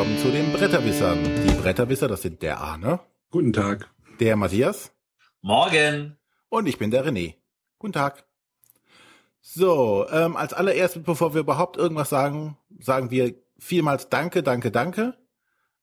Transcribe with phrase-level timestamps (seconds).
[0.00, 1.18] willkommen zu den Bretterwissern.
[1.46, 3.00] Die Bretterwisser, das sind der Arne.
[3.30, 3.90] Guten Tag.
[4.18, 4.92] Der Matthias.
[5.42, 6.16] Morgen.
[6.48, 7.34] Und ich bin der René.
[7.78, 8.24] Guten Tag.
[9.42, 15.18] So, ähm, als allererstes, bevor wir überhaupt irgendwas sagen, sagen wir vielmals Danke, Danke, Danke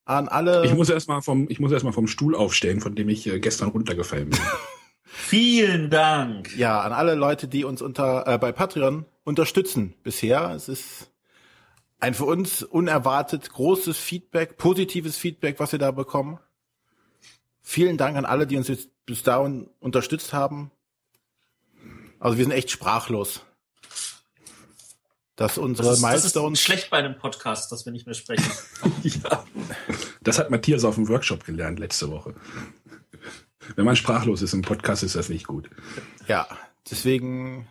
[0.06, 0.66] an alle.
[0.66, 3.70] Ich muss erstmal vom, ich muss erstmal vom Stuhl aufstehen, von dem ich äh, gestern
[3.70, 4.40] runtergefallen bin.
[5.04, 6.58] Vielen Dank.
[6.58, 10.54] Ja, an alle Leute, die uns unter äh, bei Patreon unterstützen bisher.
[10.56, 11.12] Es ist
[12.00, 16.40] ein für uns unerwartet großes Feedback, positives Feedback, was wir da bekommen.
[17.62, 20.72] Vielen Dank an alle, die uns jetzt bis dahin unterstützt haben.
[22.20, 23.42] Also wir sind echt sprachlos.
[25.36, 26.60] Dass unsere Das ist, das Milestones.
[26.60, 28.52] ist schlecht bei einem Podcast, dass wir nicht mehr sprechen.
[29.04, 29.46] ja.
[30.22, 32.34] Das hat Matthias auf dem Workshop gelernt letzte Woche.
[33.76, 35.70] Wenn man sprachlos ist im Podcast, ist das nicht gut.
[36.28, 36.48] Ja,
[36.90, 37.68] deswegen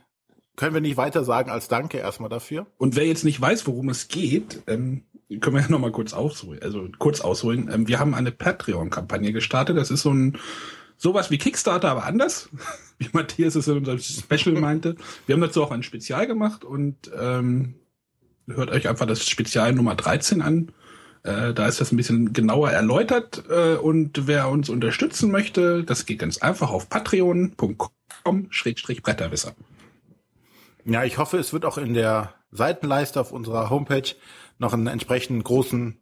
[0.56, 2.66] können wir nicht weiter sagen als Danke erstmal dafür.
[2.78, 5.02] Und wer jetzt nicht weiß, worum es geht, ähm,
[5.40, 6.60] können wir ja noch mal kurz ausholen.
[6.62, 7.70] Also kurz ausholen.
[7.72, 9.76] Ähm, wir haben eine Patreon-Kampagne gestartet.
[9.76, 10.38] Das ist so ein
[10.96, 12.48] sowas wie Kickstarter, aber anders,
[12.98, 14.96] wie Matthias es in unserem Special meinte.
[15.26, 17.74] Wir haben dazu auch ein Spezial gemacht und ähm,
[18.46, 20.72] hört euch einfach das Spezial Nummer 13 an.
[21.22, 26.06] Äh, da ist das ein bisschen genauer erläutert äh, und wer uns unterstützen möchte, das
[26.06, 29.54] geht ganz einfach auf patreon.com-bretterwisser.
[30.88, 34.14] Ja, ich hoffe, es wird auch in der Seitenleiste auf unserer Homepage
[34.58, 36.00] noch einen entsprechenden großen,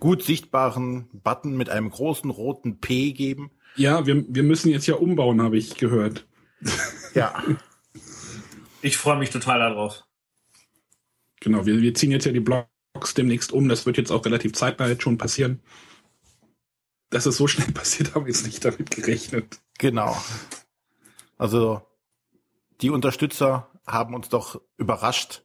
[0.00, 3.50] gut sichtbaren Button mit einem großen roten P geben.
[3.74, 6.26] Ja, wir, wir müssen jetzt ja umbauen, habe ich gehört.
[7.14, 7.42] Ja.
[8.82, 10.04] Ich freue mich total darauf.
[11.40, 13.66] Genau, wir, wir ziehen jetzt ja die Blogs demnächst um.
[13.68, 15.62] Das wird jetzt auch relativ zeitnah jetzt schon passieren.
[17.08, 19.58] Dass es so schnell passiert, haben wir jetzt nicht damit gerechnet.
[19.78, 20.14] Genau.
[21.38, 21.80] Also
[22.82, 25.44] die Unterstützer haben uns doch überrascht,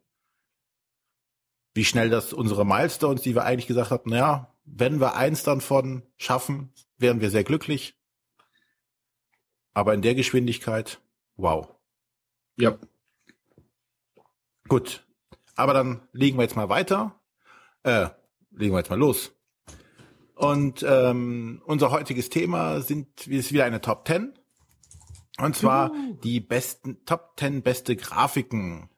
[1.73, 5.61] wie schnell das unsere Milestones, die wir eigentlich gesagt hatten, naja, wenn wir eins dann
[5.61, 7.97] von schaffen, wären wir sehr glücklich.
[9.73, 11.01] Aber in der Geschwindigkeit,
[11.35, 11.73] wow.
[12.57, 12.77] Ja.
[14.67, 15.05] Gut.
[15.55, 17.19] Aber dann legen wir jetzt mal weiter.
[17.83, 18.09] Äh,
[18.51, 19.33] legen wir jetzt mal los.
[20.35, 24.33] Und ähm, unser heutiges Thema sind ist wieder eine Top 10.
[25.41, 25.91] Und zwar
[26.23, 28.89] die besten Top 10 beste Grafiken.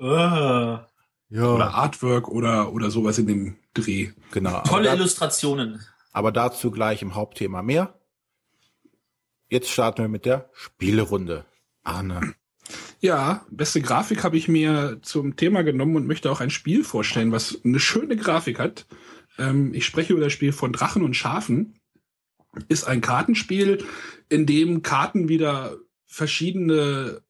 [0.00, 0.86] Äh, Ja.
[1.30, 4.10] Oder Artwork oder, oder sowas in dem Dreh.
[4.30, 4.60] genau.
[4.62, 5.80] tolle aber, da, Illustrationen.
[6.12, 7.98] aber dazu gleich im Hauptthema mehr.
[9.48, 11.44] Jetzt starten wir mit der Spielerunde.
[11.82, 12.34] Arne.
[13.00, 17.32] Ja, beste Grafik habe ich mir zum Thema genommen und möchte auch ein Spiel vorstellen,
[17.32, 18.86] was eine schöne Grafik hat.
[19.38, 21.78] Ähm, ich spreche über das Spiel von Drachen und Schafen.
[22.68, 23.84] Ist ein Kartenspiel,
[24.28, 25.76] in dem Karten wieder
[26.06, 27.22] verschiedene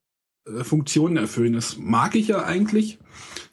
[0.47, 1.55] äh, Funktionen erfüllen.
[1.55, 2.99] Das mag ich ja eigentlich.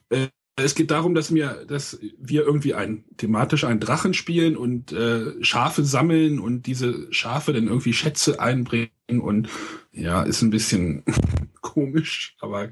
[0.10, 0.28] Äh,
[0.58, 5.44] es geht darum, dass mir, dass wir irgendwie ein thematisch einen Drachen spielen und äh,
[5.44, 9.50] Schafe sammeln und diese Schafe dann irgendwie Schätze einbringen und
[9.92, 11.04] ja, ist ein bisschen
[11.62, 12.72] komisch, aber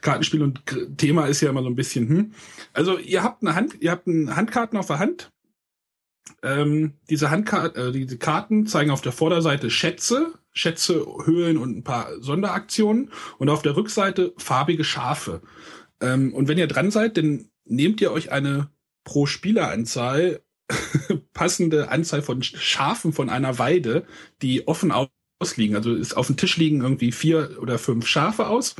[0.00, 0.62] Kartenspiel und
[0.96, 2.32] Thema ist ja immer so ein bisschen, hm.
[2.72, 5.32] Also ihr habt eine Hand, ihr habt einen Handkarten auf der Hand.
[6.42, 11.84] Ähm, diese Handkarten, äh, diese Karten zeigen auf der Vorderseite Schätze, Schätze, Höhlen und ein
[11.84, 15.42] paar Sonderaktionen und auf der Rückseite farbige Schafe.
[16.00, 18.70] Ähm, und wenn ihr dran seid, dann nehmt ihr euch eine
[19.04, 20.40] pro Spieleranzahl
[21.32, 24.04] passende Anzahl von Schafen von einer Weide,
[24.42, 24.92] die offen
[25.40, 25.76] ausliegen.
[25.76, 28.74] Also ist auf dem Tisch liegen irgendwie vier oder fünf Schafe aus.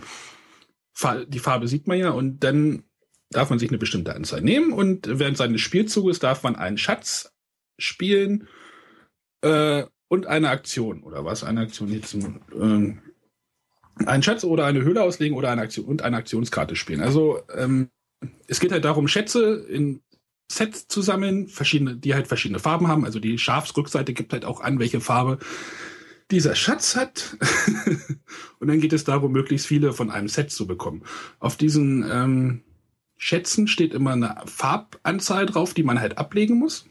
[1.28, 2.84] Die Farbe sieht man ja und dann
[3.30, 7.35] darf man sich eine bestimmte Anzahl nehmen und während seines Spielzuges darf man einen Schatz
[7.78, 8.48] spielen
[9.42, 11.44] äh, und eine Aktion oder was?
[11.44, 13.00] Eine Aktion jetzt ähm,
[14.04, 17.00] einen Schatz oder eine Höhle auslegen oder eine Aktion und eine Aktionskarte spielen.
[17.00, 17.90] Also ähm,
[18.46, 20.02] es geht halt darum, Schätze in
[20.50, 23.04] Sets zu sammeln, verschiedene, die halt verschiedene Farben haben.
[23.04, 25.38] Also die Schafsrückseite gibt halt auch an, welche Farbe
[26.30, 27.36] dieser Schatz hat.
[28.60, 31.02] und dann geht es darum, möglichst viele von einem Set zu bekommen.
[31.40, 32.62] Auf diesen ähm,
[33.16, 36.86] Schätzen steht immer eine Farbanzahl drauf, die man halt ablegen muss.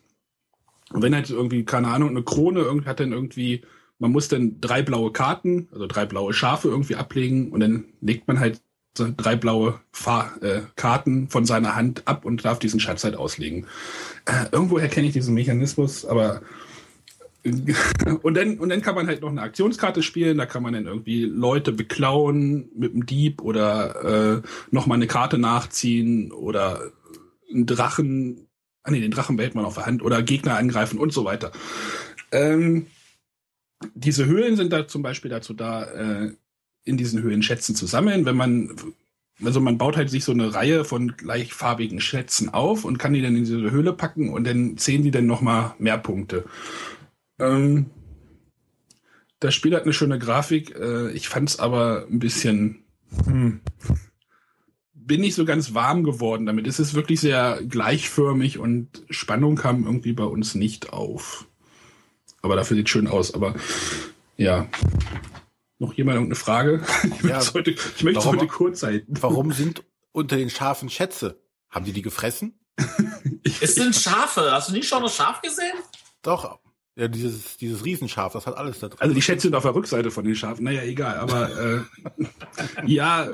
[0.91, 3.61] Und wenn halt irgendwie, keine Ahnung, eine Krone irgendwie hat dann irgendwie,
[3.99, 8.27] man muss dann drei blaue Karten, also drei blaue Schafe irgendwie ablegen und dann legt
[8.27, 8.61] man halt
[8.95, 13.67] drei blaue Fahr äh, Karten von seiner Hand ab und darf diesen Schatz halt auslegen.
[14.25, 16.41] Äh, irgendwoher kenne ich diesen Mechanismus, aber
[18.23, 20.87] und dann, und dann kann man halt noch eine Aktionskarte spielen, da kann man dann
[20.87, 24.41] irgendwie Leute beklauen mit dem Dieb oder äh,
[24.71, 26.91] nochmal eine Karte nachziehen oder
[27.51, 28.47] einen Drachen,
[28.85, 31.51] ah nee, den Drachen behält man auf der Hand oder Gegner angreifen und so weiter.
[32.31, 32.87] Ähm,
[33.93, 36.31] diese Höhlen sind da zum Beispiel dazu da, äh,
[36.85, 38.25] in diesen Höhlen Schätzen zu sammeln.
[38.25, 38.75] Wenn man
[39.43, 43.21] also man baut halt sich so eine Reihe von gleichfarbigen Schätzen auf und kann die
[43.21, 46.45] dann in diese Höhle packen und dann zählen die dann nochmal mehr Punkte.
[47.39, 47.87] Ähm,
[49.39, 50.75] das Spiel hat eine schöne Grafik.
[50.75, 52.83] Äh, ich fand es aber ein bisschen.
[53.25, 53.59] Hm,
[55.05, 56.67] bin nicht so ganz warm geworden damit.
[56.67, 61.47] Es ist wirklich sehr gleichförmig und Spannung kam irgendwie bei uns nicht auf.
[62.41, 63.33] Aber dafür sieht schön aus.
[63.33, 63.55] Aber
[64.37, 64.67] ja.
[65.79, 66.83] Noch jemand irgendeine Frage?
[67.03, 69.13] Ich, Ja, heute, ich möchte es warum- heute kurz halten.
[69.21, 71.41] Warum sind unter den Schafen Schätze?
[71.69, 72.59] Haben die die gefressen?
[73.61, 74.49] Es sind Schafe.
[74.51, 75.73] Hast du nie schon das Schaf gesehen?
[76.21, 76.59] Doch.
[76.97, 78.99] Ja, dieses, dieses Riesenschaf, das hat alles da drin.
[79.01, 80.63] Also die Schätze sind auf der Rückseite von den Schafen.
[80.63, 81.17] Naja, egal.
[81.17, 81.81] Aber äh,
[82.85, 83.31] ja, äh,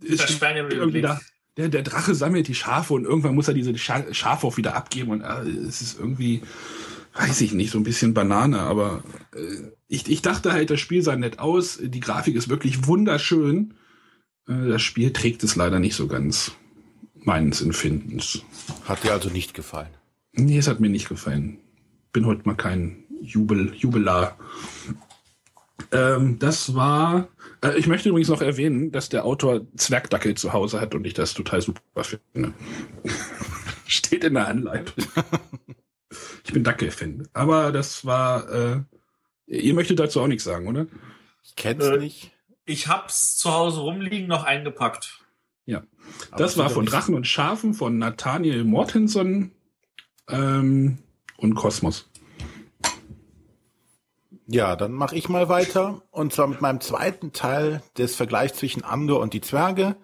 [0.00, 1.20] ist irgendwie da,
[1.56, 4.74] der, der Drache sammelt die Schafe und irgendwann muss er diese Scha Schafe auch wieder
[4.74, 5.12] abgeben.
[5.12, 6.42] Und äh, es ist irgendwie,
[7.14, 8.60] weiß ich nicht, so ein bisschen Banane.
[8.60, 11.78] Aber äh, ich, ich dachte halt, das Spiel sah nett aus.
[11.80, 13.74] Die Grafik ist wirklich wunderschön.
[14.48, 16.52] Äh, das Spiel trägt es leider nicht so ganz
[17.14, 18.42] meines Empfindens.
[18.84, 19.94] Hat dir also nicht gefallen.
[20.32, 21.58] Nee, es hat mir nicht gefallen.
[22.12, 24.36] Bin heute mal kein Jubel, Jubelar.
[25.92, 27.28] Ähm, das war.
[27.62, 31.14] Äh, ich möchte übrigens noch erwähnen, dass der Autor Zwergdackel zu Hause hat und ich
[31.14, 32.52] das total super finde.
[33.86, 35.04] Steht in der Anleitung.
[36.44, 37.28] ich bin Dackel-Fan.
[37.32, 38.48] Aber das war.
[38.50, 38.80] Äh,
[39.46, 40.86] ihr möchtet dazu auch nichts sagen, oder?
[41.42, 42.30] Ich kenn's Äh, nicht.
[42.66, 45.20] Ich hab's zu Hause rumliegen, noch eingepackt.
[45.66, 45.82] Ja.
[46.30, 49.50] aber das war von Drachen und Schafen von Nathaniel Mortenson
[50.28, 50.98] ähm,
[51.36, 52.08] und Kosmos.
[54.46, 56.02] Ja, dann mache ich mal weiter.
[56.10, 59.96] Und zwar mit meinem zweiten Teil des Vergleichs zwischen Andor und die Zwerge.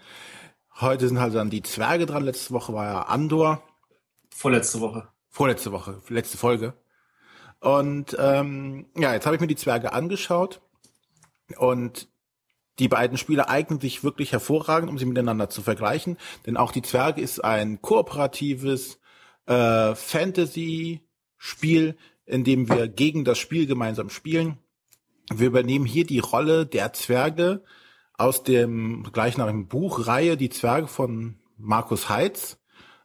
[0.81, 2.25] Heute sind halt dann die Zwerge dran.
[2.25, 3.63] Letzte Woche war ja Andor.
[4.31, 5.09] Vorletzte Woche.
[5.29, 6.75] Vorletzte Woche, letzte Folge.
[7.61, 10.63] Und ähm, ja, jetzt habe ich mir die Zwerge angeschaut.
[11.59, 12.09] Und
[12.79, 16.17] die beiden Spiele eignen sich wirklich hervorragend, um sie miteinander zu vergleichen.
[16.47, 18.99] Denn auch die Zwerge ist ein kooperatives
[19.47, 21.97] äh, Fantasy-Spiel,
[22.31, 24.57] in dem wir gegen das Spiel gemeinsam spielen.
[25.33, 27.63] Wir übernehmen hier die Rolle der Zwerge
[28.17, 32.59] aus dem gleichnamigen Buchreihe Die Zwerge von Markus Heitz.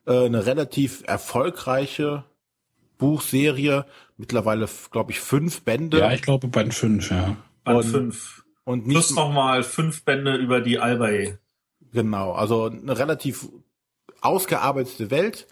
[0.05, 2.25] Äh, eine relativ erfolgreiche
[2.99, 3.85] Buchserie.
[4.17, 5.99] Mittlerweile, glaube ich, fünf Bände.
[5.99, 7.35] Ja, ich glaube Band 5, ja.
[7.63, 8.43] Band Und 5.
[8.63, 11.37] und Plus nicht nochmal fünf Bände über die Albay.
[11.91, 13.49] Genau, also eine relativ
[14.21, 15.47] ausgearbeitete Welt.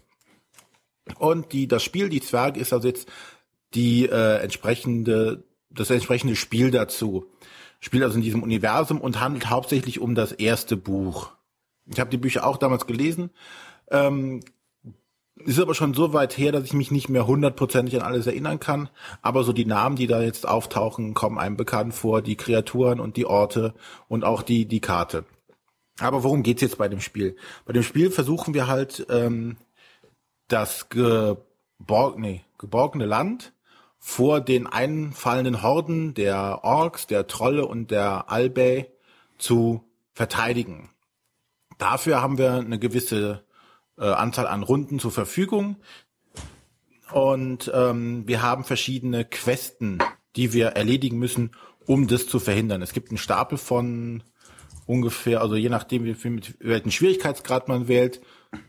[1.18, 3.10] Und die, das Spiel, die Zwerge, ist also jetzt
[3.76, 7.26] die äh, entsprechende, das entsprechende Spiel dazu.
[7.80, 11.32] Spielt also in diesem Universum und handelt hauptsächlich um das erste Buch.
[11.86, 13.32] Ich habe die Bücher auch damals gelesen.
[13.92, 14.42] Ähm,
[15.36, 18.60] ist aber schon so weit her, dass ich mich nicht mehr hundertprozentig an alles erinnern
[18.60, 18.90] kann.
[19.22, 22.22] Aber so die Namen, die da jetzt auftauchen, kommen einem bekannt vor.
[22.22, 23.74] Die Kreaturen und die Orte
[24.08, 25.26] und auch die, die Karte.
[26.00, 27.36] Aber worum geht's jetzt bei dem Spiel?
[27.66, 29.58] Bei dem Spiel versuchen wir halt ähm,
[30.48, 33.54] das geborg nee, geborgene Land
[34.06, 38.92] vor den einfallenden Horden der Orks, der Trolle und der Albay
[39.38, 40.90] zu verteidigen.
[41.78, 43.46] Dafür haben wir eine gewisse
[43.98, 45.78] äh, Anzahl an Runden zur Verfügung
[47.14, 50.00] und ähm, wir haben verschiedene Questen,
[50.36, 51.52] die wir erledigen müssen,
[51.86, 52.82] um das zu verhindern.
[52.82, 54.22] Es gibt einen Stapel von
[54.86, 58.20] ungefähr, also je nachdem, wie viel, mit welchen Schwierigkeitsgrad man wählt,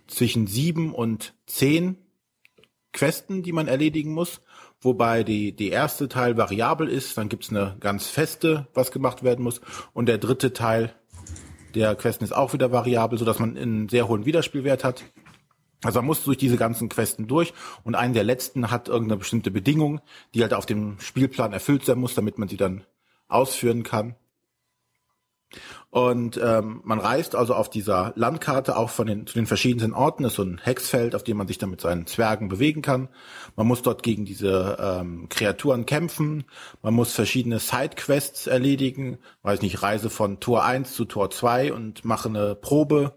[0.06, 1.98] zwischen sieben und zehn
[2.92, 4.40] Questen, die man erledigen muss.
[4.84, 9.42] Wobei die, die erste Teil variabel ist, dann gibt's eine ganz feste, was gemacht werden
[9.42, 9.62] muss.
[9.94, 10.94] Und der dritte Teil
[11.74, 15.04] der Questen ist auch wieder variabel, sodass man einen sehr hohen Wiederspielwert hat.
[15.82, 19.50] Also man muss durch diese ganzen Questen durch und einen der letzten hat irgendeine bestimmte
[19.50, 20.00] Bedingung,
[20.34, 22.84] die halt auf dem Spielplan erfüllt sein muss, damit man sie dann
[23.28, 24.16] ausführen kann.
[25.90, 30.24] Und ähm, man reist also auf dieser Landkarte auch von den, zu den verschiedenen Orten.
[30.24, 33.08] Das ist so ein Hexfeld, auf dem man sich dann mit seinen Zwergen bewegen kann.
[33.54, 36.44] Man muss dort gegen diese ähm, Kreaturen kämpfen.
[36.82, 39.18] Man muss verschiedene Sidequests erledigen.
[39.42, 43.16] Weiß nicht, Reise von Tor 1 zu Tor 2 und mache eine Probe.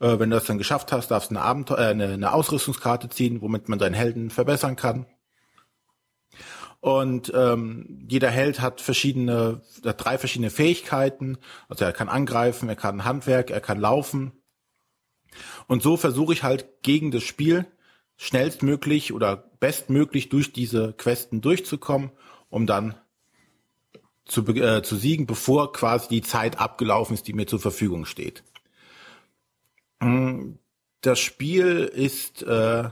[0.00, 3.08] Äh, wenn du das dann geschafft hast, darfst du eine, Abenteu äh, eine, eine Ausrüstungskarte
[3.08, 5.06] ziehen, womit man seinen Helden verbessern kann.
[6.80, 11.38] Und ähm, jeder Held hat verschiedene, hat drei verschiedene Fähigkeiten.
[11.68, 14.32] Also er kann angreifen, er kann Handwerk, er kann laufen.
[15.66, 17.66] Und so versuche ich halt gegen das Spiel
[18.16, 22.10] schnellstmöglich oder bestmöglich durch diese Questen durchzukommen,
[22.48, 22.94] um dann
[24.24, 28.42] zu, äh, zu siegen, bevor quasi die Zeit abgelaufen ist, die mir zur Verfügung steht.
[30.00, 30.54] Mm,
[31.00, 32.90] Das Spiel ist äh,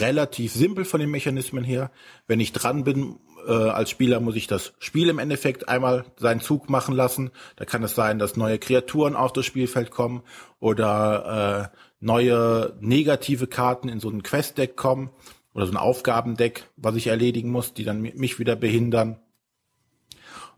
[0.00, 1.90] relativ simpel von den Mechanismen her.
[2.26, 6.40] Wenn ich dran bin, äh, als Spieler muss ich das Spiel im Endeffekt einmal seinen
[6.40, 7.30] Zug machen lassen.
[7.56, 10.22] Da kann es sein, dass neue Kreaturen auf das Spielfeld kommen
[10.60, 15.10] oder äh, neue negative Karten in so ein Quest-Deck kommen
[15.54, 19.18] oder so ein Aufgabendeck, was ich erledigen muss, die dann mich wieder behindern.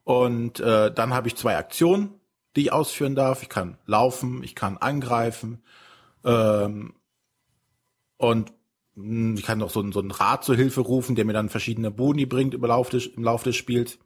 [0.04, 2.20] Und äh, dann habe ich zwei Aktionen,
[2.56, 3.42] die ich ausführen darf.
[3.42, 5.62] Ich kann laufen, ich kann angreifen
[6.24, 6.94] ähm,
[8.16, 8.52] und
[9.36, 12.26] ich kann noch so, so einen Rat zur Hilfe rufen, der mir dann verschiedene Boni
[12.26, 13.98] bringt im Laufe des, im Laufe des Spiels.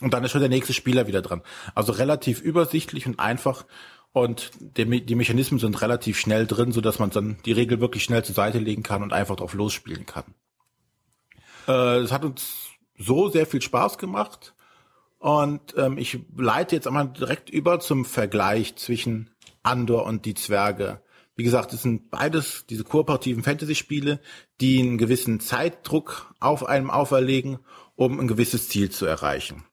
[0.00, 1.42] Und dann ist schon der nächste Spieler wieder dran.
[1.74, 3.64] Also relativ übersichtlich und einfach.
[4.12, 8.02] Und die, die Mechanismen sind relativ schnell drin, so dass man dann die Regel wirklich
[8.02, 10.24] schnell zur Seite legen kann und einfach drauf losspielen kann.
[11.66, 14.54] Äh, es hat uns so sehr viel Spaß gemacht.
[15.18, 19.30] Und ähm, ich leite jetzt einmal direkt über zum Vergleich zwischen
[19.62, 21.00] Andor und die Zwerge.
[21.36, 24.20] Wie gesagt, es sind beides diese kooperativen Fantasy-Spiele,
[24.60, 27.58] die einen gewissen Zeitdruck auf einem auferlegen,
[27.94, 29.64] um ein gewisses Ziel zu erreichen.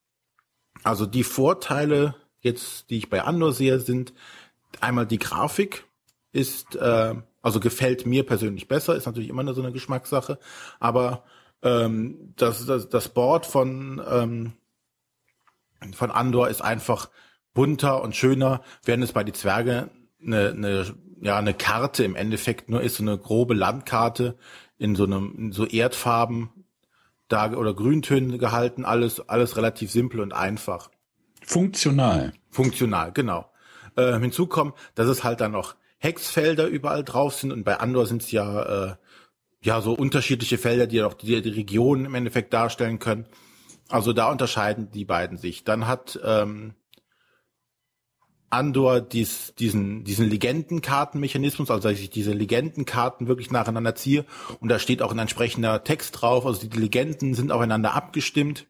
[0.84, 4.14] Also die Vorteile jetzt, die ich bei Andor sehe, sind
[4.82, 5.86] einmal die Grafik
[6.34, 10.40] ist, äh, also gefällt mir persönlich besser, ist natürlich immer so eine Geschmackssache,
[10.80, 11.24] aber
[11.62, 14.54] ähm, das, das, das Board von, ähm,
[15.94, 17.10] von Andor ist einfach
[17.54, 19.90] bunter und schöner, während es bei die Zwerge
[20.26, 24.38] eine, eine ja eine Karte im Endeffekt nur ist, so eine grobe Landkarte
[24.78, 26.50] in so einem in so Erdfarben
[27.28, 30.90] da oder Grüntönen gehalten, alles alles relativ simpel und einfach.
[31.42, 32.34] Funktional.
[32.50, 33.50] Funktional, genau.
[33.96, 38.06] Äh, hinzu kommt, dass es halt dann noch Hexfelder überall drauf sind und bei Andor
[38.06, 38.96] sind es ja äh,
[39.62, 43.28] ja so unterschiedliche Felder, die auch die, die Regionen im Endeffekt darstellen können.
[43.90, 45.64] Also da unterscheiden die beiden sich.
[45.64, 46.74] Dann hat ähm,
[48.54, 54.26] Andor dies, diesen, diesen Legendenkartenmechanismus, also dass ich diese Legendenkarten wirklich nacheinander ziehe
[54.60, 58.68] und da steht auch ein entsprechender Text drauf, also die Legenden sind aufeinander abgestimmt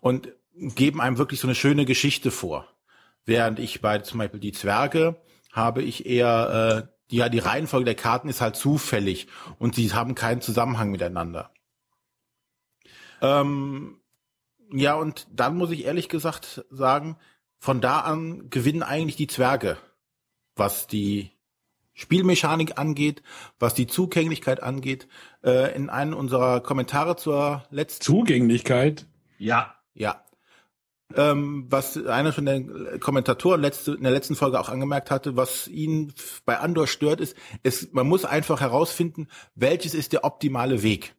[0.00, 2.68] und geben einem wirklich so eine schöne Geschichte vor.
[3.24, 5.16] Während ich bei zum Beispiel die Zwerge
[5.50, 9.26] habe ich eher, äh, ja, die Reihenfolge der Karten ist halt zufällig
[9.58, 11.50] und sie haben keinen Zusammenhang miteinander.
[13.22, 14.00] Ähm,
[14.70, 17.16] ja, und dann muss ich ehrlich gesagt sagen,
[17.64, 19.78] von da an gewinnen eigentlich die Zwerge,
[20.54, 21.30] was die
[21.94, 23.22] Spielmechanik angeht,
[23.58, 25.08] was die Zugänglichkeit angeht.
[25.42, 29.06] Äh, in einem unserer Kommentare zur letzten Zugänglichkeit?
[29.38, 29.76] Ja.
[29.94, 30.26] Ja.
[31.14, 35.66] Ähm, was einer von den Kommentatoren letzte, in der letzten Folge auch angemerkt hatte, was
[35.66, 36.12] ihn
[36.44, 41.14] bei Andor stört, ist, es, man muss einfach herausfinden, welches ist der optimale Weg.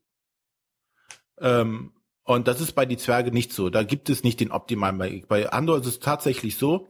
[1.39, 1.94] Ähm,
[2.25, 3.70] und das ist bei die Zwerge nicht so.
[3.70, 5.27] Da gibt es nicht den optimalen Weg.
[5.27, 6.88] Bei Andor ist es tatsächlich so,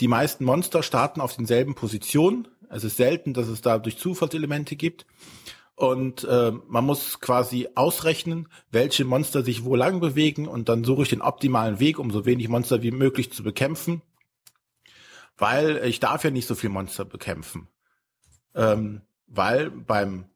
[0.00, 2.48] die meisten Monster starten auf denselben Positionen.
[2.68, 5.06] Es ist selten, dass es da durch Zufallselemente gibt.
[5.76, 11.02] Und äh, man muss quasi ausrechnen, welche Monster sich wo lang bewegen und dann suche
[11.02, 14.02] ich den optimalen Weg, um so wenig Monster wie möglich zu bekämpfen.
[15.38, 17.68] Weil ich darf ja nicht so viel Monster bekämpfen.
[18.54, 20.26] Ähm, weil beim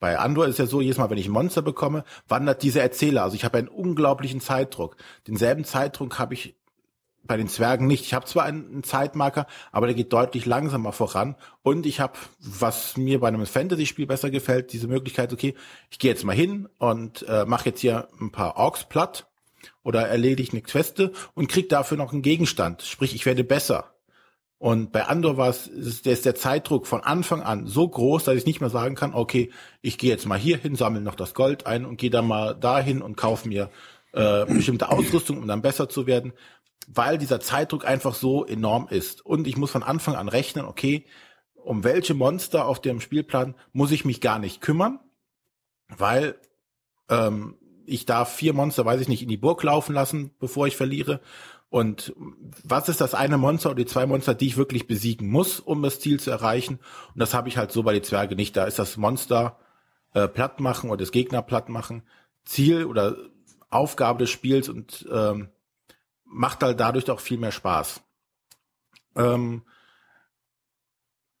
[0.00, 3.24] bei Andor ist ja so, jedes Mal, wenn ich ein Monster bekomme, wandert dieser Erzähler.
[3.24, 4.96] Also ich habe einen unglaublichen Zeitdruck.
[5.26, 6.54] Denselben Zeitdruck habe ich
[7.24, 8.04] bei den Zwergen nicht.
[8.04, 11.36] Ich habe zwar einen, Zeitmarker, aber der geht deutlich langsamer voran.
[11.62, 15.54] Und ich habe, was mir bei einem Fantasy-Spiel besser gefällt, diese Möglichkeit, okay,
[15.90, 19.26] ich gehe jetzt mal hin und äh, mache jetzt hier ein paar Orks platt
[19.82, 22.82] oder erledige eine Queste und krieg dafür noch einen Gegenstand.
[22.82, 23.92] Sprich, ich werde besser.
[24.58, 28.24] Und bei Andor war es, ist, der ist der Zeitdruck von Anfang an so groß,
[28.24, 29.50] dass ich nicht mehr sagen kann, okay,
[29.82, 32.54] ich gehe jetzt mal hier hin, sammle noch das Gold ein und gehe dann mal
[32.54, 33.70] dahin und kaufe mir
[34.12, 36.32] äh, bestimmte Ausrüstung, um dann besser zu werden,
[36.88, 39.24] weil dieser Zeitdruck einfach so enorm ist.
[39.24, 41.06] Und ich muss von Anfang an rechnen, okay,
[41.54, 44.98] um welche Monster auf dem Spielplan muss ich mich gar nicht kümmern,
[45.88, 46.36] weil
[47.08, 50.76] ähm, ich darf vier Monster, weiß ich nicht, in die Burg laufen lassen, bevor ich
[50.76, 51.20] verliere.
[51.70, 52.14] Und
[52.64, 55.82] was ist das eine Monster oder die zwei Monster, die ich wirklich besiegen muss, um
[55.82, 56.78] das Ziel zu erreichen?
[57.12, 58.56] Und das habe ich halt so bei den Zwerge nicht.
[58.56, 59.58] Da ist das Monster
[60.14, 62.02] äh, platt machen oder das Gegner platt machen
[62.44, 63.16] Ziel oder
[63.68, 65.50] Aufgabe des Spiels und ähm,
[66.24, 68.00] macht halt dadurch auch viel mehr Spaß.
[69.16, 69.62] Ähm,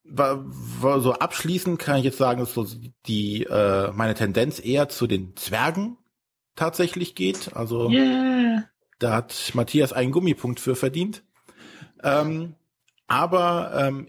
[0.04, 2.66] war, war so abschließend kann ich jetzt sagen, dass so
[3.06, 5.96] die äh, meine Tendenz eher zu den Zwergen
[6.56, 7.54] tatsächlich geht.
[7.54, 8.64] Also yeah.
[8.98, 11.22] Da hat Matthias einen Gummipunkt für verdient.
[12.02, 12.54] Ähm,
[13.06, 14.08] aber ähm,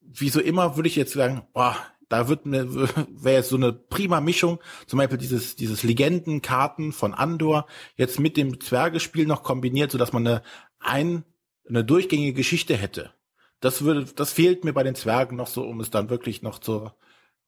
[0.00, 1.76] wie so immer würde ich jetzt sagen, boah,
[2.08, 2.72] da wird mir
[3.08, 7.66] wäre jetzt so eine prima Mischung, zum Beispiel dieses dieses Legendenkarten von Andor
[7.96, 10.42] jetzt mit dem Zwergespiel noch kombiniert, so dass man eine
[10.78, 11.24] ein
[11.68, 13.14] eine durchgängige Geschichte hätte.
[13.60, 16.58] Das würde, das fehlt mir bei den Zwergen noch so, um es dann wirklich noch
[16.58, 16.96] zur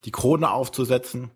[0.05, 1.31] die Krone aufzusetzen.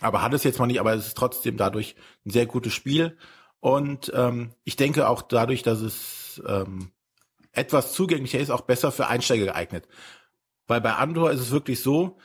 [0.00, 3.16] Aber hat es jetzt mal nicht, aber es ist trotzdem dadurch ein sehr gutes Spiel.
[3.66, 6.92] Und ähm, ich denke auch dadurch, dass es ähm,
[7.50, 9.88] etwas zugänglicher ist, auch besser für Einsteiger geeignet.
[10.68, 12.16] Weil bei Andor ist es wirklich so,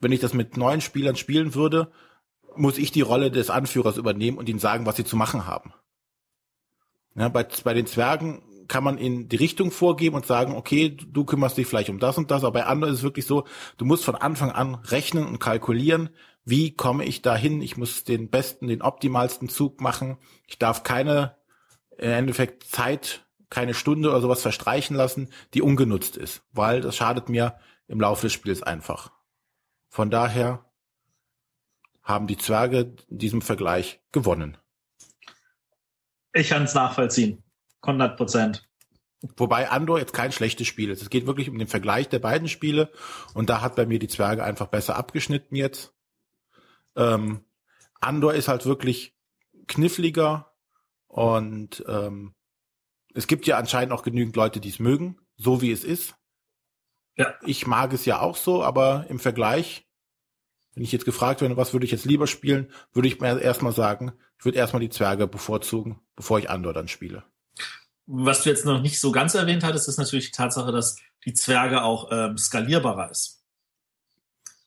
[0.00, 1.90] wenn ich das mit neuen Spielern spielen würde,
[2.56, 5.72] muss ich die Rolle des Anführers übernehmen und ihnen sagen, was sie zu machen haben.
[7.14, 11.24] Ja, bei, bei den Zwergen kann man ihnen die Richtung vorgeben und sagen, okay, du
[11.24, 13.44] kümmerst dich vielleicht um das und das, aber bei anderen ist es wirklich so,
[13.78, 16.10] du musst von Anfang an rechnen und kalkulieren,
[16.44, 17.62] wie komme ich dahin?
[17.62, 20.18] Ich muss den besten, den optimalsten Zug machen.
[20.46, 21.36] Ich darf keine,
[21.98, 27.28] im Endeffekt Zeit, keine Stunde oder sowas verstreichen lassen, die ungenutzt ist, weil das schadet
[27.28, 27.56] mir
[27.86, 29.12] im Laufe des Spiels einfach.
[29.88, 30.64] Von daher
[32.02, 34.56] haben die Zwerge in diesem Vergleich gewonnen.
[36.32, 37.42] Ich kann es nachvollziehen.
[37.82, 38.68] 100 Prozent.
[39.36, 41.02] Wobei Andor jetzt kein schlechtes Spiel ist.
[41.02, 42.90] Es geht wirklich um den Vergleich der beiden Spiele
[43.34, 45.94] und da hat bei mir die Zwerge einfach besser abgeschnitten jetzt.
[46.96, 47.44] Ähm,
[48.00, 49.16] Andor ist halt wirklich
[49.68, 50.52] kniffliger
[51.06, 52.34] und ähm,
[53.14, 56.14] es gibt ja anscheinend auch genügend Leute, die es mögen, so wie es ist.
[57.16, 57.34] Ja.
[57.42, 59.86] Ich mag es ja auch so, aber im Vergleich,
[60.74, 63.72] wenn ich jetzt gefragt werde, was würde ich jetzt lieber spielen, würde ich mir erstmal
[63.72, 67.24] sagen, ich würde erstmal die Zwerge bevorzugen, bevor ich Andor dann spiele.
[68.06, 71.34] Was du jetzt noch nicht so ganz erwähnt hattest, ist natürlich die Tatsache, dass die
[71.34, 73.41] Zwerge auch ähm, skalierbarer ist.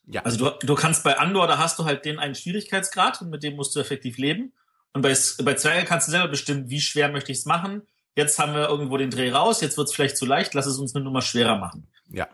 [0.07, 0.21] Ja.
[0.21, 3.43] Also du, du kannst bei Andor, da hast du halt den einen Schwierigkeitsgrad und mit
[3.43, 4.53] dem musst du effektiv leben.
[4.93, 7.81] Und bei, bei Zwerge kannst du selber bestimmen, wie schwer möchte ich es machen.
[8.15, 10.77] Jetzt haben wir irgendwo den Dreh raus, jetzt wird es vielleicht zu leicht, lass es
[10.77, 11.87] uns eine Nummer schwerer machen.
[12.09, 12.29] Ja.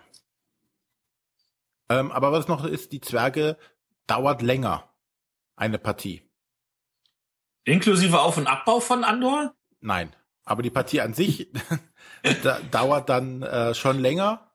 [1.89, 3.57] Ähm, aber was noch ist, die Zwerge
[4.05, 4.93] dauert länger
[5.55, 6.21] eine Partie.
[7.63, 9.53] Inklusive Auf- und Abbau von Andor?
[9.79, 10.15] Nein.
[10.43, 11.51] Aber die Partie an sich
[12.43, 14.51] da, dauert dann äh, schon länger,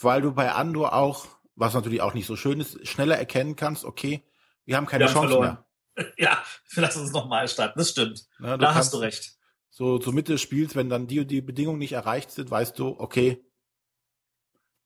[0.00, 3.84] weil du bei Andor auch, was natürlich auch nicht so schön ist, schneller erkennen kannst,
[3.84, 4.22] okay,
[4.64, 5.58] wir haben keine Wir haben Chance verloren.
[5.96, 6.12] mehr.
[6.18, 6.42] Ja,
[6.74, 7.78] lass uns nochmal starten.
[7.78, 8.26] Das stimmt.
[8.38, 9.32] Du da hast du recht.
[9.70, 12.78] So, so Mitte des Spiels, wenn dann die und die Bedingungen nicht erreicht sind, weißt
[12.78, 13.42] du, okay,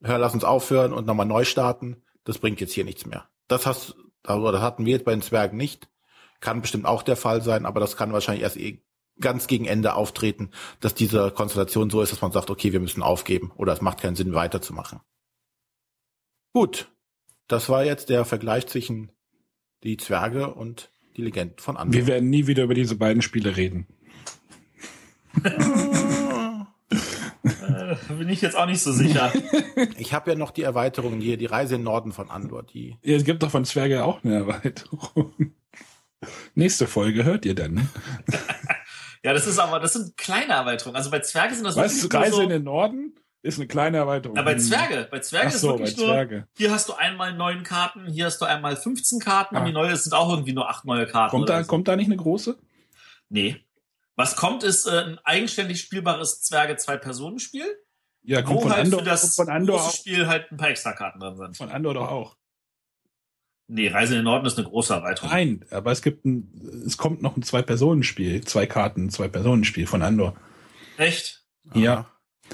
[0.01, 2.05] hör, lass uns aufhören und nochmal neu starten.
[2.25, 3.29] Das bringt jetzt hier nichts mehr.
[3.49, 5.89] Das hast, also das hatten wir jetzt bei den Zwergen nicht.
[6.39, 8.85] Kann bestimmt auch der Fall sein, aber das kann wahrscheinlich erst eh
[9.19, 13.03] ganz gegen Ende auftreten, dass diese Konstellation so ist, dass man sagt, okay, wir müssen
[13.03, 15.01] aufgeben oder es macht keinen Sinn weiterzumachen.
[16.53, 16.91] Gut,
[17.47, 19.13] das war jetzt der Vergleich zwischen
[19.85, 21.95] die Zwerge und die Legenden von Andor.
[21.95, 23.87] Wir werden nie wieder über diese beiden Spiele reden.
[27.43, 29.33] Äh, bin ich jetzt auch nicht so sicher.
[29.97, 33.17] Ich habe ja noch die Erweiterung hier, die Reise im Norden von Andor, die Ja,
[33.17, 35.55] Es gibt doch von Zwerge auch eine Erweiterung.
[36.55, 37.89] Nächste Folge hört ihr dann.
[39.25, 40.97] ja, das ist aber, das sind kleine Erweiterungen.
[40.97, 42.03] Also bei Zwerge sind das Was?
[42.03, 44.37] wirklich Reise so, in den Norden ist eine kleine Erweiterung.
[44.37, 47.63] Ja, bei Zwerge, bei Zwerge Ach ist so, wirklich nur, hier hast du einmal neun
[47.63, 49.61] Karten, hier hast du einmal 15 Karten Ah.
[49.61, 51.31] und die neue sind auch irgendwie nur acht neue Karten.
[51.31, 51.69] Kommt da, so.
[51.69, 52.59] kommt da nicht eine große?
[53.29, 53.65] Nee.
[54.17, 57.65] Was kommt, ist äh, ein eigenständig spielbares Zwerge-Zwei-Personen-Spiel,
[58.23, 59.95] Ja, kommt wo von halt Andor, für das von Andor große auch.
[59.95, 61.57] Spiel halt ein paar Extra-Karten drin sind.
[61.57, 62.37] Von Andor doch auch.
[63.69, 65.31] Nee, Reise in den Norden ist eine große Erweiterung.
[65.31, 70.37] Nein, aber es gibt ein, es kommt noch ein Zwei-Personen-Spiel, zwei Karten, Zwei-Personen-Spiel von Andor.
[70.99, 71.45] Echt?
[71.73, 72.11] Ja.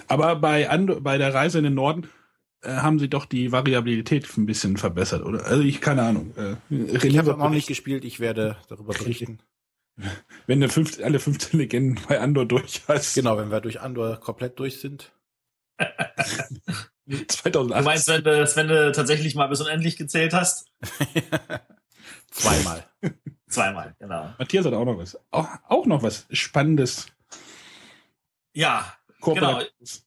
[0.09, 2.09] Aber bei Andor, bei der Reise in den Norden
[2.63, 5.45] äh, haben sie doch die Variabilität ein bisschen verbessert, oder?
[5.47, 6.35] Also ich keine Ahnung.
[6.37, 6.57] Äh,
[7.07, 9.41] Ich habe noch nicht gespielt, ich werde darüber berichten.
[10.47, 13.15] Wenn du fünf, alle 15 Legenden bei Andor durch hast.
[13.15, 15.13] Genau, wenn wir durch Andor komplett durch sind.
[17.29, 17.81] 2008.
[17.81, 20.67] Du meinst, wenn du, wenn du tatsächlich mal bis unendlich gezählt hast?
[22.31, 22.85] Zweimal.
[23.49, 24.35] Zweimal, genau.
[24.39, 25.19] Matthias hat auch noch was.
[25.31, 27.07] Auch, auch noch was Spannendes.
[28.53, 30.07] Ja, Kooperatives.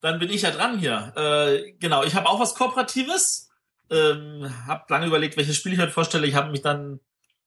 [0.00, 1.12] dann bin ich ja dran hier.
[1.16, 3.50] Äh, genau, ich habe auch was Kooperatives.
[3.90, 6.26] Ähm, habe lange überlegt, welches Spiel ich heute vorstelle.
[6.26, 7.00] Ich habe mich dann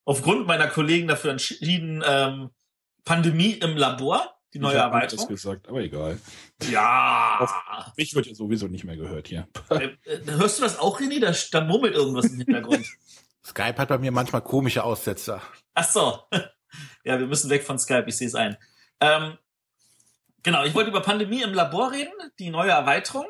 [0.06, 2.50] aufgrund meiner Kollegen dafür entschieden, ähm,
[3.04, 5.20] Pandemie im Labor, die neue ich hab Erweiterung.
[5.20, 6.20] Das gesagt, aber egal.
[6.70, 7.48] Ja.
[7.98, 9.48] Mich wird ja sowieso nicht mehr gehört hier.
[9.70, 11.20] Äh, äh, hörst du das auch, René?
[11.20, 12.86] Da, da murmelt irgendwas im Hintergrund.
[13.46, 15.42] Skype hat bei mir manchmal komische Aussetzer.
[15.74, 16.20] Ach so.
[17.06, 18.58] Ja, wir müssen weg von Skype, ich sehe es ein.
[19.00, 19.38] Ähm,
[20.48, 23.28] genau, ich wollte über Pandemie im Labor reden, die neue Erweiterung.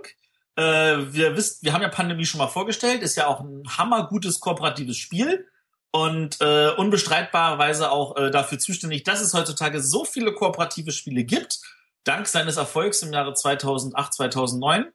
[0.56, 4.39] Äh, wir wisst, wir haben ja Pandemie schon mal vorgestellt, ist ja auch ein hammergutes
[4.39, 5.47] kooperatives Spiel
[5.89, 11.60] und äh, unbestreitbarerweise auch äh, dafür zuständig, dass es heutzutage so viele kooperative Spiele gibt,
[12.03, 14.86] dank seines Erfolgs im Jahre 2008, 2009.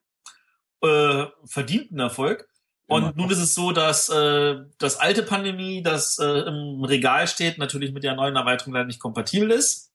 [0.85, 2.49] Äh, verdienten Erfolg.
[2.87, 7.27] Und Immer nun ist es so, dass äh, das alte Pandemie, das äh, im Regal
[7.27, 9.93] steht, natürlich mit der neuen Erweiterung leider nicht kompatibel ist.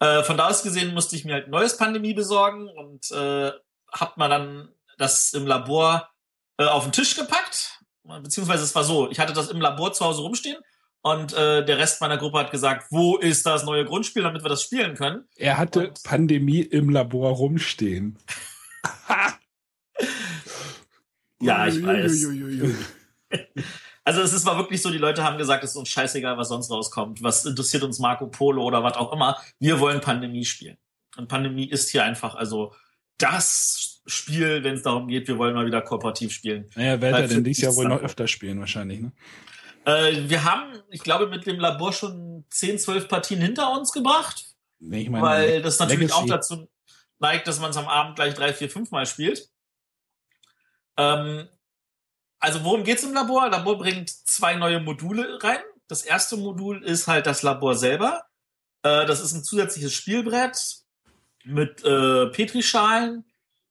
[0.00, 3.52] Äh, von da aus gesehen musste ich mir halt ein neues Pandemie besorgen und äh,
[3.92, 6.08] hab mal dann das im Labor
[6.58, 7.78] äh, auf den Tisch gepackt.
[8.04, 10.56] beziehungsweise es war so, ich hatte das im Labor zu Hause rumstehen
[11.02, 14.48] und äh, der Rest meiner Gruppe hat gesagt, wo ist das neue Grundspiel, damit wir
[14.48, 15.24] das spielen können.
[15.36, 18.18] Er hatte und Pandemie im Labor rumstehen.
[21.40, 22.26] ja, ich weiß.
[24.04, 26.48] Also es ist war wirklich so, die Leute haben gesagt, es ist uns scheißegal, was
[26.48, 27.22] sonst rauskommt.
[27.22, 29.36] Was interessiert uns Marco Polo oder was auch immer.
[29.58, 30.78] Wir wollen Pandemie spielen.
[31.16, 32.72] Und Pandemie ist hier einfach, also
[33.18, 36.70] das Spiel, wenn es darum geht, wir wollen mal wieder kooperativ spielen.
[36.74, 39.12] Naja, werdet ihr denn dieses Jahr wohl noch öfter spielen wahrscheinlich, ne?
[39.84, 44.44] Äh, wir haben, ich glaube, mit dem Labor schon 10, 12 Partien hinter uns gebracht.
[44.78, 46.20] Nee, ich meine, weil das natürlich Legacy.
[46.20, 46.68] auch dazu
[47.18, 49.48] neigt, dass man es am Abend gleich drei, vier, fünf Mal spielt.
[50.96, 51.48] Ähm,
[52.40, 53.48] also worum geht's im Labor?
[53.50, 55.60] Labor bringt zwei neue Module rein.
[55.88, 58.24] Das erste Modul ist halt das Labor selber.
[58.82, 60.78] Äh, das ist ein zusätzliches Spielbrett
[61.44, 63.24] mit äh, Petrischalen.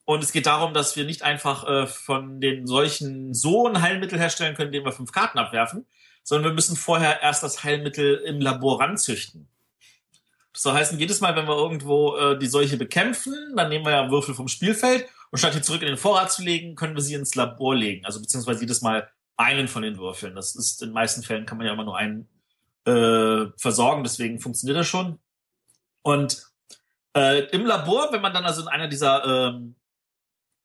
[0.06, 4.20] Und es geht darum, dass wir nicht einfach äh, von den solchen so ein Heilmittel
[4.20, 5.86] herstellen können, indem wir fünf Karten abwerfen,
[6.24, 9.48] sondern wir müssen vorher erst das Heilmittel im Labor ranzüchten.
[10.54, 13.92] Das soll heißen, jedes Mal, wenn wir irgendwo äh, die Seuche bekämpfen, dann nehmen wir
[13.92, 17.02] ja Würfel vom Spielfeld und statt die zurück in den Vorrat zu legen, können wir
[17.02, 18.06] sie ins Labor legen.
[18.06, 20.36] Also beziehungsweise jedes Mal einen von den Würfeln.
[20.36, 22.28] Das ist in den meisten Fällen kann man ja immer nur einen
[22.86, 25.20] äh, versorgen, deswegen funktioniert das schon.
[26.02, 26.46] Und
[27.16, 29.76] äh, im Labor, wenn man dann also in einer dieser, ähm,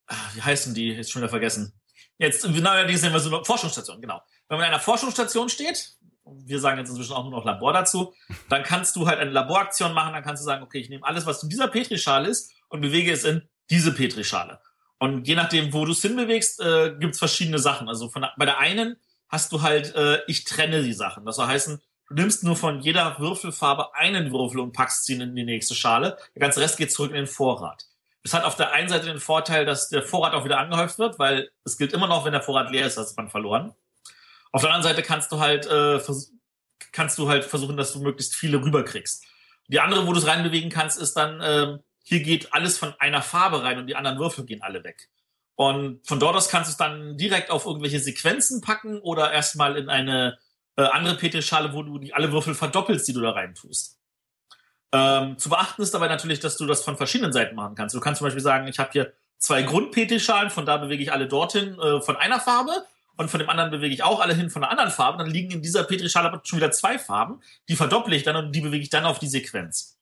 [0.07, 1.73] ah, wie heißen die, jetzt schon wieder vergessen.
[2.17, 4.21] Jetzt, die sind wir so eine Forschungsstation, genau.
[4.47, 8.13] Wenn man in einer Forschungsstation steht, wir sagen jetzt inzwischen auch nur noch Labor dazu,
[8.49, 11.25] dann kannst du halt eine Laboraktion machen, dann kannst du sagen, okay, ich nehme alles,
[11.25, 14.59] was in dieser Petrischale ist und bewege es in diese Petrischale.
[14.97, 17.89] Und je nachdem, wo du es hinbewegst, äh, gibt es verschiedene Sachen.
[17.89, 18.97] Also von, bei der einen
[19.27, 21.25] hast du halt, äh, ich trenne die Sachen.
[21.25, 25.35] Das soll heißen, Du nimmst nur von jeder Würfelfarbe einen Würfel und packst ihn in
[25.35, 26.17] die nächste Schale.
[26.35, 27.85] Der ganze Rest geht zurück in den Vorrat.
[28.23, 31.19] Es hat auf der einen Seite den Vorteil, dass der Vorrat auch wieder angehäuft wird,
[31.19, 33.73] weil es gilt immer noch, wenn der Vorrat leer ist, hast man verloren.
[34.51, 35.99] Auf der anderen Seite kannst du halt äh,
[36.91, 39.25] kannst du halt versuchen, dass du möglichst viele rüberkriegst.
[39.67, 43.23] Die andere, wo du es reinbewegen kannst, ist dann äh, hier geht alles von einer
[43.23, 45.09] Farbe rein und die anderen Würfel gehen alle weg.
[45.55, 49.75] Und von dort aus kannst du es dann direkt auf irgendwelche Sequenzen packen oder erstmal
[49.75, 50.37] in eine
[50.77, 53.97] äh, andere Petrischale, wo du die alle Würfel verdoppelst, die du da rein tust.
[54.91, 57.95] Ähm, zu beachten ist dabei natürlich, dass du das von verschiedenen Seiten machen kannst.
[57.95, 61.27] Du kannst zum Beispiel sagen, ich habe hier zwei Grundpetrischalen, von da bewege ich alle
[61.27, 62.85] dorthin äh, von einer Farbe
[63.17, 65.17] und von dem anderen bewege ich auch alle hin von einer anderen Farbe.
[65.17, 68.51] Dann liegen in dieser Petrischale aber schon wieder zwei Farben, die verdopple ich dann und
[68.51, 69.94] die bewege ich dann auf die Sequenz.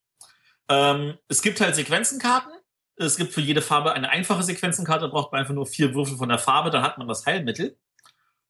[0.70, 2.52] Ähm, es gibt halt Sequenzenkarten.
[2.96, 6.16] Es gibt für jede Farbe eine einfache Sequenzenkarte, da braucht man einfach nur vier Würfel
[6.16, 7.78] von der Farbe, dann hat man das Heilmittel.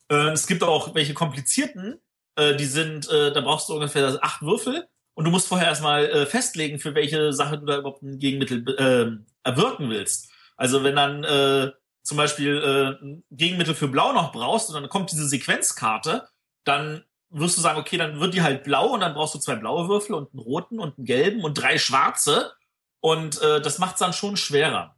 [0.10, 2.02] Äh, es gibt auch welche komplizierten,
[2.36, 6.06] äh, die sind, äh, da brauchst du ungefähr acht Würfel und du musst vorher erstmal
[6.06, 10.30] äh, festlegen, für welche Sache du da überhaupt ein Gegenmittel äh, erwirken willst.
[10.58, 11.72] Also wenn dann äh,
[12.04, 16.28] zum Beispiel äh, ein Gegenmittel für Blau noch brauchst und dann kommt diese Sequenzkarte,
[16.66, 19.56] dann wirst du sagen, okay, dann wird die halt blau und dann brauchst du zwei
[19.56, 22.54] blaue Würfel und einen roten und einen gelben und drei schwarze
[23.00, 24.96] und äh, das macht es dann schon schwerer.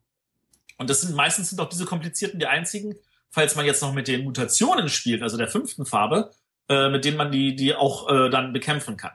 [0.78, 2.96] Und das sind meistens sind auch diese komplizierten die einzigen,
[3.32, 6.32] falls man jetzt noch mit den Mutationen spielt, also der fünften Farbe,
[6.70, 9.14] äh, mit denen man die, die auch äh, dann bekämpfen kann.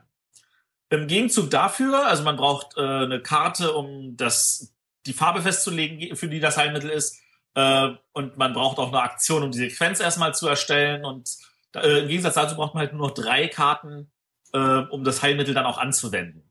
[0.88, 4.74] Im Gegenzug dafür, also man braucht äh, eine Karte, um das,
[5.06, 7.20] die Farbe festzulegen, für die das Heilmittel ist,
[7.54, 11.04] äh, und man braucht auch eine Aktion, um die Sequenz erstmal zu erstellen.
[11.04, 11.36] Und
[11.74, 14.10] äh, im Gegensatz dazu braucht man halt nur noch drei Karten,
[14.52, 16.50] äh, um das Heilmittel dann auch anzuwenden.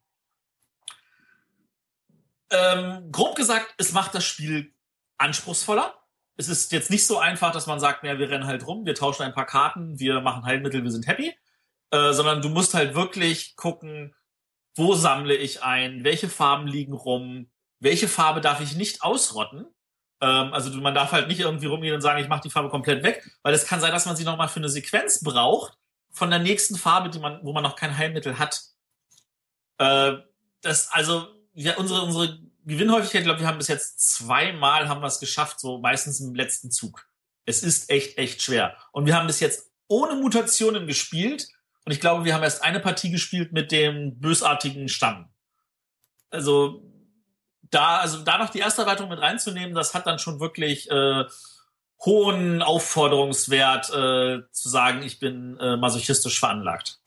[2.51, 4.73] Ähm, grob gesagt, es macht das Spiel
[5.17, 5.99] anspruchsvoller
[6.39, 8.95] es ist jetzt nicht so einfach, dass man sagt, ja, wir rennen halt rum, wir
[8.95, 11.36] tauschen ein paar Karten, wir machen Heilmittel, wir sind happy,
[11.91, 14.15] äh, sondern du musst halt wirklich gucken,
[14.73, 17.51] wo sammle ich ein, welche Farben liegen rum,
[17.82, 19.65] welche Farbe darf ich nicht ausrotten.
[20.21, 23.03] Ähm, also man darf halt nicht irgendwie rumgehen und sagen, ich mache die Farbe komplett
[23.03, 25.77] weg, weil es kann sein, dass man sie nochmal für eine Sequenz braucht
[26.12, 28.62] von der nächsten Farbe, die man, wo man noch kein Heilmittel hat.
[29.77, 30.13] Äh,
[30.62, 35.08] das, also, ja, unsere, unsere Gewinnhäufigkeit, ich glaube, wir haben bis jetzt zweimal haben wir
[35.08, 37.08] es geschafft, so meistens im letzten Zug.
[37.45, 38.75] Es ist echt, echt schwer.
[38.91, 41.47] Und wir haben bis jetzt ohne Mutationen gespielt.
[41.86, 45.29] Und ich glaube, wir haben erst eine Partie gespielt mit dem bösartigen Stamm.
[46.29, 46.84] Also
[47.69, 51.25] da, also da noch die erste Erweiterung mit reinzunehmen, das hat dann schon wirklich äh,
[52.05, 56.99] hohen Aufforderungswert, äh, zu sagen, ich bin äh, masochistisch veranlagt.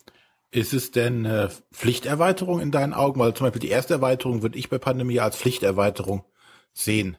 [0.51, 3.19] Ist es denn äh, Pflichterweiterung in deinen Augen?
[3.19, 6.27] Weil zum Beispiel die erste Erweiterung würde ich bei Pandemie als Pflichterweiterung
[6.75, 7.17] sehen.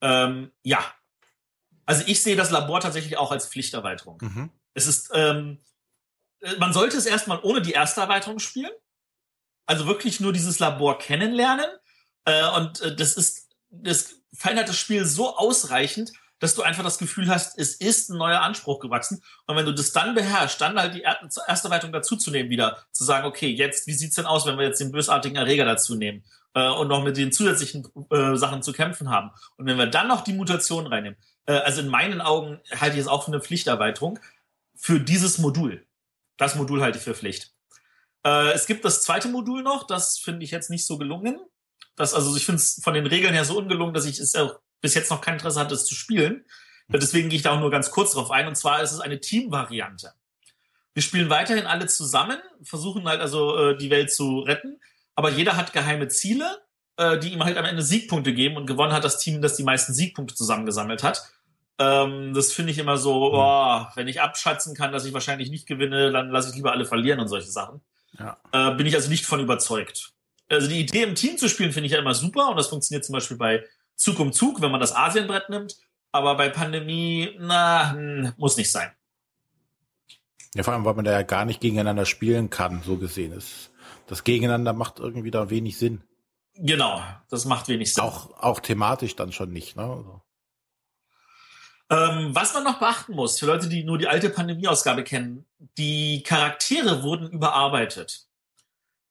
[0.00, 0.82] Ähm, ja.
[1.84, 4.18] Also ich sehe das Labor tatsächlich auch als Pflichterweiterung.
[4.22, 4.50] Mhm.
[4.72, 5.60] Es ist, ähm,
[6.40, 8.72] äh, man sollte es erstmal ohne die erste Erweiterung spielen.
[9.66, 11.66] Also wirklich nur dieses Labor kennenlernen.
[12.24, 16.98] Äh, und äh, das ist, das verändert das Spiel so ausreichend, dass du einfach das
[16.98, 19.22] Gefühl hast, es ist ein neuer Anspruch gewachsen.
[19.46, 23.26] Und wenn du das dann beherrschst, dann halt die erste Erweiterung dazuzunehmen wieder, zu sagen,
[23.26, 26.68] okay, jetzt, wie sieht's denn aus, wenn wir jetzt den bösartigen Erreger dazu nehmen äh,
[26.68, 29.30] und noch mit den zusätzlichen äh, Sachen zu kämpfen haben.
[29.56, 33.02] Und wenn wir dann noch die Mutation reinnehmen, äh, also in meinen Augen halte ich
[33.02, 34.18] es auch für eine Pflichterweiterung
[34.74, 35.86] für dieses Modul.
[36.38, 37.52] Das Modul halte ich für Pflicht.
[38.24, 41.38] Äh, es gibt das zweite Modul noch, das finde ich jetzt nicht so gelungen.
[42.00, 44.58] Das, also ich finde es von den Regeln her so ungelungen, dass ich es auch
[44.80, 46.44] bis jetzt noch kein Interesse hatte, es zu spielen.
[46.88, 48.48] Deswegen gehe ich da auch nur ganz kurz drauf ein.
[48.48, 50.12] Und zwar ist es eine Team-Variante.
[50.94, 54.80] Wir spielen weiterhin alle zusammen, versuchen halt also äh, die Welt zu retten,
[55.14, 56.62] aber jeder hat geheime Ziele,
[56.96, 59.62] äh, die ihm halt am Ende Siegpunkte geben und gewonnen hat das Team, das die
[59.62, 61.30] meisten Siegpunkte zusammengesammelt hat.
[61.78, 65.68] Ähm, das finde ich immer so, oh, wenn ich abschätzen kann, dass ich wahrscheinlich nicht
[65.68, 67.82] gewinne, dann lasse ich lieber alle verlieren und solche Sachen.
[68.18, 68.38] Ja.
[68.52, 70.12] Äh, bin ich also nicht von überzeugt.
[70.50, 73.04] Also die Idee im Team zu spielen finde ich ja immer super und das funktioniert
[73.04, 75.76] zum Beispiel bei Zug um Zug, wenn man das Asienbrett nimmt.
[76.12, 78.90] Aber bei Pandemie, na, hm, muss nicht sein.
[80.54, 83.70] Ja, vor allem, weil man da ja gar nicht gegeneinander spielen kann, so gesehen ist.
[84.08, 86.02] Das Gegeneinander macht irgendwie da wenig Sinn.
[86.54, 88.02] Genau, das macht wenig Sinn.
[88.02, 89.84] Auch, auch thematisch dann schon nicht, ne?
[89.84, 90.20] Also.
[91.90, 95.46] Ähm, was man noch beachten muss, für Leute, die nur die alte Pandemie-Ausgabe kennen,
[95.78, 98.29] die Charaktere wurden überarbeitet.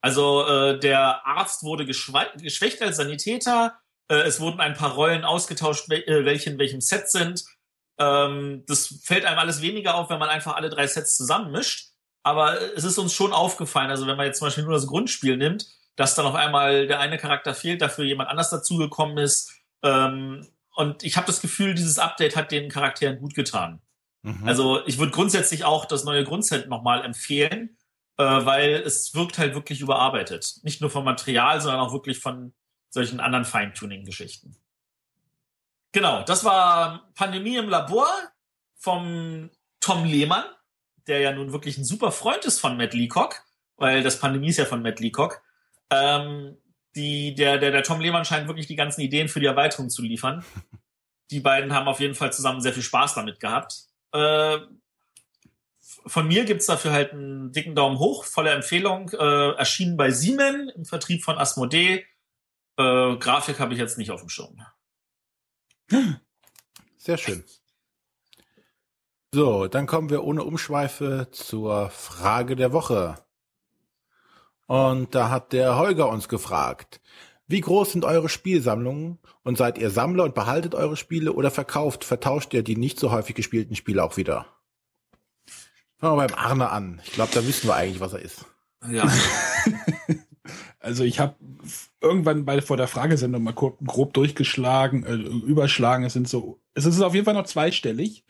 [0.01, 5.89] Also äh, der Arzt wurde geschwächt als Sanitäter, äh, es wurden ein paar Rollen ausgetauscht,
[5.89, 7.45] wel äh, welche in welchem Set sind.
[7.99, 11.89] Ähm, das fällt einem alles weniger auf, wenn man einfach alle drei Sets zusammenmischt.
[12.23, 15.37] Aber es ist uns schon aufgefallen, also wenn man jetzt zum Beispiel nur das Grundspiel
[15.37, 19.51] nimmt, dass dann auf einmal der eine Charakter fehlt, dafür jemand anders dazugekommen ist.
[19.83, 23.81] Ähm, und ich habe das Gefühl, dieses Update hat den Charakteren gut getan.
[24.21, 24.47] Mhm.
[24.47, 27.77] Also ich würde grundsätzlich auch das neue Grundset nochmal empfehlen,
[28.19, 30.59] äh, weil es wirkt halt wirklich überarbeitet.
[30.63, 32.53] Nicht nur vom Material, sondern auch wirklich von
[32.89, 34.57] solchen anderen Feintuning-Geschichten.
[35.93, 38.09] Genau, das war Pandemie im Labor
[38.75, 40.43] vom Tom Lehmann,
[41.07, 43.41] der ja nun wirklich ein super Freund ist von Matt Leacock,
[43.77, 45.41] weil das Pandemie ist ja von Matt Leacock.
[45.89, 46.57] Ähm,
[46.97, 50.01] die, der, der, der Tom Lehmann scheint wirklich die ganzen Ideen für die Erweiterung zu
[50.01, 50.43] liefern.
[51.31, 53.83] Die beiden haben auf jeden Fall zusammen sehr viel Spaß damit gehabt.
[54.13, 54.57] Äh,
[56.05, 59.09] von mir gibt's dafür halt einen dicken Daumen hoch, volle Empfehlung.
[59.09, 62.05] Äh, erschienen bei Siemen im Vertrieb von Asmodee.
[62.77, 64.61] Äh, Grafik habe ich jetzt nicht auf dem Schirm.
[66.97, 67.43] Sehr schön.
[69.33, 73.17] So, dann kommen wir ohne Umschweife zur Frage der Woche.
[74.67, 77.01] Und da hat der Holger uns gefragt,
[77.47, 82.03] wie groß sind eure Spielsammlungen und seid ihr Sammler und behaltet eure Spiele oder verkauft,
[82.03, 84.58] vertauscht ihr die nicht so häufig gespielten Spiele auch wieder?
[85.99, 87.01] Fangen wir beim Arne an.
[87.05, 88.45] Ich glaube, da wissen wir eigentlich, was er ist.
[88.89, 89.11] Ja.
[90.79, 91.35] also ich habe
[92.01, 96.05] irgendwann bei vor der Fragesendung mal grob, grob durchgeschlagen, äh, überschlagen.
[96.05, 98.23] Es sind so, es ist auf jeden Fall noch zweistellig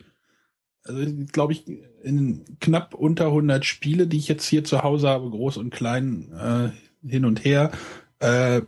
[0.84, 1.64] also glaube ich,
[2.02, 6.32] in knapp unter 100 Spiele, die ich jetzt hier zu Hause habe, groß und klein,
[6.32, 7.70] äh, hin und her.
[8.18, 8.62] Äh,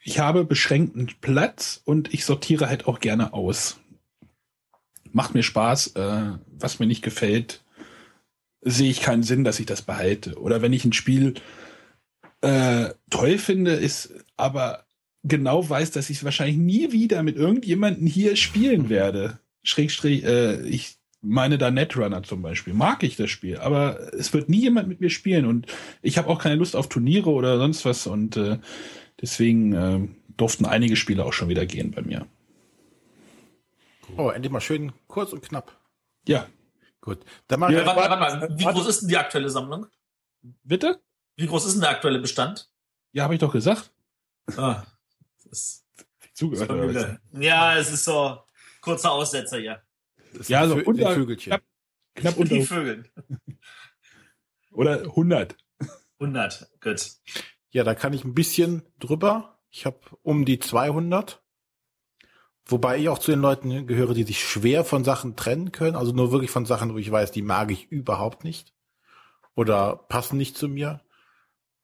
[0.00, 3.80] ich habe beschränkten Platz und ich sortiere halt auch gerne aus.
[5.12, 5.88] Macht mir Spaß.
[5.96, 7.64] Äh, was mir nicht gefällt,
[8.66, 10.38] sehe ich keinen Sinn, dass ich das behalte.
[10.40, 11.34] Oder wenn ich ein Spiel
[12.40, 14.84] äh, toll finde, ist aber
[15.22, 19.38] genau weiß, dass ich es wahrscheinlich nie wieder mit irgendjemandem hier spielen werde.
[19.62, 22.74] Schrägstrich, äh, ich meine da Netrunner zum Beispiel.
[22.74, 25.66] Mag ich das Spiel, aber es wird nie jemand mit mir spielen und
[26.02, 28.58] ich habe auch keine Lust auf Turniere oder sonst was und äh,
[29.20, 32.26] deswegen äh, durften einige Spiele auch schon wieder gehen bei mir.
[34.16, 35.80] Oh, endlich mal schön kurz und knapp.
[36.26, 36.46] Ja.
[37.06, 37.24] Gut.
[37.46, 39.86] Dann mal, ja, warte, warte, warte, Wie groß ist denn die aktuelle Sammlung?
[40.64, 41.00] Bitte?
[41.36, 42.70] Wie groß ist denn der aktuelle Bestand?
[43.12, 43.90] Ja, habe ich doch gesagt.
[44.56, 44.82] Ah,
[45.44, 45.86] das ist
[46.34, 47.20] zugehört.
[47.32, 48.40] Ja, es ist so
[48.82, 49.82] kurzer Aussetzer hier
[50.48, 51.50] ja, also unter, Vögelchen.
[51.50, 51.62] Knapp,
[52.14, 52.54] knapp unter.
[52.54, 53.04] Die Vögel.
[54.70, 55.56] Oder 100.
[56.18, 57.10] 100, gut.
[57.70, 59.58] Ja, da kann ich ein bisschen drüber.
[59.70, 61.42] Ich habe um die 200.
[62.68, 65.94] Wobei ich auch zu den Leuten gehöre, die sich schwer von Sachen trennen können.
[65.94, 68.74] Also nur wirklich von Sachen, wo ich weiß, die mag ich überhaupt nicht.
[69.54, 71.00] Oder passen nicht zu mir.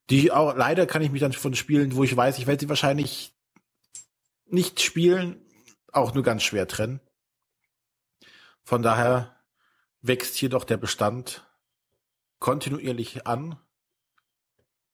[0.09, 2.69] Die auch, leider kann ich mich dann von Spielen, wo ich weiß, ich werde sie
[2.69, 3.33] wahrscheinlich
[4.45, 5.41] nicht spielen,
[5.93, 6.99] auch nur ganz schwer trennen.
[8.63, 9.33] Von daher
[10.01, 11.47] wächst hier doch der Bestand
[12.39, 13.57] kontinuierlich an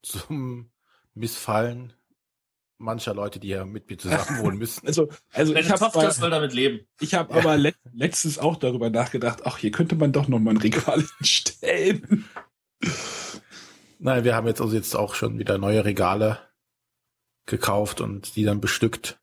[0.04, 0.70] zum
[1.16, 1.94] Missfallen
[2.80, 4.88] mancher Leute, die ja mit mir zusammen wohnen müssen.
[4.88, 6.88] Also, also ich habe soll damit leben.
[7.00, 7.40] Ich habe ja.
[7.40, 11.04] aber le letztens auch darüber nachgedacht, ach, hier könnte man doch noch mal ein Regal
[11.22, 12.26] stellen.
[14.00, 16.40] Nein, wir haben jetzt also jetzt auch schon wieder neue Regale
[17.46, 19.20] gekauft und die dann bestückt.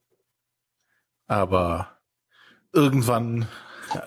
[1.26, 1.98] Aber
[2.72, 3.48] irgendwann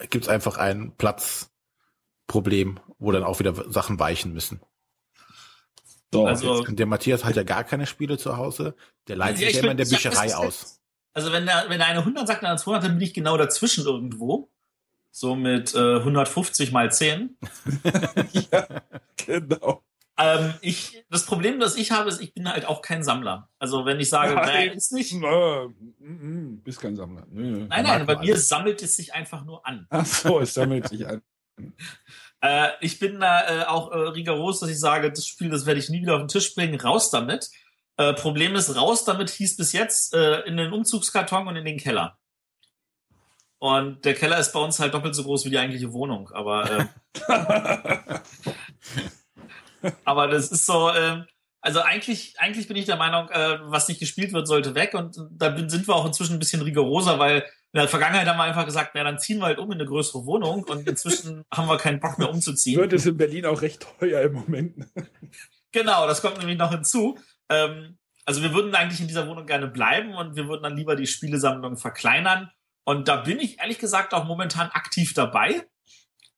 [0.10, 4.62] gibt es einfach ein Platzproblem, wo dann auch wieder Sachen weichen müssen.
[6.12, 8.76] So, also, der Matthias hat ja gar keine Spiele zu Hause.
[9.08, 10.82] Der leitet sich ja immer in der Bücherei aus.
[11.14, 13.86] Also wenn der, wenn der eine 100 sagt, dann 200, dann bin ich genau dazwischen
[13.86, 14.50] irgendwo.
[15.12, 17.38] So mit äh, 150 mal 10.
[18.52, 18.68] ja,
[19.18, 19.84] genau.
[20.18, 23.50] Ähm, ich, das Problem, das ich habe, ist, ich bin halt auch kein Sammler.
[23.58, 25.14] Also wenn ich sage, nein, ist nicht.
[25.14, 25.70] Nö,
[26.64, 27.26] bist kein Sammler.
[27.30, 29.88] Nö, nein, nein, bei mir sammelt es sich einfach nur an.
[29.90, 31.22] Ach so, es sammelt sich an.
[32.42, 35.80] äh, ich bin da äh, auch äh, rigoros, dass ich sage, das Spiel, das werde
[35.80, 37.50] ich nie wieder auf den Tisch bringen, raus damit.
[37.98, 41.78] Äh, Problem ist, raus damit hieß bis jetzt äh, in den Umzugskarton und in den
[41.78, 42.18] Keller.
[43.60, 46.32] Und der Keller ist bei uns halt doppelt so groß wie die eigentliche Wohnung.
[46.32, 48.20] Aber, äh,
[50.06, 51.24] aber das ist so, äh,
[51.60, 54.94] also eigentlich, eigentlich bin ich der Meinung, äh, was nicht gespielt wird, sollte weg.
[54.94, 58.44] Und da sind wir auch inzwischen ein bisschen rigoroser, weil in der Vergangenheit haben wir
[58.44, 61.68] einfach gesagt, na, dann ziehen wir halt um in eine größere Wohnung und inzwischen haben
[61.68, 62.80] wir keinen Bock mehr umzuziehen.
[62.80, 64.88] Wird es in Berlin auch recht teuer im Moment.
[65.72, 67.20] genau, das kommt nämlich noch hinzu.
[67.50, 70.96] Ähm, also wir würden eigentlich in dieser Wohnung gerne bleiben und wir würden dann lieber
[70.96, 72.50] die Spielesammlung verkleinern.
[72.86, 75.68] Und da bin ich ehrlich gesagt auch momentan aktiv dabei,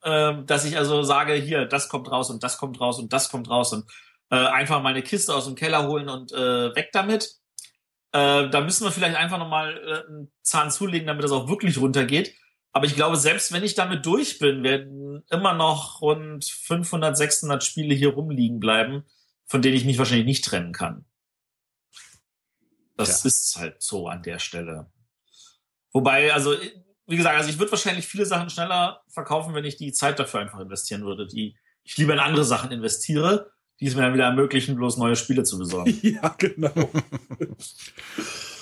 [0.03, 3.29] ähm, dass ich also sage, hier, das kommt raus und das kommt raus und das
[3.29, 3.89] kommt raus und
[4.31, 7.40] äh, einfach meine Kiste aus dem Keller holen und äh, weg damit.
[8.13, 11.77] Äh, da müssen wir vielleicht einfach nochmal äh, einen Zahn zulegen, damit das auch wirklich
[11.77, 12.35] runtergeht.
[12.73, 17.63] Aber ich glaube, selbst wenn ich damit durch bin, werden immer noch rund 500, 600
[17.63, 19.03] Spiele hier rumliegen bleiben,
[19.45, 21.05] von denen ich mich wahrscheinlich nicht trennen kann.
[22.95, 23.27] Das ja.
[23.27, 24.89] ist halt so an der Stelle.
[25.91, 26.55] Wobei, also,
[27.07, 30.39] wie gesagt, also ich würde wahrscheinlich viele Sachen schneller verkaufen, wenn ich die Zeit dafür
[30.39, 34.25] einfach investieren würde, die ich lieber in andere Sachen investiere, die es mir dann wieder
[34.25, 35.97] ermöglichen, bloß neue Spiele zu besorgen.
[36.01, 36.89] ja, genau.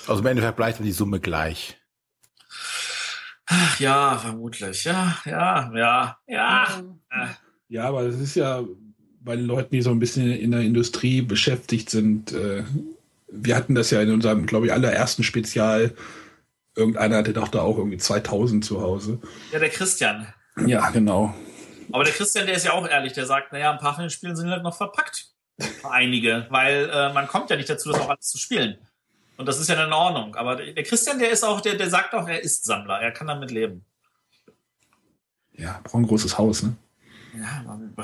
[0.08, 1.76] also im Endeffekt bleibt die Summe gleich.
[3.46, 4.84] Ach, ja, vermutlich.
[4.84, 6.84] Ja, ja, ja, ja.
[7.68, 8.64] Ja, aber das ist ja
[9.20, 12.64] bei den Leuten, die so ein bisschen in der Industrie beschäftigt sind, äh,
[13.32, 15.94] wir hatten das ja in unserem, glaube ich, allerersten Spezial.
[16.74, 19.20] Irgendeiner hatte doch da auch irgendwie 2000 zu Hause.
[19.52, 20.26] Ja, der Christian.
[20.66, 21.34] Ja, genau.
[21.92, 24.10] Aber der Christian, der ist ja auch ehrlich, der sagt, naja, ein paar von den
[24.10, 25.26] Spielen sind halt noch verpackt.
[25.82, 28.78] Einige, weil äh, man kommt ja nicht dazu, das auch alles zu spielen.
[29.36, 30.36] Und das ist ja dann in Ordnung.
[30.36, 33.26] Aber der Christian, der ist auch, der, der sagt auch, er ist Sammler, er kann
[33.26, 33.84] damit leben.
[35.54, 36.76] Ja, braucht ein großes Haus, ne?
[37.38, 37.94] Ja, man,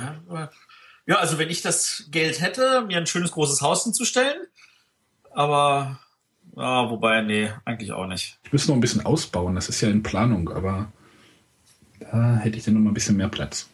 [1.06, 4.46] ja, also wenn ich das Geld hätte, mir ein schönes großes Haus hinzustellen,
[5.30, 6.00] aber
[6.56, 8.38] ja, wobei, nee, eigentlich auch nicht.
[8.44, 10.90] Ich müsste noch ein bisschen ausbauen, das ist ja in Planung, aber
[12.00, 13.68] da hätte ich dann noch mal ein bisschen mehr Platz.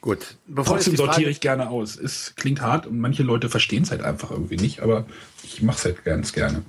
[0.00, 0.36] Gut.
[0.46, 1.96] Bevor Trotzdem sortiere ich gerne aus.
[1.96, 5.06] Es klingt hart und manche Leute verstehen es halt einfach irgendwie nicht, aber
[5.42, 6.62] ich mache es halt ganz gerne.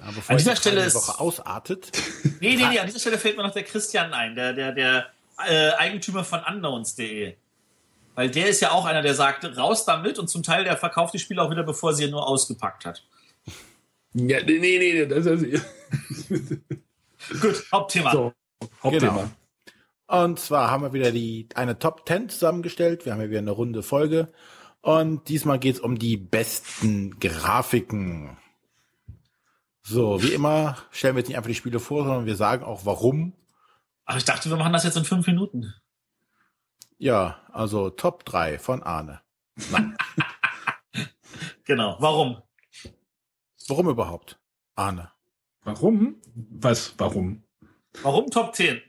[0.00, 1.90] Aber an dieser Stelle ist Woche ausartet.
[2.40, 5.06] nee, nee, nee, an dieser Stelle fällt mir noch der Christian ein, der, der, der
[5.46, 7.34] äh, Eigentümer von unknowns.de.
[8.14, 11.14] Weil der ist ja auch einer, der sagt, raus damit und zum Teil der verkauft
[11.14, 13.04] die Spiele auch wieder, bevor sie nur ausgepackt hat.
[14.14, 15.06] Ja, nee, nee, nee.
[15.06, 15.44] Das ist
[17.40, 18.12] Gut, Hauptthema.
[18.12, 18.32] So,
[18.82, 19.12] Hauptthema.
[19.12, 19.30] Genau.
[20.06, 23.04] Und zwar haben wir wieder die eine Top 10 zusammengestellt.
[23.04, 24.32] Wir haben ja wieder eine runde Folge.
[24.80, 28.36] Und diesmal geht es um die besten Grafiken.
[29.82, 32.86] So, wie immer stellen wir jetzt nicht einfach die Spiele vor, sondern wir sagen auch
[32.86, 33.32] warum.
[34.04, 35.74] Ach, ich dachte, wir machen das jetzt in fünf Minuten.
[36.98, 39.20] Ja, also Top 3 von Arne.
[41.64, 41.96] genau.
[41.98, 42.42] Warum?
[43.68, 44.38] Warum überhaupt?
[44.76, 45.10] Arne.
[45.64, 46.22] Warum?
[46.34, 46.94] Was?
[46.98, 47.42] Warum?
[48.02, 48.80] Warum Top 10?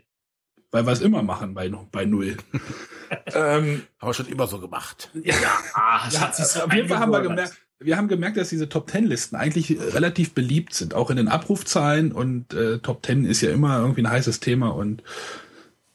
[0.71, 2.37] Weil wir es immer machen bei, bei Null.
[3.27, 5.09] ähm, haben wir schon immer so gemacht.
[5.23, 5.35] Ja,
[5.73, 8.89] ah, ja so auf jeden Fall haben wir gemerkt, wir haben gemerkt, dass diese Top
[8.89, 13.41] 10 Listen eigentlich relativ beliebt sind, auch in den Abrufzahlen und äh, Top 10 ist
[13.41, 15.03] ja immer irgendwie ein heißes Thema und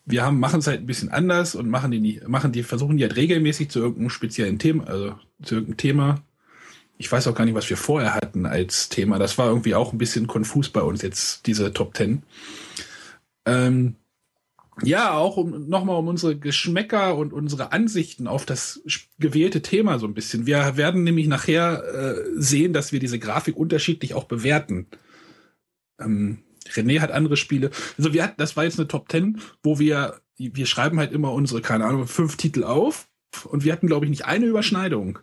[0.04, 3.04] wir haben, machen es halt ein bisschen anders und machen die, machen die, versuchen die
[3.04, 6.22] halt regelmäßig zu irgendeinem speziellen Thema, also zu irgendeinem Thema.
[6.98, 9.18] Ich weiß auch gar nicht, was wir vorher hatten als Thema.
[9.18, 12.22] Das war irgendwie auch ein bisschen konfus bei uns jetzt, diese Top Ten.
[13.44, 13.96] Ähm,
[14.80, 18.83] ja, auch um nochmal um unsere Geschmäcker und unsere Ansichten auf das
[19.18, 20.46] gewählte Thema so ein bisschen.
[20.46, 24.87] Wir werden nämlich nachher äh, sehen, dass wir diese Grafik unterschiedlich auch bewerten.
[26.00, 26.38] Ähm,
[26.70, 27.70] René hat andere Spiele.
[27.98, 31.33] Also wir hatten, das war jetzt eine Top 10, wo wir, wir schreiben halt immer
[31.33, 33.08] unsere, keine Ahnung, fünf Titel auf
[33.44, 35.18] und wir hatten, glaube ich, nicht eine Überschneidung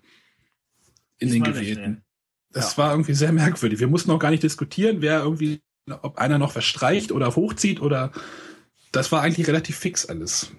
[1.18, 2.04] in den gewählten.
[2.52, 2.84] Das ja.
[2.84, 3.80] war irgendwie sehr merkwürdig.
[3.80, 8.12] Wir mussten auch gar nicht diskutieren, wer irgendwie, ob einer noch verstreicht oder hochzieht oder
[8.92, 10.52] das war eigentlich relativ fix alles.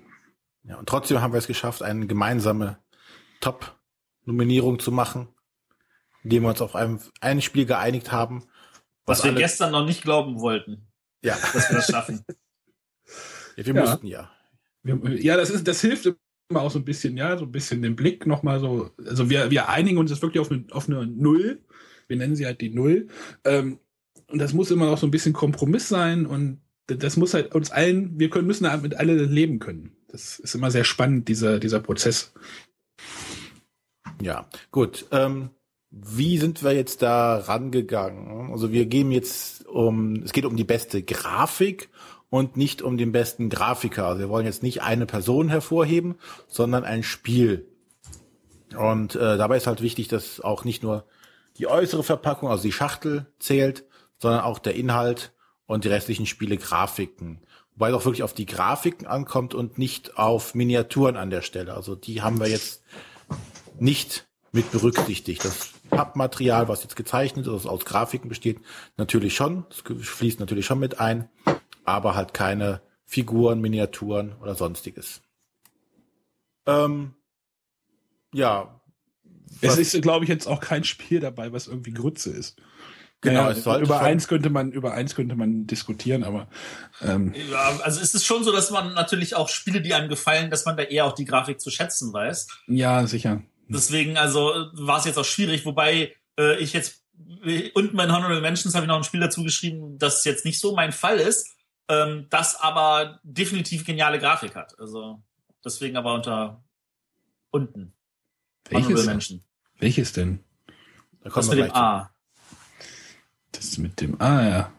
[0.63, 2.79] Ja, und trotzdem haben wir es geschafft, eine gemeinsame
[3.41, 5.29] Top-Nominierung zu machen,
[6.23, 8.45] indem wir uns auf einem, ein Spiel geeinigt haben
[9.11, 10.87] was wir gestern noch nicht glauben wollten.
[11.23, 11.37] Ja.
[11.53, 12.25] Dass wir das schaffen.
[13.57, 13.81] Ja, wir ja.
[13.81, 14.31] mussten ja.
[14.85, 16.09] Ja, das ist, das hilft
[16.49, 18.91] immer auch so ein bisschen, ja, so ein bisschen den Blick nochmal so.
[19.05, 21.61] Also wir, wir einigen uns jetzt wirklich auf eine, auf eine Null.
[22.07, 23.09] Wir nennen sie halt die Null.
[23.45, 23.81] Ähm,
[24.29, 26.63] und das muss immer auch so ein bisschen Kompromiss sein und
[26.97, 29.97] das muss halt uns allen, wir können, müssen mit alle leben können.
[30.09, 32.33] Das ist immer sehr spannend, dieser, dieser Prozess.
[34.21, 35.07] Ja, gut.
[35.13, 35.51] Ähm,
[35.91, 38.53] wie sind wir jetzt da rangegangen?
[38.53, 41.89] Also wir gehen jetzt um, es geht um die beste Grafik
[42.29, 44.07] und nicht um den besten Grafiker.
[44.07, 46.15] Also wir wollen jetzt nicht eine Person hervorheben,
[46.47, 47.67] sondern ein Spiel.
[48.77, 51.05] Und äh, dabei ist halt wichtig, dass auch nicht nur
[51.59, 53.85] die äußere Verpackung, also die Schachtel zählt,
[54.19, 55.33] sondern auch der Inhalt
[55.71, 57.39] und die restlichen Spiele Grafiken.
[57.77, 61.75] Wobei es auch wirklich auf die Grafiken ankommt und nicht auf Miniaturen an der Stelle.
[61.75, 62.83] Also die haben wir jetzt
[63.79, 65.45] nicht mit berücksichtigt.
[65.45, 68.61] Das Pappmaterial, was jetzt gezeichnet ist, aus Grafiken besteht,
[68.97, 69.65] natürlich schon.
[69.69, 71.29] Das fließt natürlich schon mit ein,
[71.85, 75.23] aber halt keine Figuren, Miniaturen oder sonstiges.
[76.67, 77.15] Ähm,
[78.35, 78.81] ja.
[79.61, 82.61] Es ist, glaube ich, jetzt auch kein Spiel dabei, was irgendwie Grütze ist.
[83.23, 86.49] Genau, naja, es sollte über eins könnte man über eins könnte man diskutieren, aber
[87.03, 90.51] ähm, ja, also ist es schon so, dass man natürlich auch Spiele, die einem gefallen,
[90.51, 92.47] dass man da eher auch die Grafik zu schätzen weiß.
[92.67, 93.43] Ja, sicher.
[93.69, 97.05] Deswegen also war es jetzt auch schwierig, wobei äh, ich jetzt
[97.75, 100.75] unten bei Honorable Mentions habe ich noch ein Spiel dazu geschrieben, das jetzt nicht so
[100.75, 101.47] mein Fall ist,
[101.89, 104.79] ähm, das aber definitiv geniale Grafik hat.
[104.79, 105.23] Also
[105.63, 106.65] deswegen aber unter
[107.51, 107.93] unten.
[108.71, 108.89] Welches?
[108.89, 109.45] Honorable Mention.
[109.79, 110.41] Welches denn?
[111.23, 112.11] Da kommt mit dem A.
[113.53, 114.73] Das mit dem, ah ja.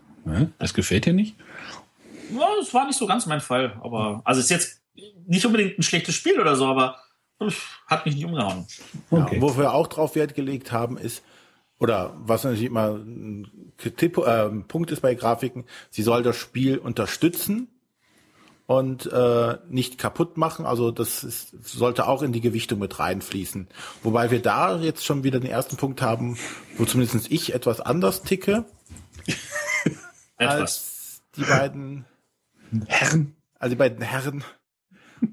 [0.60, 1.36] Das gefällt dir nicht?
[2.32, 3.80] Ja, das war nicht so ganz mein Fall.
[3.82, 4.82] Aber, also ist jetzt
[5.28, 6.98] nicht unbedingt ein schlechtes Spiel oder so, aber
[7.88, 8.68] hat mich nicht umgehauen.
[9.10, 9.36] Okay.
[9.36, 11.24] Ja, wo wir auch drauf Wert gelegt haben, ist,
[11.80, 16.78] oder was natürlich immer ein Tipp, äh, Punkt ist bei Grafiken, sie soll das Spiel
[16.78, 17.68] unterstützen
[18.72, 20.66] und äh, nicht kaputt machen.
[20.66, 23.68] Also das ist, sollte auch in die Gewichtung mit reinfließen.
[24.02, 26.38] Wobei wir da jetzt schon wieder den ersten Punkt haben,
[26.78, 28.64] wo zumindest ich etwas anders ticke
[30.38, 32.06] als die beiden
[32.88, 33.36] Herren.
[33.60, 34.46] Also die beiden Herren.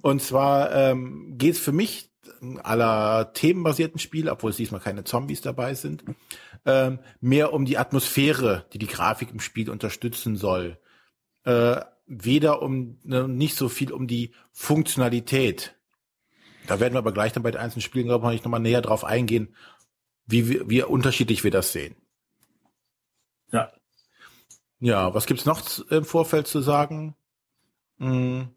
[0.03, 2.11] Und zwar ähm, geht es für mich
[2.65, 6.03] aller themenbasierten Spiele, obwohl es diesmal keine Zombies dabei sind,
[6.67, 10.77] ähm, mehr um die Atmosphäre, die die Grafik im Spiel unterstützen soll.
[11.45, 15.77] Äh, weder um ne, nicht so viel um die Funktionalität.
[16.67, 18.83] Da werden wir aber gleich dann bei den einzelnen Spielen, glaube ich, noch mal näher
[18.83, 19.55] drauf eingehen,
[20.27, 21.97] wie, wie, wie unterschiedlich wir das sehen.
[23.53, 23.73] Ja.
[24.81, 27.15] Ja, was gibt's noch im Vorfeld zu sagen?
[27.99, 28.49] Hm.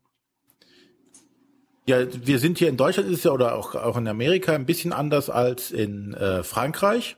[1.88, 4.66] Ja, wir sind hier in Deutschland ist es ja oder auch, auch in Amerika ein
[4.66, 7.18] bisschen anders als in äh, Frankreich.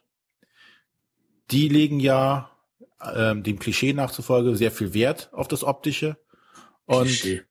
[1.52, 2.50] Die legen ja
[3.14, 6.18] ähm, dem Klischee nachzufolge sehr viel Wert auf das Optische.
[6.86, 7.10] Und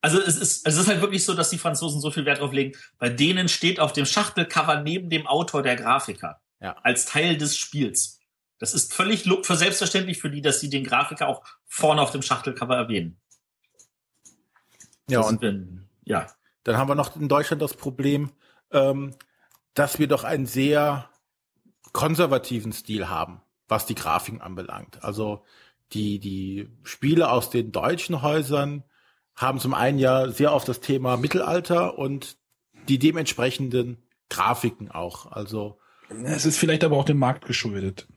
[0.00, 2.52] also es ist, es ist halt wirklich so, dass die Franzosen so viel Wert drauf
[2.52, 2.76] legen.
[2.98, 6.40] Bei denen steht auf dem Schachtelcover neben dem Autor der Grafiker.
[6.60, 6.76] Ja.
[6.82, 8.18] Als Teil des Spiels.
[8.58, 12.22] Das ist völlig für selbstverständlich für die, dass sie den Grafiker auch vorne auf dem
[12.22, 13.20] Schachtelcover erwähnen.
[15.08, 15.64] Ja, und wir,
[16.04, 16.26] ja.
[16.64, 18.32] Dann haben wir noch in Deutschland das Problem,
[18.72, 19.14] ähm,
[19.74, 21.08] dass wir doch einen sehr
[21.92, 25.02] konservativen Stil haben, was die Grafiken anbelangt.
[25.02, 25.44] Also
[25.92, 28.84] die, die Spiele aus den deutschen Häusern
[29.34, 32.38] haben zum einen ja sehr oft das Thema Mittelalter und
[32.88, 35.30] die dementsprechenden Grafiken auch.
[35.30, 35.78] Also
[36.24, 38.08] es ist vielleicht aber auch dem Markt geschuldet.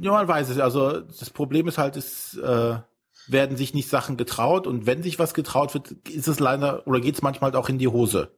[0.00, 0.58] Ja, man weiß es.
[0.58, 2.78] Also das Problem ist halt, es äh,
[3.26, 7.00] werden sich nicht Sachen getraut und wenn sich was getraut wird, ist es leider oder
[7.00, 8.30] geht es manchmal auch in die Hose.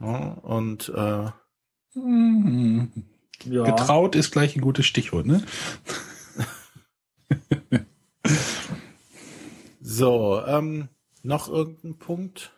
[0.00, 1.30] Ja, und äh,
[1.94, 2.92] mhm.
[3.44, 3.64] ja.
[3.64, 5.42] getraut ist gleich ein gutes Stichwort, ne?
[9.80, 10.88] so, ähm,
[11.22, 12.52] noch irgendein Punkt?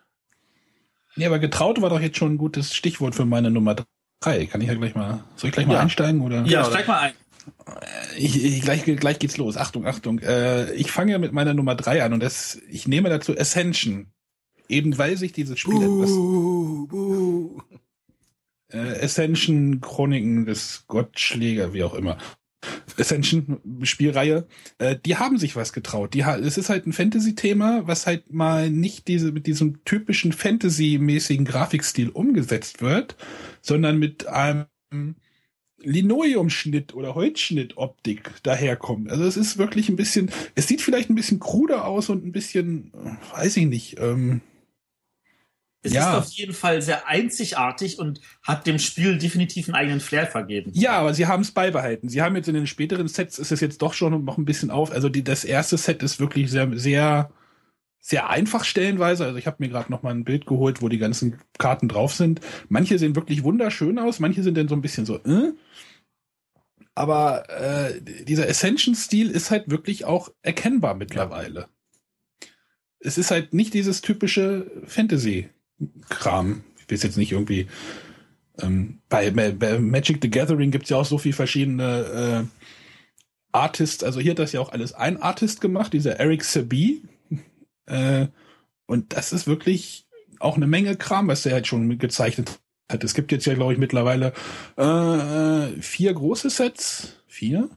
[1.15, 3.75] Ja, aber getraut war doch jetzt schon ein gutes Stichwort für meine Nummer
[4.21, 4.45] drei.
[4.45, 5.79] Kann ich ja gleich mal, soll ich gleich mal ja.
[5.81, 6.43] einsteigen oder?
[6.45, 7.13] Ja, steig mal ein.
[8.17, 9.57] Ich, ich, gleich, gleich geht's los.
[9.57, 10.19] Achtung, Achtung.
[10.19, 14.11] Äh, ich fange mit meiner Nummer drei an und das, ich nehme dazu Ascension.
[14.69, 16.11] Eben weil sich dieses Spiel buh, etwas.
[16.11, 17.61] Buh.
[18.69, 22.17] Äh, Ascension Chroniken des Gottschläger, wie auch immer.
[22.97, 24.47] Ascension-Spielreihe,
[24.77, 26.13] äh, die haben sich was getraut.
[26.13, 31.45] Die, es ist halt ein Fantasy-Thema, was halt mal nicht diese, mit diesem typischen Fantasy-mäßigen
[31.45, 33.15] Grafikstil umgesetzt wird,
[33.61, 34.67] sondern mit einem
[35.83, 39.09] Linoleumschnitt oder Holzschnitt-Optik daherkommt.
[39.09, 42.31] Also es ist wirklich ein bisschen, es sieht vielleicht ein bisschen kruder aus und ein
[42.31, 42.91] bisschen,
[43.33, 44.41] weiß ich nicht, ähm,
[45.83, 46.11] Es Ja.
[46.11, 50.71] ist auf jeden Fall sehr einzigartig und hat dem Spiel definitiv einen eigenen Flair vergeben.
[50.75, 52.07] Ja, aber sie haben es beibehalten.
[52.07, 54.69] Sie haben jetzt in den späteren Sets ist es jetzt doch schon noch ein bisschen
[54.69, 54.91] auf.
[54.91, 57.31] Also die, das erste Set ist wirklich sehr, sehr,
[57.99, 59.25] sehr einfach stellenweise.
[59.25, 62.13] Also ich habe mir gerade noch mal ein Bild geholt, wo die ganzen Karten drauf
[62.13, 62.41] sind.
[62.69, 65.17] Manche sehen wirklich wunderschön aus, manche sind dann so ein bisschen so.
[65.23, 65.53] Äh?
[66.93, 71.69] Aber äh, dieser Ascension-Stil ist halt wirklich auch erkennbar mittlerweile.
[72.99, 74.69] Es ist halt nicht dieses typische
[75.81, 76.63] Fantasy-Kram.
[76.79, 77.67] Ich weiß jetzt nicht irgendwie.
[78.59, 82.67] Ähm, bei, bei, Magic the Gathering gibt's ja auch so viel verschiedene äh,
[83.51, 84.03] Artists.
[84.03, 87.01] Also hier hat das ja auch alles ein Artist gemacht, dieser Eric Sabi.
[87.85, 88.27] Äh,
[88.85, 90.05] und das ist wirklich
[90.39, 92.59] auch eine Menge Kram, was er halt schon gezeichnet
[92.91, 93.03] hat.
[93.03, 94.33] Es gibt jetzt ja, glaube ich, mittlerweile
[94.75, 97.15] äh, vier große Sets.
[97.27, 97.69] Vier?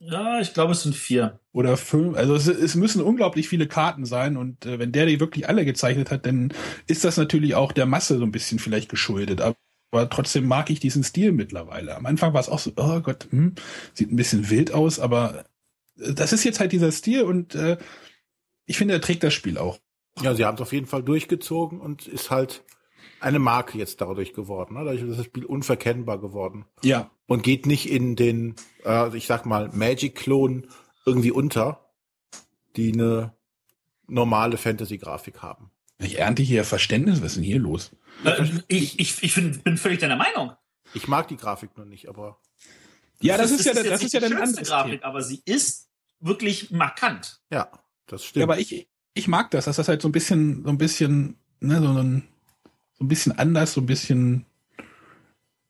[0.00, 1.38] Ja, ich glaube, es sind vier.
[1.58, 2.16] Oder fünf.
[2.16, 5.64] Also es, es müssen unglaublich viele Karten sein und äh, wenn der die wirklich alle
[5.64, 6.54] gezeichnet hat, dann
[6.86, 9.40] ist das natürlich auch der Masse so ein bisschen vielleicht geschuldet.
[9.40, 9.56] Aber,
[9.90, 11.96] aber trotzdem mag ich diesen Stil mittlerweile.
[11.96, 13.56] Am Anfang war es auch so, oh Gott, hm,
[13.92, 15.46] sieht ein bisschen wild aus, aber
[15.98, 17.76] äh, das ist jetzt halt dieser Stil und äh,
[18.66, 19.80] ich finde, er trägt das Spiel auch.
[20.22, 22.62] Ja, sie haben es auf jeden Fall durchgezogen und ist halt
[23.18, 24.74] eine Marke jetzt dadurch geworden.
[24.74, 24.84] Ne?
[24.84, 27.10] Dadurch ist das Spiel unverkennbar geworden Ja.
[27.26, 28.54] und geht nicht in den,
[28.84, 30.68] äh, ich sag mal, Magic-Klon
[31.08, 31.90] irgendwie unter,
[32.76, 33.32] die eine
[34.06, 35.70] normale Fantasy-Grafik haben.
[35.98, 37.18] Ich ernte hier Verständnis.
[37.20, 37.90] Was ist denn hier los?
[38.24, 40.52] Äh, ich ich, ich find, bin völlig deiner Meinung.
[40.94, 42.38] Ich mag die Grafik nur nicht, aber
[43.20, 45.04] Ja, das Es ist ja, jetzt das ist nicht ja die dann anderes Grafik, Stil.
[45.04, 45.88] aber sie ist
[46.20, 47.40] wirklich markant.
[47.50, 47.68] ja,
[48.06, 48.42] das Ja, stimmt.
[48.44, 51.80] aber ich, ich mag das, dass das halt so ein bisschen, so ein bisschen, ne,
[51.80, 52.28] so ein,
[52.98, 54.46] so ein bisschen anders, so ein bisschen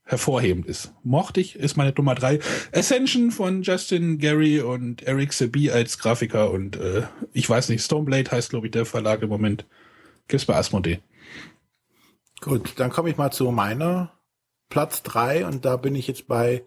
[0.08, 0.94] hervorhebend ist.
[1.04, 2.40] Mochte ich, ist meine Nummer drei.
[2.72, 7.02] Ascension von Justin Gary und Eric Sabi als Grafiker und äh,
[7.34, 9.66] ich weiß nicht, Stoneblade heißt, glaube ich, der Verlag im Moment.
[10.26, 11.00] Gibt's bei Asmodee.
[12.40, 14.18] Gut, dann komme ich mal zu meiner
[14.70, 16.64] Platz drei und da bin ich jetzt bei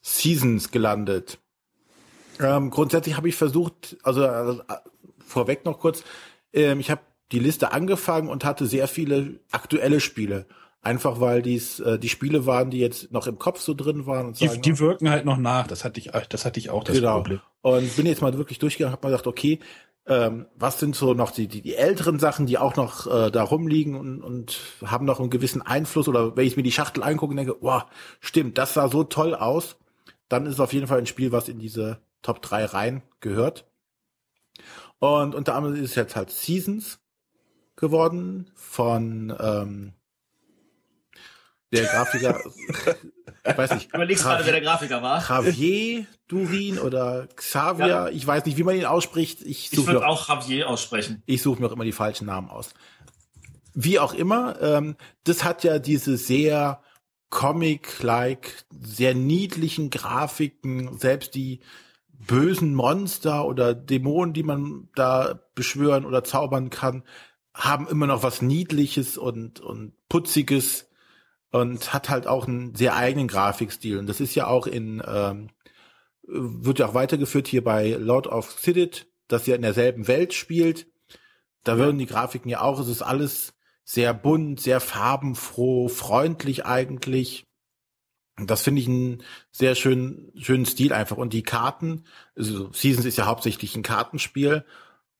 [0.00, 1.38] Seasons gelandet.
[2.40, 4.56] Ähm, grundsätzlich habe ich versucht, also äh,
[5.24, 6.02] vorweg noch kurz,
[6.52, 10.46] ähm, ich habe die Liste angefangen und hatte sehr viele aktuelle Spiele.
[10.84, 14.26] Einfach weil dies äh, die Spiele waren, die jetzt noch im Kopf so drin waren
[14.26, 15.68] und Die, sagen, die wirken halt noch nach.
[15.68, 17.18] Das hatte ich, das hatte ich auch das genau.
[17.18, 17.40] Problem.
[17.60, 19.60] Und bin jetzt mal wirklich durchgegangen, habe mal gedacht, okay,
[20.06, 23.44] ähm, was sind so noch die, die, die älteren Sachen, die auch noch äh, da
[23.44, 27.30] rumliegen und, und haben noch einen gewissen Einfluss oder wenn ich mir die Schachtel angucke
[27.30, 27.84] und denke, wow,
[28.18, 29.76] stimmt, das sah so toll aus,
[30.28, 33.70] dann ist es auf jeden Fall ein Spiel, was in diese Top 3 rein gehört.
[34.98, 36.98] Und unter anderem ist es jetzt halt Seasons
[37.76, 39.92] geworden von ähm,
[41.72, 42.40] der Grafiker,
[43.44, 45.22] ich weiß nicht, Überlegst gerade, wer der Grafiker war.
[45.28, 48.08] Javier Durin oder Xavier, Ja.
[48.08, 49.40] ich weiß nicht, wie man ihn ausspricht.
[49.42, 51.22] Ich Ich suche würde mir, auch Javier aussprechen.
[51.26, 52.70] ich suche mir auch immer die falschen Namen aus.
[53.74, 56.82] Wie auch immer, ähm, das hat ja diese sehr
[57.30, 61.60] Comic-like, sehr niedlichen Grafiken, selbst die
[62.10, 67.02] bösen Monster oder Dämonen, die man da beschwören oder zaubern kann,
[67.54, 70.88] haben immer noch was Niedliches und, und Putziges
[71.52, 73.98] und hat halt auch einen sehr eigenen Grafikstil.
[73.98, 75.50] Und das ist ja auch in, ähm,
[76.22, 80.86] wird ja auch weitergeführt hier bei Lord of Sidit, das ja in derselben Welt spielt.
[81.62, 83.52] Da würden die Grafiken ja auch, es ist alles
[83.84, 87.46] sehr bunt, sehr farbenfroh, freundlich eigentlich.
[88.38, 91.18] Und das finde ich einen sehr schönen, schönen Stil einfach.
[91.18, 94.64] Und die Karten, also Seasons ist ja hauptsächlich ein Kartenspiel,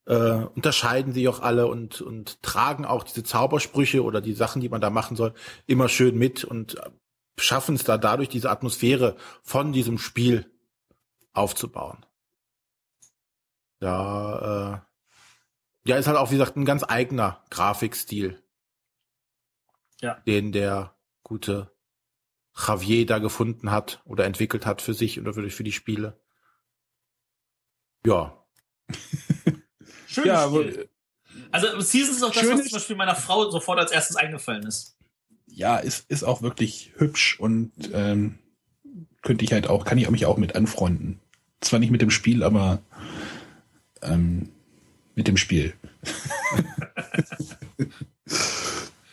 [0.06, 4.68] äh, unterscheiden sie auch alle und, und tragen auch diese Zaubersprüche oder die Sachen, die
[4.68, 5.34] man da machen soll,
[5.66, 6.76] immer schön mit und
[7.38, 10.50] schaffen es da dadurch, diese Atmosphäre von diesem Spiel
[11.32, 12.04] aufzubauen.
[13.80, 14.80] Ja, äh,
[15.84, 18.42] ja, ist halt auch, wie gesagt, ein ganz eigener Grafikstil.
[20.00, 20.14] Ja.
[20.26, 21.72] Den der gute
[22.56, 26.20] Javier da gefunden hat oder entwickelt hat für sich oder für, für die Spiele.
[28.04, 28.44] Ja.
[30.12, 30.88] Schönes Ja, Spiel.
[31.50, 34.66] Also Seasons ist auch das, Schön was zum Beispiel meiner Frau sofort als erstes eingefallen
[34.66, 34.96] ist.
[35.46, 38.38] ja, ist, ist auch wirklich hübsch und ähm,
[39.22, 41.20] könnte ich halt auch, kann ich mich auch mit anfreunden.
[41.60, 42.80] Zwar nicht mit dem Spiel, aber
[44.02, 44.50] ähm,
[45.14, 45.74] mit dem Spiel.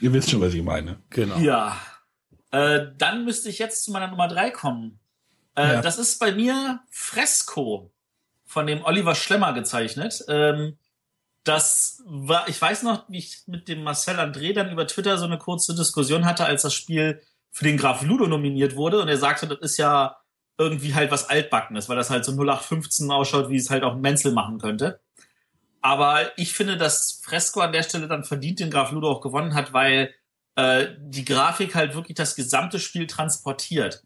[0.02, 0.98] Ihr wisst schon, was ich meine.
[1.10, 1.38] Genau.
[1.40, 1.78] Ja.
[2.52, 5.00] Äh, dann müsste ich jetzt zu meiner Nummer drei kommen.
[5.56, 5.82] Äh, Ja.
[5.82, 7.92] Das ist bei mir Fresco
[8.46, 10.24] von dem Oliver Schlemmer gezeichnet.
[10.28, 10.78] Ähm,
[11.44, 15.26] das war, ich weiß noch, wie ich mit dem Marcel André dann über Twitter so
[15.26, 17.22] eine kurze Diskussion hatte, als das Spiel
[17.52, 20.18] für den Graf Ludo nominiert wurde und er sagte, das ist ja
[20.58, 24.34] irgendwie halt was Altbackenes, weil das halt so 0815 ausschaut, wie es halt auch Menzel
[24.34, 25.00] machen könnte.
[25.82, 29.54] Aber ich finde, dass Fresco an der Stelle dann verdient den Graf Ludo auch gewonnen
[29.54, 30.14] hat, weil
[30.56, 34.04] äh, die Grafik halt wirklich das gesamte Spiel transportiert.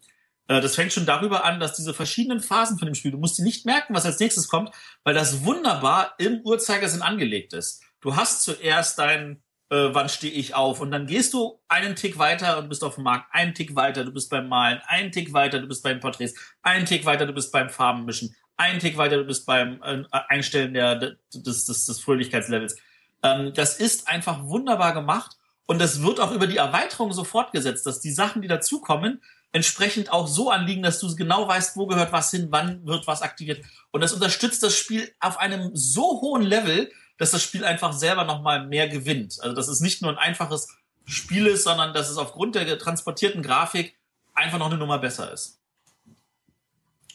[0.48, 3.38] Äh, das fängt schon darüber an, dass diese verschiedenen Phasen von dem Spiel, du musst
[3.38, 4.72] die nicht merken, was als nächstes kommt,
[5.04, 7.84] weil das wunderbar im Uhrzeigersinn angelegt ist.
[8.02, 10.82] Du hast zuerst dein, äh, wann stehe ich auf?
[10.82, 14.04] Und dann gehst du einen Tick weiter und bist auf dem Markt, einen Tick weiter,
[14.04, 17.34] du bist beim Malen, einen Tick weiter, du bist beim Porträts, einen Tick weiter, du
[17.34, 22.00] bist beim Farbenmischen, einen Tick weiter, du bist beim äh, Einstellen der, des, des, des
[22.02, 22.76] Fröhlichkeitslevels.
[23.24, 27.86] Ähm, das ist einfach wunderbar gemacht und das wird auch über die Erweiterung so fortgesetzt,
[27.86, 29.22] dass die Sachen, die dazukommen,
[29.54, 33.22] entsprechend auch so anliegen, dass du genau weißt, wo gehört was hin, wann wird was
[33.22, 33.64] aktiviert.
[33.92, 38.26] Und das unterstützt das Spiel auf einem so hohen Level, dass das Spiel einfach selber
[38.26, 39.38] nochmal mehr gewinnt.
[39.42, 40.68] Also dass es nicht nur ein einfaches
[41.06, 43.96] Spiel ist, sondern dass es aufgrund der transportierten Grafik
[44.34, 45.60] einfach noch eine Nummer besser ist.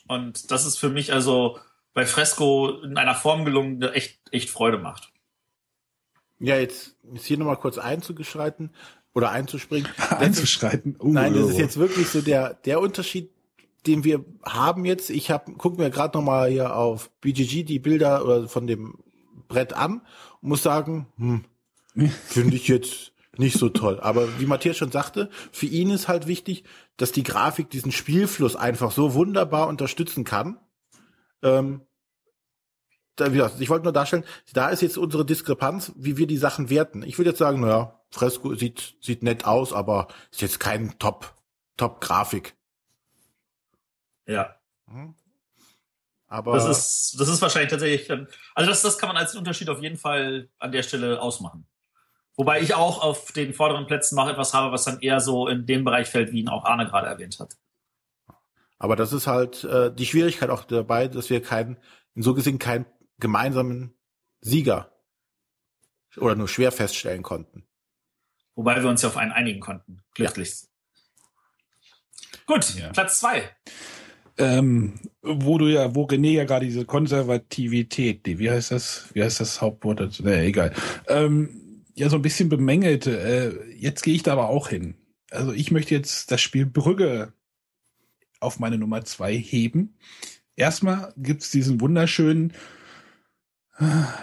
[0.07, 1.59] Und das ist für mich also
[1.93, 5.11] bei Fresco in einer Form gelungen, der echt, echt Freude macht.
[6.39, 8.71] Ja, jetzt ist hier nochmal kurz einzugeschreiten
[9.15, 9.89] oder einzuspringen.
[10.11, 10.97] einzuschreiten.
[11.01, 13.31] Uh, nein, das ist jetzt wirklich so der der Unterschied,
[13.87, 15.11] den wir haben jetzt.
[15.11, 18.99] Ich habe guck mir gerade nochmal hier auf BGG die Bilder oder von dem
[19.49, 20.03] Brett an
[20.41, 21.45] und muss sagen, hm,
[22.27, 24.01] finde ich jetzt nicht so toll.
[24.01, 26.65] Aber wie Matthias schon sagte, für ihn ist halt wichtig,
[26.97, 30.59] dass die Grafik diesen Spielfluss einfach so wunderbar unterstützen kann.
[31.43, 31.83] Ähm,
[33.17, 37.03] da, ich wollte nur darstellen, da ist jetzt unsere Diskrepanz, wie wir die Sachen werten.
[37.03, 41.35] Ich würde jetzt sagen, naja, Fresco sieht, sieht nett aus, aber ist jetzt kein Top,
[41.77, 42.57] Top-Grafik.
[44.27, 44.57] Ja.
[44.87, 45.15] Mhm.
[46.27, 49.83] Aber das ist, das ist wahrscheinlich tatsächlich, also das, das kann man als Unterschied auf
[49.83, 51.67] jeden Fall an der Stelle ausmachen.
[52.37, 55.67] Wobei ich auch auf den vorderen Plätzen noch etwas habe, was dann eher so in
[55.67, 57.57] den Bereich fällt, wie ihn auch Arne gerade erwähnt hat.
[58.79, 61.79] Aber das ist halt äh, die Schwierigkeit auch dabei, dass wir keinen,
[62.15, 62.87] so gesehen keinen
[63.19, 63.95] gemeinsamen
[64.41, 64.93] Sieger
[66.17, 67.68] oder nur schwer feststellen konnten.
[68.59, 70.01] Wobei wir uns ja auf einen einigen konnten.
[70.15, 70.51] Glücklich.
[70.51, 72.39] Ja.
[72.45, 72.89] Gut, ja.
[72.89, 73.49] Platz zwei.
[74.37, 79.23] Ähm, wo du ja, wo René ja gerade diese Konservativität, die, wie heißt das, wie
[79.23, 80.25] heißt das Hauptwort dazu?
[80.25, 80.75] Naja, egal.
[81.07, 83.21] Ähm, ja, so ein bisschen bemängelte.
[83.21, 84.97] Äh, jetzt gehe ich da aber auch hin.
[85.31, 87.35] Also ich möchte jetzt das Spiel Brügge
[88.41, 89.97] auf meine Nummer zwei heben.
[90.57, 92.53] Erstmal gibt's diesen wunderschönen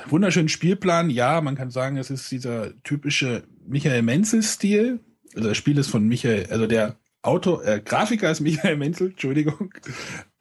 [0.09, 1.09] Wunderschönen Spielplan.
[1.09, 4.99] Ja, man kann sagen, es ist dieser typische Michael Menzel-Stil.
[5.35, 9.73] Also das Spiel ist von Michael, also der Autor, äh, Grafiker ist Michael Menzel, Entschuldigung.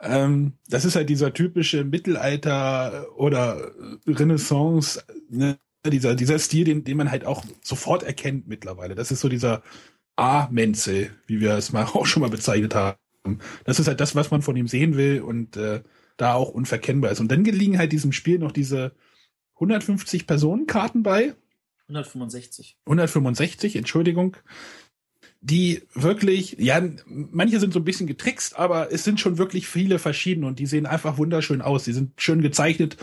[0.00, 3.72] Ähm, das ist halt dieser typische Mittelalter oder
[4.06, 5.58] Renaissance, ne?
[5.86, 8.94] dieser, dieser Stil, den, den man halt auch sofort erkennt mittlerweile.
[8.94, 9.62] Das ist so dieser
[10.16, 12.98] A-Menzel, wie wir es mal auch schon mal bezeichnet haben.
[13.64, 15.82] Das ist halt das, was man von ihm sehen will und äh,
[16.16, 17.20] da auch unverkennbar ist.
[17.20, 18.92] Und dann liegen halt diesem Spiel noch diese
[19.54, 21.34] 150 Personenkarten bei.
[21.88, 22.78] 165.
[22.86, 24.36] 165, Entschuldigung.
[25.40, 29.98] Die wirklich, ja, manche sind so ein bisschen getrickst, aber es sind schon wirklich viele
[29.98, 31.84] verschiedene und die sehen einfach wunderschön aus.
[31.84, 32.96] Die sind schön gezeichnet,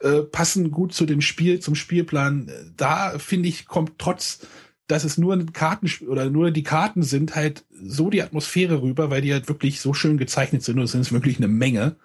[0.00, 2.50] äh, passen gut zu dem Spiel, zum Spielplan.
[2.76, 4.46] Da finde ich, kommt trotz,
[4.86, 9.22] dass es nur Karten oder nur die Karten sind, halt so die Atmosphäre rüber, weil
[9.22, 11.96] die halt wirklich so schön gezeichnet sind und es sind wirklich eine Menge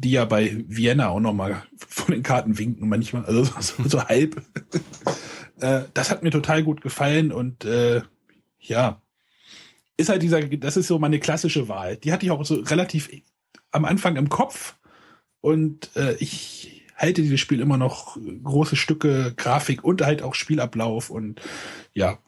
[0.00, 4.04] die ja bei Vienna auch noch mal von den Karten winken manchmal, also so, so
[4.04, 4.42] halb.
[5.60, 8.02] äh, das hat mir total gut gefallen und äh,
[8.58, 9.02] ja,
[9.96, 11.96] ist halt dieser, das ist so meine klassische Wahl.
[11.96, 13.10] Die hatte ich auch so relativ
[13.70, 14.76] am Anfang im Kopf
[15.40, 21.10] und äh, ich halte dieses Spiel immer noch große Stücke Grafik und halt auch Spielablauf
[21.10, 21.40] und
[21.92, 22.18] ja.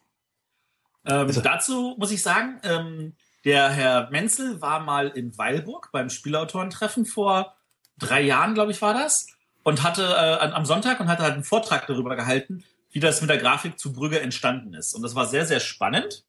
[1.05, 3.15] Ähm, also, dazu muss ich sagen, ähm,
[3.45, 7.57] der Herr Menzel war mal in Weilburg beim Spielautorentreffen vor
[8.03, 9.29] drei Jahren, glaube ich, war das,
[9.63, 13.31] und hatte äh, am Sonntag und hatte halt einen Vortrag darüber gehalten, wie das mit
[13.31, 14.95] der Grafik zu Brügge entstanden ist.
[14.95, 16.25] Und das war sehr, sehr spannend.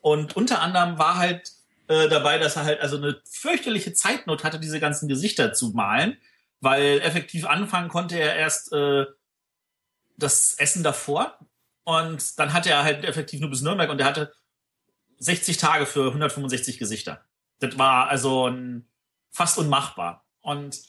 [0.00, 1.52] Und unter anderem war halt
[1.88, 6.16] äh, dabei, dass er halt also eine fürchterliche Zeitnot hatte, diese ganzen Gesichter zu malen,
[6.60, 9.06] weil effektiv anfangen konnte er erst äh,
[10.16, 11.38] das Essen davor.
[11.84, 14.32] Und dann hatte er halt effektiv nur bis Nürnberg und er hatte
[15.18, 17.24] 60 Tage für 165 Gesichter.
[17.58, 18.88] Das war also ein,
[19.30, 20.24] fast unmachbar.
[20.40, 20.80] Und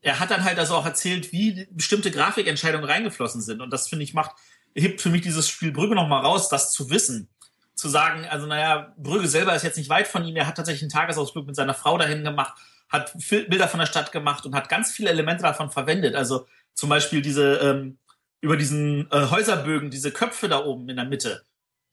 [0.00, 3.60] er hat dann halt also auch erzählt, wie bestimmte Grafikentscheidungen reingeflossen sind.
[3.60, 4.32] Und das finde ich macht,
[4.74, 7.28] hebt für mich dieses Spiel Brügge nochmal raus, das zu wissen.
[7.74, 10.82] Zu sagen, also naja, Brügge selber ist jetzt nicht weit von ihm, er hat tatsächlich
[10.82, 14.68] einen Tagesausflug mit seiner Frau dahin gemacht, hat Bilder von der Stadt gemacht und hat
[14.68, 16.14] ganz viele Elemente davon verwendet.
[16.16, 17.98] Also zum Beispiel diese, ähm,
[18.40, 21.44] über diesen äh, Häuserbögen, diese Köpfe da oben in der Mitte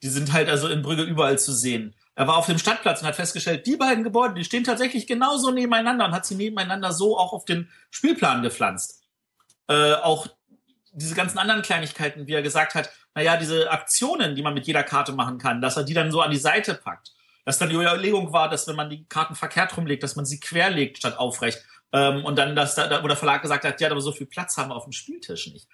[0.06, 1.96] die sind halt also in Brügge überall zu sehen.
[2.16, 5.52] Er war auf dem Stadtplatz und hat festgestellt, die beiden Gebäude, die stehen tatsächlich genauso
[5.52, 9.04] nebeneinander und hat sie nebeneinander so auch auf den Spielplan gepflanzt.
[9.68, 10.28] Äh, auch
[10.94, 14.84] diese ganzen anderen Kleinigkeiten, wie er gesagt hat, naja, diese Aktionen, die man mit jeder
[14.84, 17.12] Karte machen kann, dass er die dann so an die Seite packt.
[17.44, 20.40] Dass dann die Überlegung war, dass wenn man die Karten verkehrt rumlegt, dass man sie
[20.40, 21.64] querlegt statt aufrecht.
[21.92, 24.58] Ähm, und dann, dass da, wo der Verlag gesagt hat, ja, aber so viel Platz
[24.58, 25.68] haben wir auf dem Spieltisch nicht.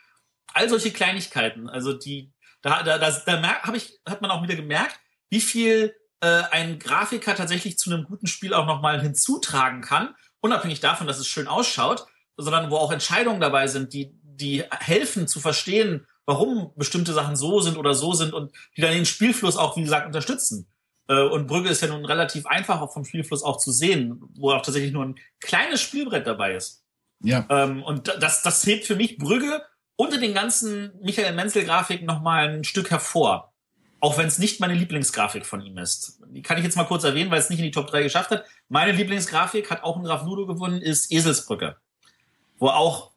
[0.54, 4.56] All solche Kleinigkeiten, also die, da, da, da, da hab ich, hat man auch wieder
[4.56, 10.16] gemerkt, wie viel äh, ein Grafiker tatsächlich zu einem guten Spiel auch nochmal hinzutragen kann,
[10.40, 12.06] unabhängig davon, dass es schön ausschaut,
[12.38, 17.60] sondern wo auch Entscheidungen dabei sind, die, die helfen zu verstehen, warum bestimmte Sachen so
[17.60, 20.68] sind oder so sind und die dann den Spielfluss auch, wie gesagt, unterstützen.
[21.08, 24.52] Äh, und Brügge ist ja nun relativ einfach auch vom Spielfluss auch zu sehen, wo
[24.52, 26.84] auch tatsächlich nur ein kleines Spielbrett dabei ist.
[27.24, 27.46] Ja.
[27.50, 29.64] Ähm, und das, das hebt für mich Brügge
[29.96, 33.51] unter den ganzen Michael Menzel-Grafiken nochmal ein Stück hervor.
[34.02, 36.20] Auch wenn es nicht meine Lieblingsgrafik von ihm ist.
[36.28, 38.32] Die kann ich jetzt mal kurz erwähnen, weil es nicht in die Top 3 geschafft
[38.32, 38.44] hat.
[38.68, 41.78] Meine Lieblingsgrafik hat auch ein Graf Ludo gewonnen, ist Eselsbrücke.
[42.58, 43.12] Wo auch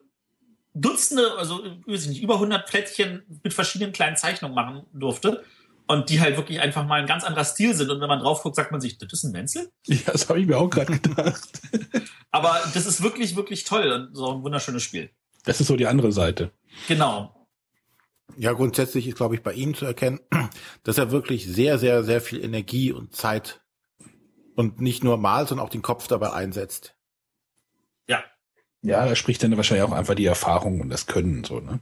[0.74, 5.42] Dutzende, also weiß nicht, über 100 Plättchen mit verschiedenen kleinen Zeichnungen machen durfte.
[5.86, 7.90] Und die halt wirklich einfach mal ein ganz anderer Stil sind.
[7.90, 9.70] Und wenn man drauf guckt, sagt man sich, das ist ein Menzel?
[9.86, 11.60] Ja, das habe ich mir auch gerade gedacht.
[12.30, 15.10] Aber das ist wirklich, wirklich toll und so ein wunderschönes Spiel.
[15.44, 16.52] Das ist so die andere Seite.
[16.88, 17.33] Genau.
[18.36, 20.20] Ja, grundsätzlich ist, glaube ich, bei ihm zu erkennen,
[20.82, 23.62] dass er wirklich sehr, sehr, sehr viel Energie und Zeit
[24.54, 26.94] und nicht nur malt, sondern auch den Kopf dabei einsetzt.
[28.08, 28.22] Ja.
[28.82, 31.80] Ja, da spricht dann wahrscheinlich auch einfach die Erfahrung und das Können so, ne?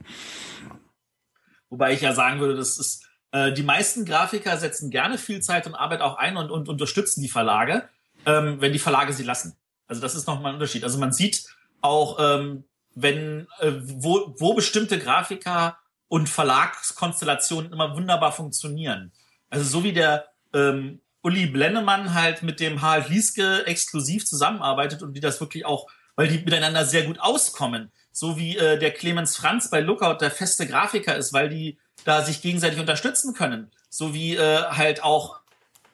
[1.69, 5.65] Wobei ich ja sagen würde, das ist, äh, die meisten Grafiker setzen gerne viel Zeit
[5.65, 7.89] und Arbeit auch ein und, und unterstützen die Verlage,
[8.27, 9.57] ähm, wenn die Verlage sie lassen.
[9.87, 10.83] Also das ist nochmal ein Unterschied.
[10.83, 11.45] Also man sieht
[11.81, 15.77] auch, ähm, wenn, äh, wo, wo bestimmte Grafiker
[16.07, 19.11] und Verlagskonstellationen immer wunderbar funktionieren.
[19.49, 25.13] Also so wie der ähm, Uli Blennemann halt mit dem Harald Lieske exklusiv zusammenarbeitet und
[25.13, 27.91] die das wirklich auch, weil die miteinander sehr gut auskommen.
[28.11, 32.23] So wie äh, der Clemens Franz bei Lookout der feste Grafiker ist, weil die da
[32.23, 33.71] sich gegenseitig unterstützen können.
[33.89, 35.39] So wie äh, halt auch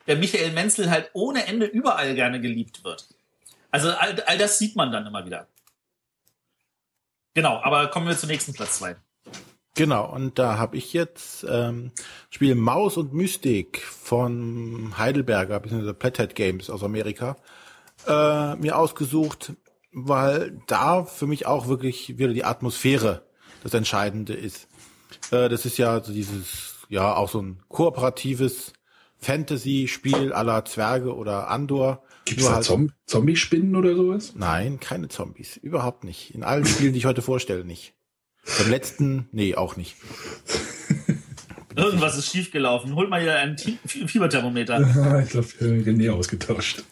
[0.07, 3.07] der Michael Menzel halt ohne Ende überall gerne geliebt wird.
[3.71, 5.47] Also all, all das sieht man dann immer wieder.
[7.35, 8.95] Genau, aber kommen wir zum nächsten Platz zwei.
[9.79, 11.91] Genau, und da habe ich jetzt ähm,
[12.29, 15.93] Spiel Maus und Mystik von Heidelberger bzw.
[15.93, 17.37] Plathead Games aus Amerika
[18.05, 19.53] äh, mir ausgesucht,
[19.93, 23.21] weil da für mich auch wirklich wieder die Atmosphäre
[23.63, 24.67] das Entscheidende ist.
[25.31, 28.73] Äh, das ist ja so dieses, ja, auch so ein kooperatives
[29.19, 32.03] Fantasy-Spiel aller Zwerge oder Andor.
[32.25, 34.33] Gibt es da halt Zom Zombie-Spinnen oder sowas?
[34.35, 35.55] Nein, keine Zombies.
[35.55, 36.35] Überhaupt nicht.
[36.35, 37.93] In allen Spielen, die ich heute vorstelle, nicht.
[38.57, 39.95] Beim letzten, nee, auch nicht.
[41.75, 42.95] Irgendwas ist schiefgelaufen.
[42.95, 44.81] Hol mal hier ein Fieberthermometer.
[45.23, 46.83] ich glaube, René ausgetauscht.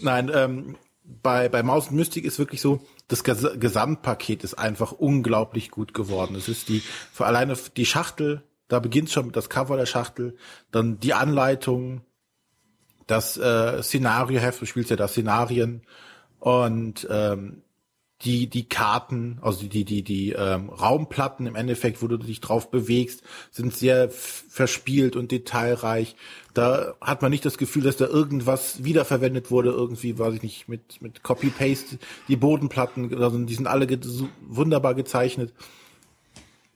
[0.00, 0.76] Nein, ähm,
[1.22, 5.94] bei, bei Maus und Mystik ist wirklich so, das Ges Gesamtpaket ist einfach unglaublich gut
[5.94, 6.34] geworden.
[6.36, 6.82] Es ist die,
[7.12, 10.36] für alleine die Schachtel, da beginnt schon mit das Cover der Schachtel,
[10.70, 12.02] dann die Anleitung,
[13.06, 15.82] das äh, Szenarioheft, du spielst ja da Szenarien
[16.40, 17.62] und ähm,
[18.22, 22.70] die die Karten, also die die die ähm, Raumplatten im Endeffekt, wo du dich drauf
[22.70, 26.16] bewegst, sind sehr verspielt und detailreich.
[26.54, 30.68] Da hat man nicht das Gefühl, dass da irgendwas wiederverwendet wurde, irgendwie, weiß ich nicht,
[30.68, 31.98] mit mit Copy Paste
[32.28, 33.98] die Bodenplatten, also die sind alle ge
[34.40, 35.52] wunderbar gezeichnet.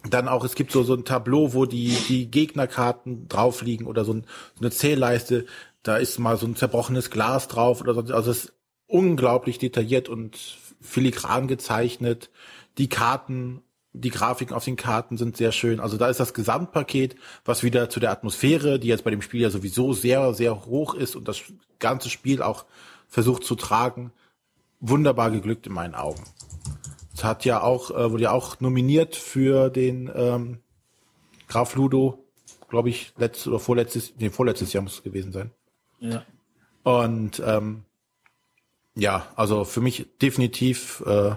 [0.08, 4.04] Dann auch, es gibt so so ein Tableau, wo die die Gegnerkarten drauf liegen oder
[4.04, 5.46] so, ein, so eine Zählleiste.
[5.82, 8.00] Da ist mal so ein zerbrochenes Glas drauf oder so.
[8.14, 8.52] Also es ist
[8.86, 10.36] unglaublich detailliert und
[10.80, 12.30] filigran gezeichnet.
[12.78, 13.62] Die Karten,
[13.92, 15.80] die Grafiken auf den Karten sind sehr schön.
[15.80, 19.40] Also da ist das Gesamtpaket, was wieder zu der Atmosphäre, die jetzt bei dem Spiel
[19.40, 21.42] ja sowieso sehr, sehr hoch ist und das
[21.78, 22.66] ganze Spiel auch
[23.08, 24.12] versucht zu tragen,
[24.78, 26.22] wunderbar geglückt in meinen Augen.
[27.14, 30.60] Es hat ja auch, äh, wurde ja auch nominiert für den ähm,
[31.48, 32.24] Graf Ludo,
[32.68, 35.50] glaube ich, letztes oder vorletztes, nee, vorletztes Jahr muss es gewesen sein.
[35.98, 36.24] Ja.
[36.82, 37.84] Und ähm,
[38.94, 41.34] ja, also für mich definitiv äh,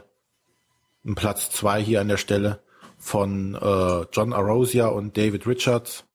[1.06, 2.62] ein Platz zwei hier an der Stelle
[2.98, 6.06] von äh, John Arosia und David Richards.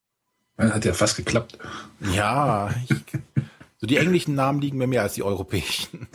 [0.56, 1.58] Das hat ja fast geklappt.
[2.12, 2.96] Ja, ich,
[3.76, 6.08] so die englischen Namen liegen mir mehr als die europäischen.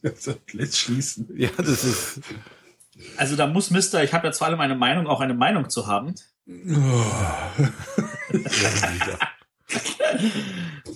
[0.52, 1.28] Let's schließen.
[1.36, 2.20] Ja, das ist.
[3.16, 5.86] Also da muss Mister, ich habe ja zwar alle meine Meinung, auch eine Meinung zu
[5.86, 6.14] haben.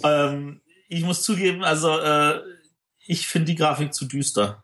[0.04, 2.40] ähm, ich muss zugeben, also äh,
[3.08, 4.62] ich finde die Grafik zu düster.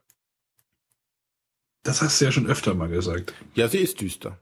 [1.83, 3.35] Das hast du ja schon öfter mal gesagt.
[3.55, 4.39] Ja, sie ist düster.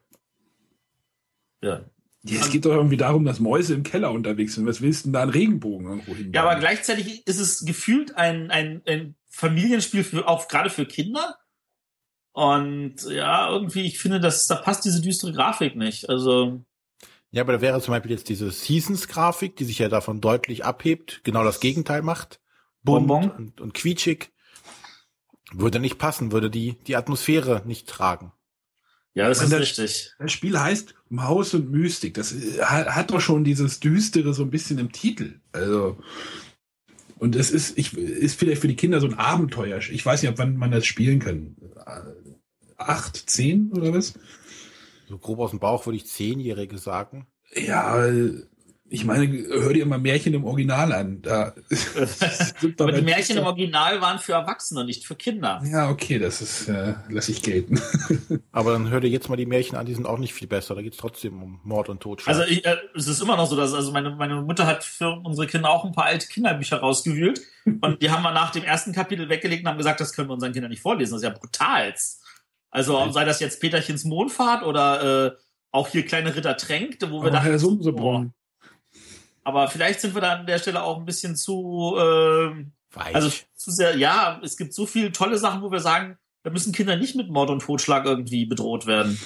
[1.63, 1.85] Ja.
[2.25, 4.67] ja es geht doch irgendwie darum, dass Mäuse im Keller unterwegs sind.
[4.67, 6.33] Was willst du denn da einen Regenbogen irgendwo hin?
[6.33, 11.39] Ja, aber gleichzeitig ist es gefühlt ein, ein, ein Familienspiel für, auch gerade für Kinder.
[12.33, 16.09] Und ja, irgendwie, ich finde, dass da passt diese düstere Grafik nicht.
[16.09, 16.65] Also.
[17.31, 21.21] Ja, aber da wäre zum Beispiel jetzt diese Seasons-Grafik, die sich ja davon deutlich abhebt,
[21.23, 22.42] genau das Gegenteil macht.
[22.83, 23.31] Bunt Bonbon.
[23.31, 24.31] und, und quietschig.
[25.53, 28.33] Würde nicht passen, würde die, die Atmosphäre nicht tragen.
[29.15, 30.15] Ja, das ist das- richtig.
[30.19, 32.15] Das Spiel heißt Maus und Mystik.
[32.15, 35.41] Das äh, hat, hat doch schon dieses Düstere so ein bisschen im Titel.
[35.53, 35.99] Also.
[37.19, 39.79] Und es ist, ich, ist vielleicht für die Kinder so ein Abenteuer.
[39.79, 41.57] Ich weiß nicht, ab wann man das spielen kann.
[41.87, 42.33] Äh,
[42.79, 44.15] Acht, zehn oder was?
[45.09, 47.27] So grob aus dem Bauch würde ich Zehnjährige sagen.
[47.55, 47.95] Ja,
[48.93, 51.23] ich meine, hör dir mal Märchen im Original an.
[51.23, 55.63] Da sind Aber die Märchen im Original waren für Erwachsene, nicht für Kinder.
[55.65, 57.81] Ja, okay, das ist, äh, lass ich gelten.
[58.53, 60.75] Aber dann hör dir jetzt mal die Märchen an, die sind auch nicht viel besser.
[60.75, 62.37] Da geht's trotzdem um Mord und Totschlag.
[62.37, 65.09] Also ich, äh, es ist immer noch so, dass also meine, meine Mutter hat für
[65.25, 68.93] unsere Kinder auch ein paar alte Kinderbücher rausgewühlt und die haben wir nach dem ersten
[68.93, 71.13] Kapitel weggelegt und haben gesagt, das können wir unseren Kindern nicht vorlesen.
[71.13, 71.95] Das ist ja brutal.
[72.71, 75.31] Also sei das jetzt Peterchens Mondfahrt oder äh,
[75.71, 78.35] auch hier kleine Ritter Tränk, wo wir Aber dachten, Herr Sumsebrunn,
[79.43, 83.15] aber vielleicht sind wir da an der Stelle auch ein bisschen zu, äh, Weich.
[83.15, 86.73] also zu sehr, ja, es gibt so viele tolle Sachen, wo wir sagen, da müssen
[86.73, 89.19] Kinder nicht mit Mord und Totschlag irgendwie bedroht werden.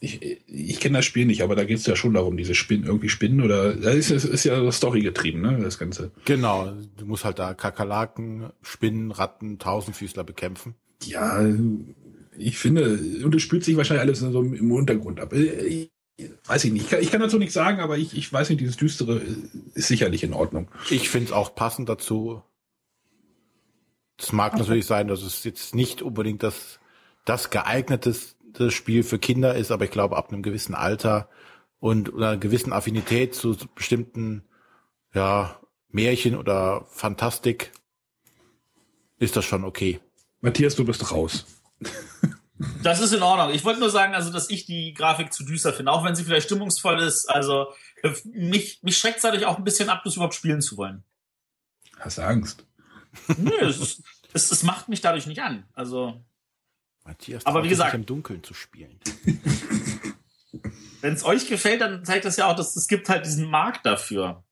[0.00, 2.86] ich, ich kenne das Spiel nicht, aber da geht es ja schon darum, diese Spinnen,
[2.86, 6.10] irgendwie Spinnen oder, das ist, ist, ist ja Story getrieben, ne, das Ganze.
[6.24, 6.72] genau.
[6.96, 10.74] Du musst halt da Kakerlaken, Spinnen, Ratten, Tausendfüßler bekämpfen.
[11.04, 11.44] Ja,
[12.38, 15.32] ich finde, und es spült sich wahrscheinlich alles so im Untergrund ab.
[15.32, 15.90] Ich,
[16.46, 18.60] weiß ich nicht, ich kann, ich kann dazu nichts sagen, aber ich, ich weiß nicht,
[18.60, 19.20] dieses Düstere
[19.74, 20.68] ist sicherlich in Ordnung.
[20.90, 22.42] Ich finde es auch passend dazu.
[24.18, 26.80] Es mag natürlich sein, dass es jetzt nicht unbedingt das,
[27.26, 31.28] das geeigneteste Spiel für Kinder ist, aber ich glaube, ab einem gewissen Alter
[31.80, 34.44] und einer gewissen Affinität zu bestimmten,
[35.12, 35.60] ja,
[35.90, 37.72] Märchen oder Fantastik
[39.18, 40.00] ist das schon okay.
[40.40, 41.46] Matthias, du bist raus.
[42.82, 43.50] Das ist in Ordnung.
[43.54, 46.24] Ich wollte nur sagen, also, dass ich die Grafik zu düster finde, auch wenn sie
[46.24, 47.26] vielleicht stimmungsvoll ist.
[47.28, 47.66] Also,
[48.24, 51.04] mich, mich schreckt es dadurch auch ein bisschen ab, das überhaupt spielen zu wollen.
[51.98, 52.64] Hast du Angst?
[53.36, 54.02] Nö, es, ist,
[54.32, 55.64] es, es macht mich dadurch nicht an.
[55.74, 56.20] Also,
[57.04, 58.98] Matthias, Aber wie gesagt- im Dunkeln zu spielen.
[61.02, 63.84] wenn es euch gefällt, dann zeigt das ja auch, dass es gibt halt diesen Markt
[63.84, 64.44] dafür.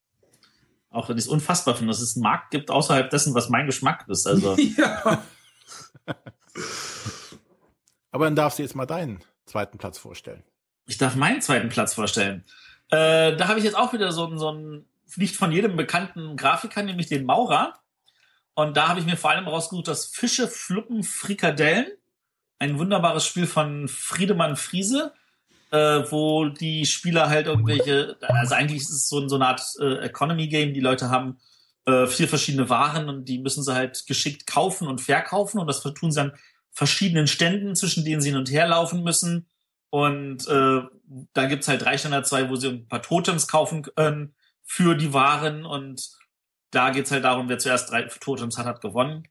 [0.91, 3.67] Auch wenn ich es unfassbar finde, dass es einen Markt gibt außerhalb dessen, was mein
[3.67, 4.27] Geschmack ist.
[4.27, 5.25] Also, ja.
[8.15, 10.45] Aber dann darfst du jetzt mal deinen zweiten Platz vorstellen.
[10.87, 12.45] ich darf meinen zweiten Platz vorstellen.
[12.91, 14.87] Äh, da habe ich jetzt auch wieder so, so einen,
[15.17, 17.75] nicht von jedem bekannten Grafiker, nämlich den Maurer.
[18.55, 21.89] Und da habe ich mir vor allem rausgesucht, das Fische, Fluppen, Frikadellen.
[22.61, 25.13] Ein wunderbares Spiel von Friedemann Friese,
[25.73, 30.05] äh, wo die Spieler halt irgendwelche, also eigentlich ist es so, so eine Art äh,
[30.05, 30.73] Economy-Game.
[30.73, 31.41] Die Leute haben
[31.85, 35.59] äh, vier verschiedene Waren und die müssen sie halt geschickt kaufen und verkaufen.
[35.59, 36.33] Und das tun sie an
[36.75, 39.49] verschiedenen Ständen, zwischen denen sie hin und her laufen müssen.
[39.91, 40.83] Und äh,
[41.33, 45.13] dann gibt's halt drei Standard zwei, wo sie ein paar Totems kaufen können für die
[45.13, 45.65] Waren.
[45.65, 46.11] Und
[46.71, 49.29] da geht's halt darum, wer zuerst drei Totems hat, hat gewonnen.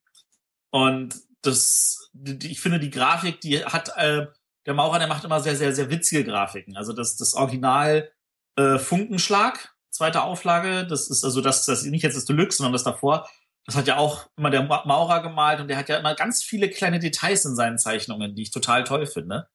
[0.71, 2.09] Und das,
[2.43, 4.27] ich finde, die Grafik, die hat, äh,
[4.65, 6.77] der Maurer, der macht immer sehr, sehr, sehr witzige Grafiken.
[6.77, 8.09] Also das, das Original
[8.55, 12.83] äh, Funkenschlag, zweite Auflage, das ist also das, das nicht jetzt das Deluxe, sondern das
[12.83, 13.29] davor.
[13.65, 16.43] Das hat ja auch immer der Ma- Maurer gemalt und der hat ja immer ganz
[16.43, 19.47] viele kleine Details in seinen Zeichnungen, die ich total toll finde.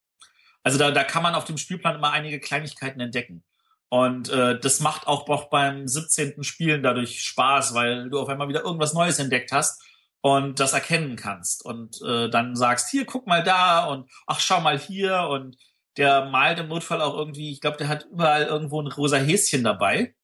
[0.63, 3.45] Also da, da kann man auf dem Spielplan immer einige Kleinigkeiten entdecken.
[3.91, 6.43] Und äh, das macht auch, auch beim 17.
[6.43, 9.83] Spielen dadurch Spaß, weil du auf einmal wieder irgendwas Neues entdeckt hast
[10.21, 11.65] und das erkennen kannst.
[11.65, 15.29] Und äh, dann sagst, hier, guck mal da und ach, schau mal hier.
[15.31, 15.57] Und
[15.97, 19.65] der malt im Notfall auch irgendwie, ich glaube, der hat überall irgendwo ein rosa Häschen
[19.65, 20.15] dabei.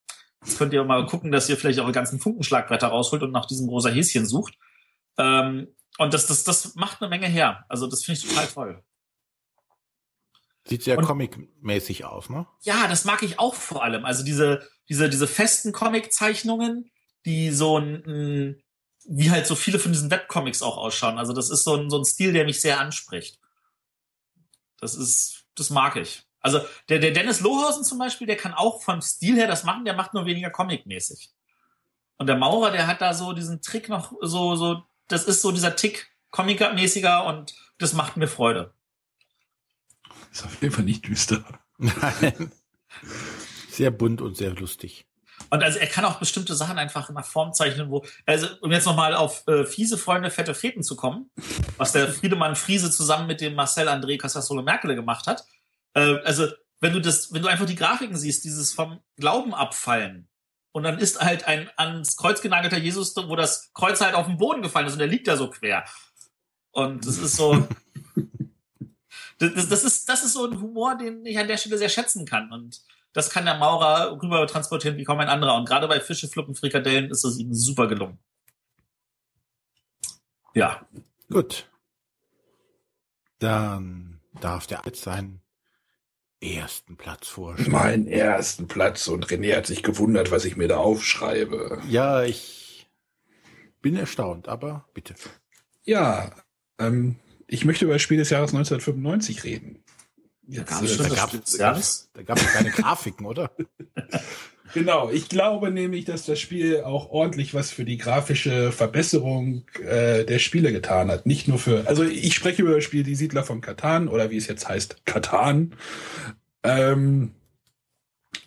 [0.44, 3.68] Jetzt könnt ihr mal gucken, dass ihr vielleicht eure ganzen Funkenschlagbretter rausholt und nach diesem
[3.68, 4.54] rosa Häschen sucht.
[5.16, 7.64] Ähm, und das, das, das macht eine Menge her.
[7.68, 8.84] Also das finde ich total toll.
[10.66, 12.46] Sieht sehr comic-mäßig aus, ne?
[12.62, 14.04] Ja, das mag ich auch vor allem.
[14.04, 16.90] Also diese, diese, diese festen Comic-Zeichnungen,
[17.26, 18.62] die so ein, ein,
[19.06, 21.18] wie halt so viele von diesen Webcomics auch ausschauen.
[21.18, 23.38] Also das ist so ein, so ein Stil, der mich sehr anspricht.
[24.78, 26.24] Das ist, das mag ich.
[26.44, 29.86] Also der, der Dennis Lohausen zum Beispiel, der kann auch vom Stil her das machen,
[29.86, 31.30] der macht nur weniger Comic-mäßig.
[32.18, 35.52] Und der Maurer, der hat da so diesen Trick noch so, so, das ist so
[35.52, 38.74] dieser Tick Comic-mäßiger und das macht mir Freude.
[40.30, 41.42] Ist auf jeden Fall nicht düster.
[41.78, 42.52] Nein.
[43.70, 45.06] Sehr bunt und sehr lustig.
[45.48, 48.84] Und also er kann auch bestimmte Sachen einfach nach Form zeichnen, wo, also um jetzt
[48.84, 51.30] nochmal auf äh, fiese Freunde, fette Feten zu kommen,
[51.78, 55.46] was der Friedemann Friese zusammen mit dem Marcel André Casassolo Merkele gemacht hat.
[55.94, 56.48] Äh, also,
[56.80, 60.28] wenn du das, wenn du einfach die Grafiken siehst, dieses vom Glauben abfallen,
[60.72, 64.38] und dann ist halt ein ans Kreuz genagelter Jesus, wo das Kreuz halt auf den
[64.38, 65.84] Boden gefallen ist und der liegt da so quer.
[66.72, 67.68] Und das ist so,
[69.38, 72.24] Das, das, ist, das ist so ein Humor, den ich an der Stelle sehr schätzen
[72.24, 72.52] kann.
[72.52, 72.82] Und
[73.12, 75.56] das kann der Maurer rüber transportieren wie kaum ein anderer.
[75.56, 78.18] Und gerade bei Fische, Fluppen, Frikadellen ist es ihm super gelungen.
[80.54, 80.86] Ja.
[81.30, 81.68] Gut.
[83.40, 85.40] Dann darf der jetzt seinen
[86.44, 87.72] ersten Platz vorstellen.
[87.72, 89.08] Meinen ersten Platz.
[89.08, 91.80] Und René hat sich gewundert, was ich mir da aufschreibe.
[91.88, 92.88] Ja, ich
[93.82, 95.14] bin erstaunt, aber bitte.
[95.84, 96.32] Ja,
[96.78, 97.16] ähm,
[97.46, 99.82] ich möchte über das Spiel des Jahres 1995 reden.
[100.46, 102.10] Jetzt, gab's äh, schon da gab Spiel des es Jahres?
[102.12, 103.50] da gab's keine Grafiken, oder?
[104.72, 110.24] Genau, ich glaube nämlich, dass das Spiel auch ordentlich was für die grafische Verbesserung äh,
[110.24, 111.26] der Spiele getan hat.
[111.26, 114.36] Nicht nur für, also ich spreche über das Spiel Die Siedler von Katan oder wie
[114.36, 115.74] es jetzt heißt, Katan.
[116.62, 117.32] Ähm,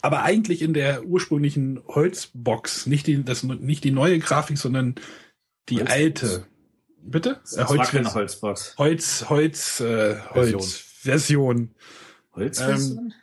[0.02, 4.96] aber eigentlich in der ursprünglichen Holzbox, nicht die, das, nicht die neue Grafik, sondern
[5.70, 5.94] die Holzbox?
[5.94, 6.48] alte.
[7.04, 7.40] Bitte?
[7.44, 8.76] Das war keine Holzbox.
[8.78, 11.76] Holz, Holz, äh, Holz, Version.
[12.34, 12.60] Holz?
[12.60, 13.14] Ähm,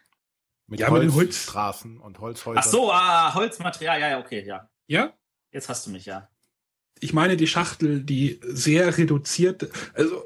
[0.66, 2.62] Mit Ja, mit den Holz- Holzstraßen und Holzhäusern.
[2.64, 4.00] Ach so, ah, Holzmaterial.
[4.00, 4.68] Ja, ja, okay, ja.
[4.86, 5.12] Ja?
[5.52, 6.28] Jetzt hast du mich, ja.
[7.00, 10.24] ich meine die Schachtel, die sehr reduziert, also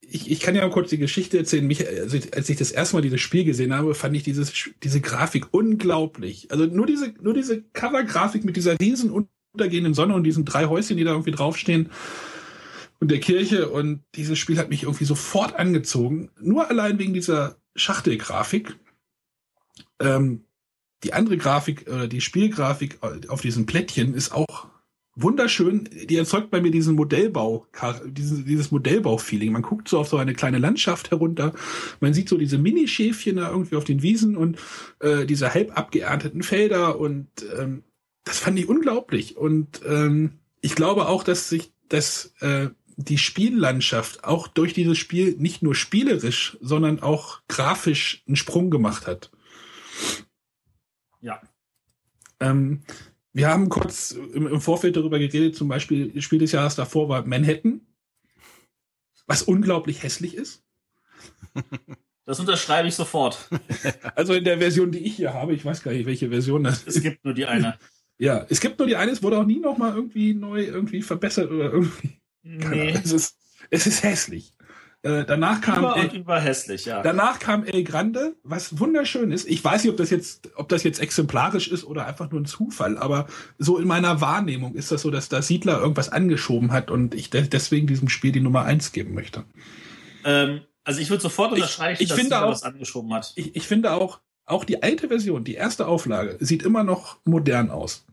[0.00, 1.66] ich, ich kann ja mal kurz die Geschichte erzählen.
[1.66, 5.00] Mich, also als ich das erste Mal dieses Spiel gesehen habe, fand ich dieses, diese
[5.00, 6.50] Grafik unglaublich.
[6.50, 9.10] Also nur diese, nur diese Cover-Grafik mit dieser riesen
[9.54, 11.90] untergehenden Sonne und diesen drei Häuschen, die da irgendwie draufstehen
[13.00, 16.30] und der Kirche und dieses Spiel hat mich irgendwie sofort angezogen.
[16.40, 18.76] Nur allein wegen dieser Schachtelgrafik.
[20.02, 20.44] Ähm,
[21.04, 22.98] die andere Grafik oder die Spielgrafik
[23.28, 24.68] auf diesen Plättchen ist auch
[25.14, 25.88] wunderschön.
[26.08, 27.66] Die erzeugt bei mir diesen Modellbau,
[28.06, 29.52] dieses, dieses Modellbau-Feeling.
[29.52, 31.52] Man guckt so auf so eine kleine Landschaft herunter.
[32.00, 34.58] Man sieht so diese Minischäfchen da irgendwie auf den Wiesen und
[35.00, 37.28] äh, diese halb abgeernteten Felder und
[37.58, 37.82] ähm,
[38.24, 39.36] das fand ich unglaublich.
[39.36, 45.34] Und ähm, ich glaube auch, dass sich das äh, die Spiellandschaft auch durch dieses Spiel
[45.38, 49.31] nicht nur spielerisch, sondern auch grafisch einen Sprung gemacht hat.
[51.20, 51.40] Ja.
[52.40, 52.82] Ähm,
[53.32, 57.08] wir haben kurz im, im Vorfeld darüber geredet, zum Beispiel das Spiel des Jahres davor
[57.08, 57.80] war Manhattan,
[59.26, 60.62] was unglaublich hässlich ist.
[62.24, 63.48] Das unterschreibe ich sofort.
[64.14, 66.86] Also in der Version, die ich hier habe, ich weiß gar nicht, welche Version das
[66.86, 67.02] Es ist.
[67.02, 67.78] gibt nur die eine.
[68.18, 71.02] Ja, es gibt nur die eine, es wurde auch nie noch mal irgendwie neu irgendwie
[71.02, 72.20] verbessert oder irgendwie.
[72.42, 72.90] Nee.
[72.90, 73.36] Es ist,
[73.70, 74.54] es ist hässlich.
[75.04, 77.02] Äh, danach kam Über El, über hässlich, ja.
[77.02, 79.48] danach kam El Grande, was wunderschön ist.
[79.48, 82.46] Ich weiß nicht, ob das jetzt, ob das jetzt exemplarisch ist oder einfach nur ein
[82.46, 83.26] Zufall, aber
[83.58, 87.30] so in meiner Wahrnehmung ist das so, dass da Siedler irgendwas angeschoben hat und ich
[87.30, 89.42] de deswegen diesem Spiel die Nummer eins geben möchte.
[90.24, 93.32] Ähm, also ich würde sofort unterstreichen, ich dass finde auch- was angeschoben hat.
[93.34, 97.70] Ich, ich finde auch, auch die alte Version, die erste Auflage, sieht immer noch modern
[97.70, 98.06] aus.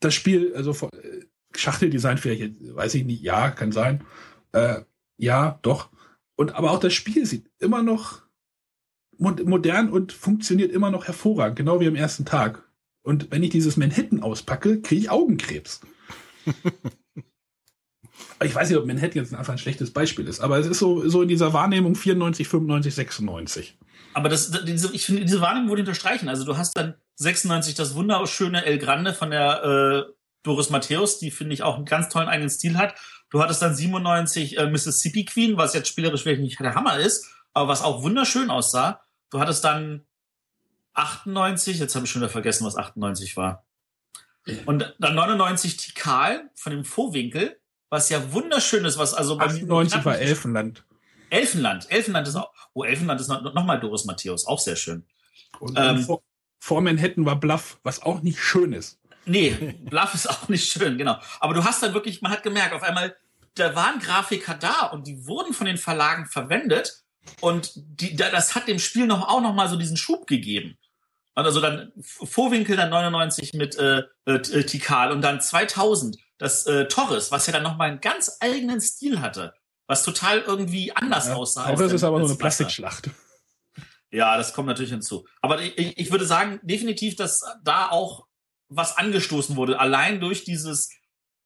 [0.00, 1.24] Das Spiel, also äh,
[1.56, 4.04] Schachteldesign vielleicht, weiß ich nicht, ja, kann sein.
[4.52, 4.82] Äh,
[5.20, 5.90] ja, doch.
[6.36, 8.22] Und aber auch das Spiel sieht immer noch
[9.18, 12.66] mo- modern und funktioniert immer noch hervorragend, genau wie am ersten Tag.
[13.02, 15.80] Und wenn ich dieses Manhattan auspacke, kriege ich Augenkrebs.
[18.42, 21.06] ich weiß nicht, ob Manhattan jetzt einfach ein schlechtes Beispiel ist, aber es ist so,
[21.08, 23.78] so in dieser Wahrnehmung 94, 95, 96.
[24.14, 26.28] Aber das, diese, ich finde, diese Warnung wurde unterstreichen.
[26.28, 29.62] Also du hast dann 96 das wunderschöne El Grande von der
[30.08, 30.12] äh,
[30.42, 32.94] Doris Matthäus, die finde ich auch einen ganz tollen eigenen Stil hat.
[33.30, 37.28] Du hattest dann 97 äh, Mississippi Queen, was jetzt spielerisch wirklich nicht der Hammer ist,
[37.52, 39.00] aber was auch wunderschön aussah.
[39.30, 40.04] Du hattest dann
[40.94, 43.64] 98, jetzt habe ich schon wieder vergessen, was 98 war.
[44.66, 47.58] Und dann 99 Tikal von dem Vorwinkel,
[47.88, 50.84] was ja wunderschön ist, was also bei mir- 98 war Elfenland.
[51.28, 51.90] Elfenland.
[51.90, 55.04] Elfenland ist auch, oh, Elfenland ist noch, noch mal Doris Matthäus, auch sehr schön.
[55.60, 56.22] Und Ähm, vor,
[56.58, 58.98] vor Manhattan war Bluff, was auch nicht schön ist.
[59.26, 59.50] Nee,
[59.84, 61.18] Bluff ist auch nicht schön, genau.
[61.40, 63.16] Aber du hast dann wirklich, man hat gemerkt, auf einmal,
[63.54, 67.02] da waren Grafiker da und die wurden von den Verlagen verwendet
[67.40, 70.78] und die, da- das hat dem Spiel noch auch noch mal so diesen Schub gegeben.
[71.34, 76.86] Und Also dann Vorwinkel dann 99 mit äh, äh, Tikal und dann 2000 das äh,
[76.88, 79.54] Torres, was ja dann noch mal einen ganz eigenen Stil hatte,
[79.86, 81.72] was total irgendwie anders Ja, aussah.
[81.74, 82.38] der- ist aber nur als eine.
[82.38, 83.10] Plastikschlacht.
[84.10, 85.26] Ja, das kommt natürlich hinzu.
[85.40, 88.26] Aber ich ich würde sagen, definitiv, dass da auch
[88.70, 89.78] was angestoßen wurde.
[89.78, 90.90] Allein durch dieses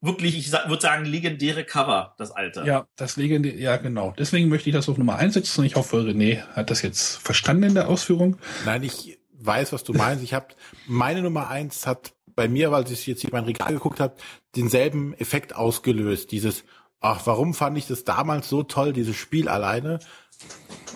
[0.01, 2.63] wirklich, ich sa- würde sagen, legendäre Cover, das alte.
[2.67, 4.15] Ja, das Legende, ja genau.
[4.19, 7.17] Deswegen möchte ich das auf Nummer 1 setzen und ich hoffe, René hat das jetzt
[7.17, 8.37] verstanden in der Ausführung.
[8.67, 10.23] Nein, ich weiß, was du meinst.
[10.23, 10.49] Ich habe
[10.87, 14.17] meine Nummer eins hat bei mir, weil ich jetzt hier mein Regal geguckt habe,
[14.57, 16.33] denselben Effekt ausgelöst.
[16.33, 16.65] Dieses,
[17.01, 20.01] ach, warum fand ich das damals so toll, dieses Spiel alleine?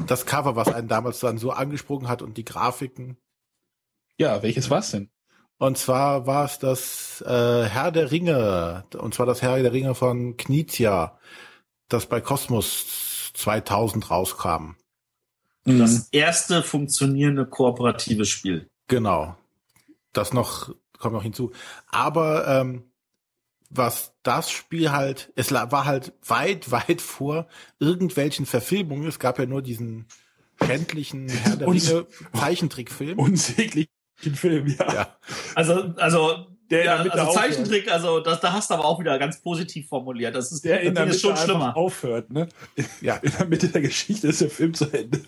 [0.07, 3.17] Das Cover, was einen damals dann so angesprochen hat und die Grafiken.
[4.19, 5.11] Ja, welches war's denn?
[5.59, 9.95] Und zwar war es das äh, Herr der Ringe, und zwar das Herr der Ringe
[9.95, 11.19] von Knizia,
[11.89, 14.77] das bei Kosmos 2000 rauskam.
[15.65, 16.05] Das mhm.
[16.13, 18.69] erste funktionierende kooperative Spiel.
[18.87, 19.37] Genau.
[20.13, 21.53] Das noch kommt noch hinzu.
[21.89, 22.85] Aber ähm,
[23.71, 27.49] was das Spiel halt, es war halt weit, weit vor
[27.79, 29.07] irgendwelchen Verfilmungen.
[29.07, 30.07] Es gab ja nur diesen
[30.65, 33.19] schändlichen Herr der Ringe Zeichentrickfilm.
[34.19, 34.93] Unsäglichen Film, ja.
[34.93, 35.17] ja.
[35.55, 39.41] Also, also der ja, also Zeichentrick, also das, da hast du aber auch wieder ganz
[39.41, 40.35] positiv formuliert.
[40.35, 41.77] Das ist, der in der Mitte schon schlimmer.
[41.77, 42.49] aufhört, ne?
[43.01, 43.17] Ja.
[43.17, 45.21] In der Mitte der Geschichte ist der Film zu Ende.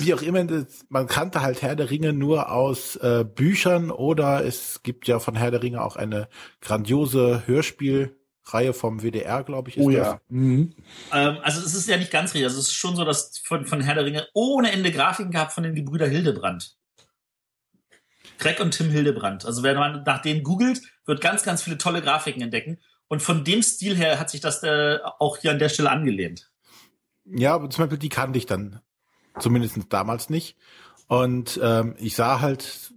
[0.00, 0.44] Wie auch immer,
[0.88, 5.36] man kannte halt Herr der Ringe nur aus äh, Büchern oder es gibt ja von
[5.36, 6.28] Herr der Ringe auch eine
[6.60, 9.76] grandiose Hörspielreihe vom WDR, glaube ich.
[9.76, 10.20] Ist oh ja.
[10.28, 10.74] Mhm.
[11.12, 12.44] Ähm, also es ist ja nicht ganz richtig.
[12.48, 15.52] Also es ist schon so, dass von, von Herr der Ringe ohne Ende Grafiken gab
[15.52, 16.76] von den Gebrüder Hildebrand.
[18.40, 19.46] Greg und Tim Hildebrand.
[19.46, 22.78] Also wenn man nach denen googelt, wird ganz, ganz viele tolle Grafiken entdecken.
[23.08, 26.50] Und von dem Stil her hat sich das äh, auch hier an der Stelle angelehnt.
[27.24, 28.80] Ja, aber zum Beispiel die kannte ich dann
[29.38, 30.56] zumindest damals nicht.
[31.06, 32.92] Und ähm, ich sah halt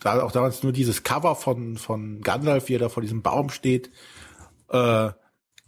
[0.00, 3.48] da auch damals nur dieses Cover von von Gandalf, wie er da vor diesem Baum
[3.48, 3.90] steht.
[4.68, 5.10] Äh,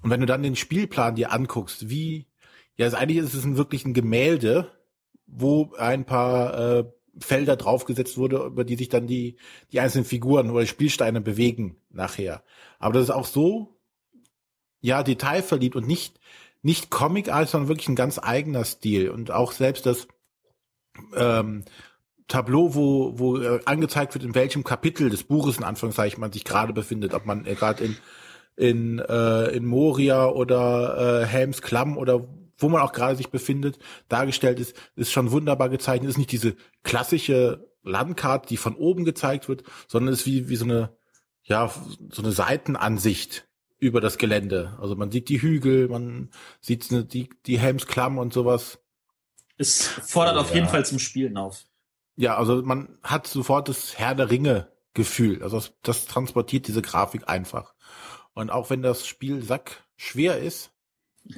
[0.03, 2.29] und wenn du dann den Spielplan dir anguckst, wie
[2.77, 4.71] ja, also eigentlich ist es ein, wirklich ein Gemälde,
[5.27, 6.85] wo ein paar äh,
[7.19, 9.37] Felder draufgesetzt wurde, über die sich dann die,
[9.73, 12.43] die einzelnen Figuren oder Spielsteine bewegen nachher.
[12.79, 13.79] Aber das ist auch so,
[14.81, 16.21] ja, detailverliebt und nicht,
[16.63, 19.11] nicht Comic-Art, sondern wirklich ein ganz eigener Stil.
[19.11, 20.09] Und auch selbst das
[21.15, 21.65] ähm,
[22.29, 26.45] Tableau, wo, wo äh, angezeigt wird, in welchem Kapitel des Buches in Anführungszeichen man sich
[26.45, 27.97] gerade befindet, ob man äh, gerade in
[28.57, 32.27] in äh, in Moria oder äh, Helms Klamm oder
[32.59, 33.79] wo man auch gerade sich befindet,
[34.09, 36.11] dargestellt ist, ist schon wunderbar gezeichnet.
[36.11, 40.65] Ist nicht diese klassische Landkarte, die von oben gezeigt wird, sondern ist wie, wie so
[40.65, 40.97] eine,
[41.43, 41.73] ja,
[42.11, 43.49] so eine Seitenansicht
[43.79, 44.77] über das Gelände.
[44.81, 46.31] Also man sieht die Hügel, man
[46.61, 48.81] sieht die, die Helmsklamm und sowas.
[49.59, 50.57] Es fordert oh, auf ja.
[50.57, 51.65] jeden Fall zum Spielen auf.
[52.17, 55.43] Ja, also man hat sofort das Herr der Ringe Gefühl.
[55.43, 57.75] Also das, das transportiert diese Grafik einfach.
[58.33, 60.73] Und auch wenn das Spiel sack schwer ist.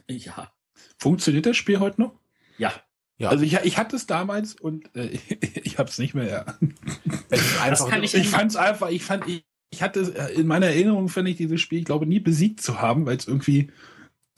[0.08, 0.50] Ja.
[0.98, 2.12] Funktioniert das Spiel heute noch?
[2.58, 2.72] Ja.
[3.18, 3.30] Ja.
[3.30, 5.18] Also ich, ich hatte es damals und äh,
[5.62, 6.28] ich habe es nicht mehr.
[6.28, 6.44] Ja.
[7.30, 10.66] Es einfach, ich ich fand es einfach, ich fand, ich, ich hatte äh, in meiner
[10.66, 13.70] Erinnerung fand ich dieses Spiel, ich glaube, nie besiegt zu haben, weil es irgendwie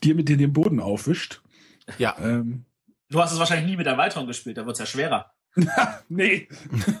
[0.03, 1.41] dir mit dir den Boden aufwischt.
[1.97, 2.17] Ja.
[2.19, 2.65] Ähm,
[3.09, 5.31] du hast es wahrscheinlich nie mit Erweiterung gespielt, da wird es ja schwerer.
[6.09, 6.47] nee,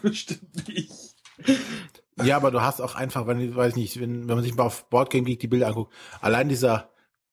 [0.01, 0.91] bestimmt nicht.
[2.23, 4.63] Ja, aber du hast auch einfach, wenn ich weiß nicht, wenn, wenn man sich mal
[4.63, 6.90] auf Boardgame Geek die Bilder anguckt, allein dieser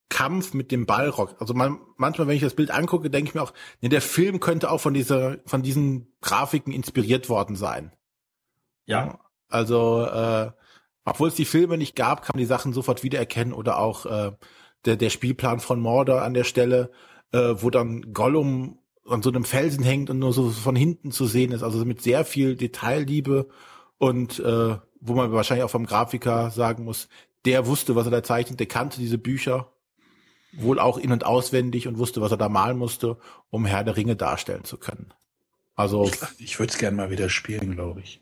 [0.09, 1.37] Kampf mit dem Ballrock.
[1.39, 4.41] Also man, manchmal, wenn ich das Bild angucke, denke ich mir auch, nee, der Film
[4.41, 7.93] könnte auch von dieser, von diesen Grafiken inspiriert worden sein.
[8.87, 9.21] Ja.
[9.49, 10.51] Also, äh,
[11.05, 14.33] obwohl es die Filme nicht gab, kann man die Sachen sofort wiedererkennen oder auch äh,
[14.85, 16.91] der, der Spielplan von Mordor an der Stelle,
[17.33, 21.27] äh, wo dann Gollum an so einem Felsen hängt und nur so von hinten zu
[21.27, 21.63] sehen ist.
[21.63, 23.49] Also mit sehr viel Detailliebe
[23.99, 27.09] und äh, wo man wahrscheinlich auch vom Grafiker sagen muss,
[27.45, 29.73] der wusste, was er da zeichnet, der kannte diese Bücher
[30.53, 33.19] wohl auch in- und auswendig und wusste, was er da malen musste,
[33.51, 35.13] um Herr der Ringe darstellen zu können.
[35.75, 36.05] Also.
[36.05, 38.21] Ich, ich würde es gerne mal wieder spielen, glaube ich.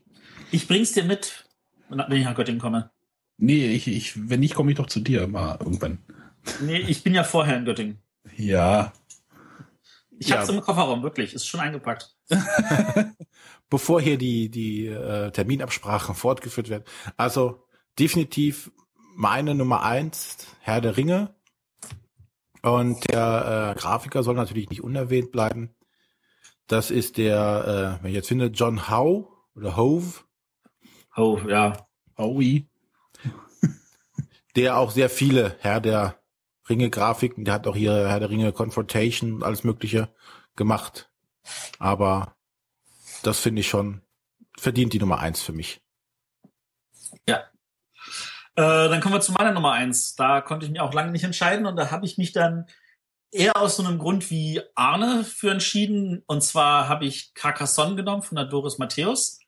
[0.51, 1.47] Ich bring's dir mit,
[1.89, 2.91] wenn ich nach Göttingen komme.
[3.39, 5.99] Nee, ich, ich, wenn nicht, komme ich doch zu dir mal irgendwann.
[6.61, 7.99] Nee, ich bin ja vorher in Göttingen.
[8.37, 8.93] Ja.
[10.19, 10.39] Ich ja.
[10.39, 11.35] hab's im Kofferraum, wirklich.
[11.35, 12.15] Ist schon eingepackt.
[13.71, 16.85] Bevor hier die, die äh, Terminabsprachen fortgeführt werden.
[17.17, 17.67] Also
[17.99, 18.71] definitiv
[19.15, 21.35] meine Nummer eins, Herr der Ringe.
[22.67, 25.77] Und der äh, Grafiker soll natürlich nicht unerwähnt bleiben.
[26.67, 30.25] Das ist der, äh, wenn ich jetzt finde, John Howe oder Hove.
[31.17, 31.87] Hove, ja.
[32.19, 32.69] Howie.
[34.57, 36.21] der auch sehr viele Herr der
[36.69, 40.13] Ringe Grafiken, der hat auch hier Herr der Ringe Confrontation, alles Mögliche
[40.57, 41.09] gemacht.
[41.79, 42.35] Aber
[43.23, 44.03] das finde ich schon,
[44.59, 45.86] verdient die Nummer eins für mich.
[48.57, 50.15] Äh, dann kommen wir zu meiner Nummer eins.
[50.17, 52.67] Da konnte ich mich auch lange nicht entscheiden und da habe ich mich dann
[53.31, 56.23] eher aus so einem Grund wie Arne für entschieden.
[56.27, 59.41] Und zwar habe ich Carcassonne genommen von der Doris Matthäus,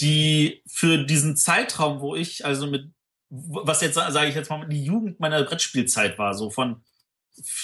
[0.00, 2.92] die für diesen Zeitraum, wo ich also mit,
[3.30, 6.82] was jetzt sage ich jetzt mal, die Jugend meiner Brettspielzeit war, so von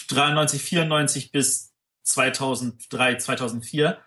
[0.08, 1.74] 93, 94 bis
[2.04, 3.98] 2003, 2004.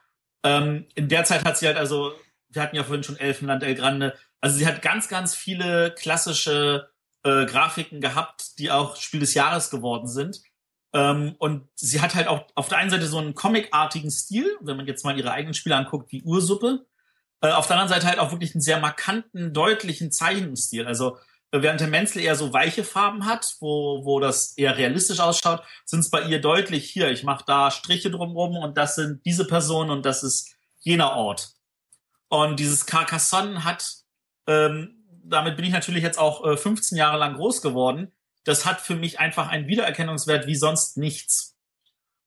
[0.43, 2.13] Ähm, in der Zeit hat sie halt also,
[2.49, 6.89] wir hatten ja vorhin schon Elfenland, El Grande, also sie hat ganz, ganz viele klassische
[7.23, 10.41] äh, Grafiken gehabt, die auch Spiel des Jahres geworden sind.
[10.93, 14.77] Ähm, und sie hat halt auch auf der einen Seite so einen comicartigen Stil, wenn
[14.77, 16.85] man jetzt mal ihre eigenen Spiele anguckt, wie Ursuppe.
[17.41, 20.85] Äh, auf der anderen Seite halt auch wirklich einen sehr markanten, deutlichen Zeichenstil.
[20.85, 21.18] Also
[21.53, 25.99] Während der Menzel eher so weiche Farben hat, wo, wo das eher realistisch ausschaut, sind
[25.99, 29.89] es bei ihr deutlich hier, ich mache da Striche drumrum und das sind diese Personen
[29.89, 31.51] und das ist jener Ort.
[32.30, 33.95] Und dieses Carcassonne hat,
[34.47, 38.11] ähm, damit bin ich natürlich jetzt auch äh, 15 Jahre lang groß geworden,
[38.43, 41.57] das hat für mich einfach einen Wiedererkennungswert wie sonst nichts.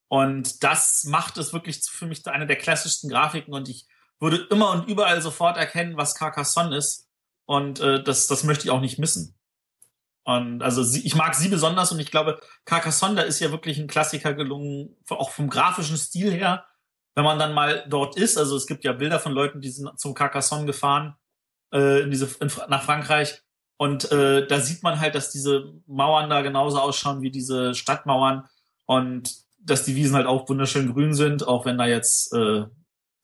[0.07, 3.87] Und das macht es wirklich für mich zu einer der klassischsten Grafiken und ich
[4.19, 7.09] würde immer und überall sofort erkennen, was Carcassonne ist.
[7.45, 9.35] Und äh, das, das möchte ich auch nicht missen.
[10.23, 13.77] Und also sie, ich mag sie besonders und ich glaube, Carcassonne, da ist ja wirklich
[13.77, 16.65] ein Klassiker gelungen, auch vom grafischen Stil her.
[17.13, 19.99] Wenn man dann mal dort ist, also es gibt ja Bilder von Leuten, die sind
[19.99, 21.15] zum Carcassonne gefahren,
[21.71, 23.41] äh, in diese, in, nach Frankreich.
[23.77, 28.47] Und äh, da sieht man halt, dass diese Mauern da genauso ausschauen wie diese Stadtmauern
[28.85, 32.65] und dass die Wiesen halt auch wunderschön grün sind, auch wenn da jetzt äh,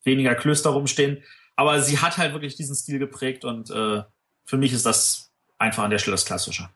[0.04, 1.22] weniger Klöster rumstehen.
[1.56, 4.02] Aber sie hat halt wirklich diesen Stil geprägt und äh,
[4.44, 6.68] für mich ist das einfach an der Stelle das Klassische.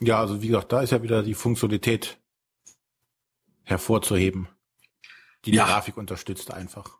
[0.00, 2.18] Ja, also wie gesagt, da ist ja wieder die Funktionalität
[3.62, 4.48] hervorzuheben,
[5.44, 5.64] die die Ja.
[5.66, 6.98] Grafik unterstützt einfach.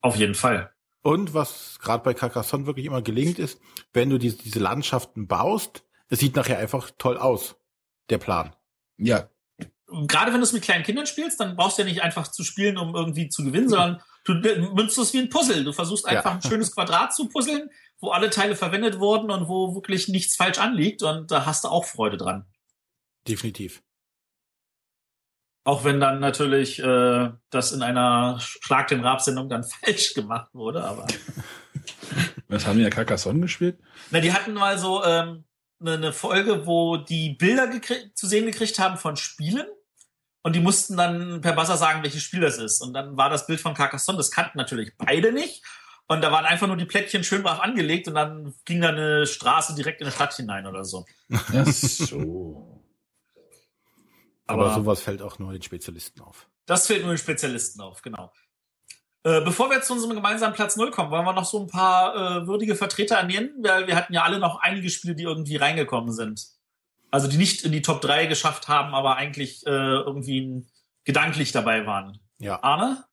[0.00, 0.72] Auf jeden Fall.
[1.02, 3.60] Und was gerade bei Carcassonne wirklich immer gelingt ist,
[3.92, 7.56] wenn du diese, diese Landschaften baust, es sieht nachher einfach toll aus,
[8.08, 8.54] der Plan.
[8.98, 9.28] Ja,
[10.06, 12.44] Gerade wenn du es mit kleinen Kindern spielst, dann brauchst du ja nicht einfach zu
[12.44, 14.34] spielen, um irgendwie zu gewinnen, sondern du
[14.74, 15.64] münzt es wie ein Puzzle.
[15.64, 16.12] Du versuchst Ja.
[16.12, 17.68] einfach ein schönes Quadrat zu puzzeln,
[18.00, 21.68] wo alle Teile verwendet wurden und wo wirklich nichts falsch anliegt und da hast du
[21.68, 22.46] auch Freude dran.
[23.28, 23.82] Definitiv.
[25.64, 30.82] Auch wenn dann natürlich äh, das in einer Schlag den Rab-Sendung dann falsch gemacht wurde,
[30.84, 31.06] aber.
[32.48, 33.78] was haben wir ja Carcassonne gespielt?
[34.10, 35.44] Na, die hatten mal so ähm,
[35.80, 37.70] eine, eine Folge, wo die Bilder
[38.14, 39.66] zu sehen gekriegt haben von Spielen.
[40.44, 42.80] Und die mussten dann per Buzzer sagen, welches Spiel das ist.
[42.80, 45.62] Und dann war das Bild von Carcassonne, das kannten natürlich beide nicht.
[46.08, 49.24] Und da waren einfach nur die Plättchen schön brav angelegt und dann ging da eine
[49.24, 51.06] Straße direkt in eine Stadt hinein oder so.
[51.32, 52.81] Ach so.
[54.46, 56.48] Aber, Aber- sowas fällt auch nur den Spezialisten auf.
[56.66, 58.32] Das fällt nur den Spezialisten auf, genau.
[59.24, 61.68] Äh, bevor wir jetzt zu unserem gemeinsamen Platz Null kommen, wollen wir noch so ein
[61.68, 65.56] paar äh, würdige Vertreter ernähren, weil wir hatten ja alle noch einige Spiele, die irgendwie
[65.56, 66.44] reingekommen sind.
[67.12, 70.66] Also die nicht in die Top 3 geschafft haben, aber eigentlich äh, irgendwie
[71.04, 72.18] gedanklich dabei waren.
[72.38, 72.62] Ja.
[72.62, 73.04] Arne?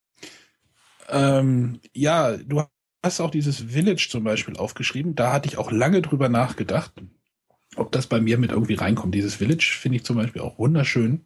[1.09, 2.63] Ähm, ja, du
[3.03, 5.15] hast auch dieses Village zum Beispiel aufgeschrieben.
[5.15, 6.93] Da hatte ich auch lange drüber nachgedacht,
[7.75, 9.15] ob das bei mir mit irgendwie reinkommt.
[9.15, 11.21] Dieses Village finde ich zum Beispiel auch wunderschön.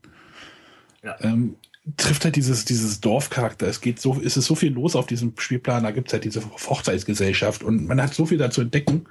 [1.03, 1.15] Ja.
[1.21, 1.57] Ähm,
[1.97, 3.67] trifft halt dieses, dieses Dorfcharakter.
[3.67, 5.83] Es geht so, es ist so viel los auf diesem Spielplan.
[5.83, 9.05] Da gibt es halt diese Hochzeitsgesellschaft und man hat so viel da zu entdecken.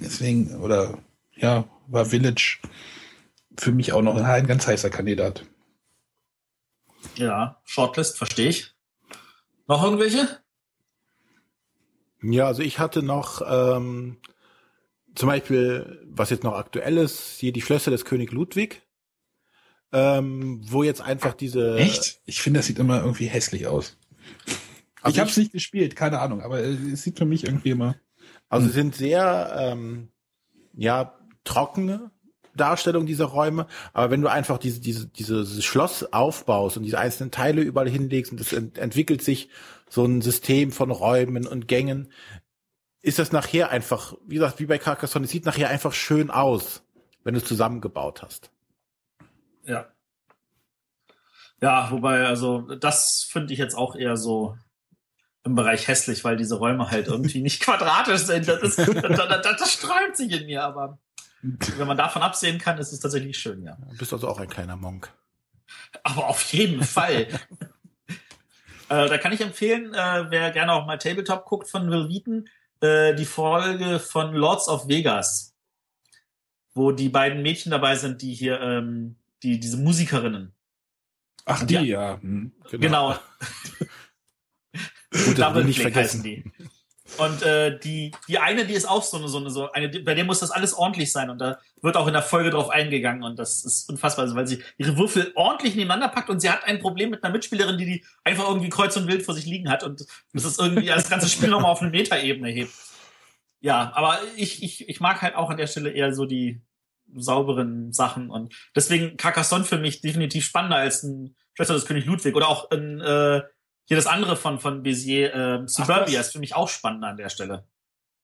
[0.00, 0.98] Deswegen, oder
[1.36, 2.58] ja, war Village
[3.58, 5.44] für mich auch noch ein ganz heißer Kandidat.
[7.16, 8.74] Ja, Shortlist, verstehe ich.
[9.66, 10.28] Noch irgendwelche?
[12.22, 14.18] Ja, also ich hatte noch ähm,
[15.14, 18.82] zum Beispiel, was jetzt noch aktuell ist, hier die Schlösser des König Ludwig,
[19.92, 22.20] ähm, wo jetzt einfach diese Echt?
[22.24, 23.96] Ich finde, das sieht immer irgendwie hässlich aus.
[25.02, 27.70] Also ich habe es nicht gespielt, keine Ahnung, aber äh, es sieht für mich irgendwie
[27.70, 27.96] immer.
[28.48, 30.10] Also sie sind sehr ähm,
[30.74, 32.10] ja trockene
[32.54, 37.30] Darstellung dieser Räume, aber wenn du einfach diese, diese, dieses Schloss aufbaust und diese einzelnen
[37.30, 39.48] Teile überall hinlegst und es ent entwickelt sich
[39.88, 42.12] so ein System von Räumen und Gängen,
[43.02, 46.82] ist das nachher einfach, wie gesagt, wie bei Carcassonne, es sieht nachher einfach schön aus,
[47.24, 48.50] wenn du es zusammengebaut hast.
[49.64, 49.86] Ja.
[51.62, 54.56] Ja, wobei, also, das finde ich jetzt auch eher so
[55.44, 58.48] im Bereich hässlich, weil diese Räume halt irgendwie nicht quadratisch sind.
[58.48, 60.98] Das, ist, das, das, das sträubt sich in mir, aber
[61.42, 63.76] wenn man davon absehen kann, ist es tatsächlich schön, ja.
[63.90, 65.10] Du bist also auch ein kleiner Monk.
[66.02, 67.28] Aber auf jeden Fall.
[68.88, 72.48] äh, da kann ich empfehlen, äh, wer gerne auch mal Tabletop guckt von Will Wheaton,
[72.80, 75.54] äh, die Folge von Lords of Vegas,
[76.74, 80.52] wo die beiden Mädchen dabei sind, die hier, ähm, die, diese Musikerinnen.
[81.44, 81.80] Ach, die, Ja.
[81.82, 82.20] ja.
[82.20, 82.52] Hm.
[82.70, 83.14] Genau.
[85.12, 86.22] Gut, dass wir nicht heißen vergessen.
[86.22, 86.44] die.
[87.18, 90.14] Und äh, die, die eine, die ist auch so eine, so eine, so eine, bei
[90.14, 91.30] der muss das alles ordentlich sein.
[91.30, 93.22] Und da wird auch in der Folge drauf eingegangen.
[93.22, 96.64] Und das ist unfassbar, also, weil sie ihre Würfel ordentlich nebeneinander packt und sie hat
[96.64, 99.68] ein Problem mit einer Mitspielerin, die die einfach irgendwie kreuz und wild vor sich liegen
[99.68, 102.72] hat und das ist irgendwie das ganze Spiel nochmal auf eine Metaebene hebt.
[103.60, 106.62] Ja, aber ich, ich, ich mag halt auch an der Stelle eher so die
[107.14, 112.36] sauberen Sachen und deswegen Carcassonne für mich definitiv spannender als ein Schwester des König Ludwig
[112.36, 113.42] oder auch ein, äh,
[113.90, 117.16] hier das andere von, von Bézier, äh, Suburbia das- ist für mich auch spannender an
[117.16, 117.64] der Stelle.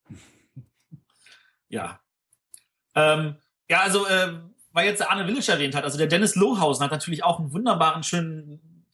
[1.68, 1.98] Ja.
[2.94, 3.36] Ähm,
[3.68, 4.34] ja, also, äh,
[4.72, 7.52] weil jetzt der Arne Willisch erwähnt hat, also der Dennis Lohausen hat natürlich auch einen
[7.52, 8.86] wunderbaren, schönen,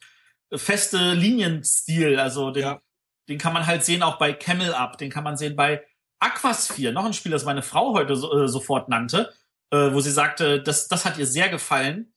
[0.51, 2.19] äh, feste Linienstil.
[2.19, 2.81] Also den, Ja.
[3.29, 5.85] den kann man halt sehen auch bei Camel Up, den kann man sehen bei
[6.19, 9.35] Aquasphere, noch ein Spiel, das meine Frau heute so, äh, sofort nannte,
[9.71, 12.12] äh, wo sie sagte, das, das hat ihr sehr gefallen.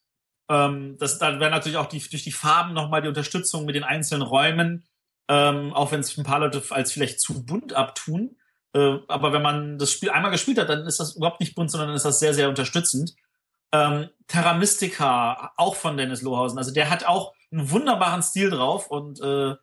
[0.48, 3.84] Ähm, das, da wäre natürlich auch die, durch die Farben nochmal die Unterstützung mit den
[3.84, 4.86] einzelnen Räumen,
[5.28, 8.36] ähm, auch wenn es ein paar Leute als vielleicht zu bunt abtun.
[8.72, 11.70] Äh, aber wenn man das Spiel einmal gespielt hat, dann ist das überhaupt nicht bunt,
[11.70, 13.14] sondern ist das sehr, sehr unterstützend.
[13.72, 16.58] Ähm, Terra Mystica, auch von Dennis Lohausen.
[16.58, 19.54] Also der hat auch einen wunderbaren Stil drauf und äh,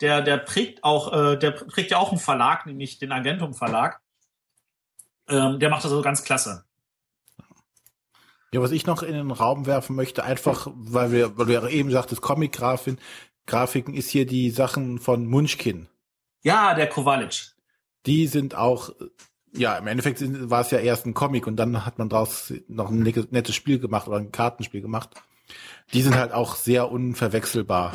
[0.00, 4.00] der, der prägt auch, äh, der prägt ja auch einen Verlag, nämlich den Agentum Verlag.
[5.28, 6.64] Ähm, der macht das also ganz klasse.
[8.52, 11.90] Ja, was ich noch in den Raum werfen möchte, einfach, weil wir, weil wir eben
[11.90, 13.00] sagtest, Comic-Grafiken,
[13.46, 15.88] Grafiken ist hier die Sachen von Munchkin.
[16.42, 17.54] Ja, der Kowalic.
[18.04, 18.90] Die sind auch,
[19.52, 20.20] ja, im Endeffekt
[20.50, 23.78] war es ja erst ein Comic und dann hat man daraus noch ein nettes Spiel
[23.78, 25.10] gemacht oder ein Kartenspiel gemacht.
[25.94, 27.94] Die sind halt auch sehr unverwechselbar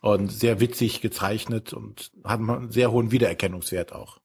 [0.00, 4.18] und sehr witzig gezeichnet und haben einen sehr hohen Wiedererkennungswert auch.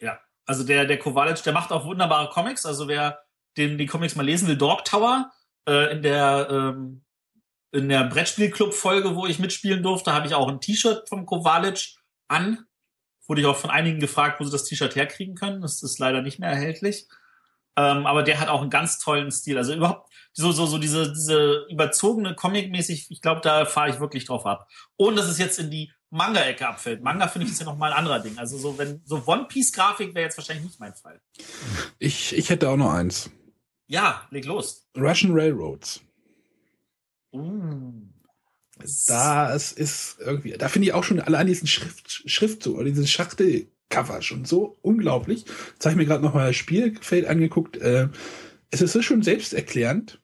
[0.00, 2.66] Ja, also der, der Kowalic, der macht auch wunderbare Comics.
[2.66, 3.21] Also wer
[3.56, 5.30] den, die Comics mal lesen will, Dog Tower,
[5.68, 7.04] äh, in der, ähm,
[7.72, 11.94] in der Brettspielclub-Folge, wo ich mitspielen durfte, habe ich auch ein T-Shirt vom Kowalic
[12.28, 12.66] an.
[13.26, 15.62] Wurde ich auch von einigen gefragt, wo sie das T-Shirt herkriegen können.
[15.62, 17.06] Das ist leider nicht mehr erhältlich.
[17.76, 19.56] Ähm, aber der hat auch einen ganz tollen Stil.
[19.56, 24.26] Also überhaupt so, so, so diese, diese überzogene Comic-mäßig, ich glaube, da fahre ich wirklich
[24.26, 24.68] drauf ab.
[24.98, 27.02] Ohne dass es jetzt in die Manga-Ecke abfällt.
[27.02, 28.38] Manga finde ich ist ja noch mal ein anderer Ding.
[28.38, 31.20] Also so, wenn, so One-Piece-Grafik wäre jetzt wahrscheinlich nicht mein Fall.
[31.98, 33.30] Ich, ich hätte auch noch eins.
[33.92, 34.86] Ja, leg los.
[34.96, 36.00] Russian Railroads.
[37.30, 37.92] Uh.
[39.06, 44.22] Das ist irgendwie, da finde ich auch schon allein diesen Schrift, Schriftzug oder diesen Schachtelcover
[44.22, 45.44] schon so unglaublich.
[45.74, 47.76] Jetzt habe ich mir gerade noch mal das Spielfeld angeguckt.
[47.76, 48.08] Äh,
[48.70, 50.22] es ist so schon selbsterklärend,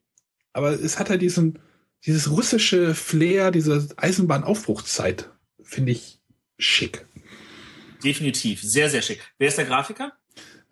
[0.54, 1.58] aber es hat halt diesen,
[2.06, 5.30] dieses russische Flair, diese Eisenbahnaufbruchszeit,
[5.62, 6.22] finde ich
[6.58, 7.06] schick.
[8.02, 9.20] Definitiv, sehr, sehr schick.
[9.36, 10.14] Wer ist der Grafiker?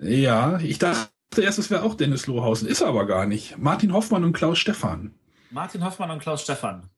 [0.00, 3.58] Ja, ich dachte erst, es wäre auch Dennis Lohausen, ist er aber gar nicht.
[3.58, 5.14] Martin Hoffmann und Klaus Stephan.
[5.50, 6.88] Martin Hoffmann und Klaus Stephan.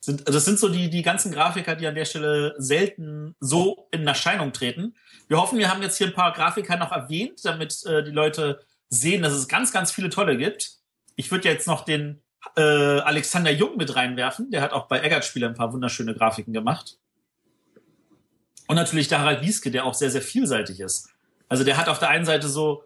[0.00, 4.06] Sind, das sind so die, die ganzen Grafiker, die an der Stelle selten so in
[4.06, 4.94] Erscheinung treten.
[5.26, 8.60] Wir hoffen, wir haben jetzt hier ein paar Grafiker noch erwähnt, damit äh, die Leute
[8.88, 10.76] sehen, dass es ganz, ganz viele tolle gibt.
[11.16, 12.22] Ich würde jetzt noch den
[12.56, 14.50] äh, Alexander Jung mit reinwerfen.
[14.50, 16.98] Der hat auch bei Eggert-Spiele ein paar wunderschöne Grafiken gemacht.
[18.68, 21.08] Und natürlich der Harald Wieske, der auch sehr, sehr vielseitig ist.
[21.48, 22.84] Also der hat auf der einen Seite so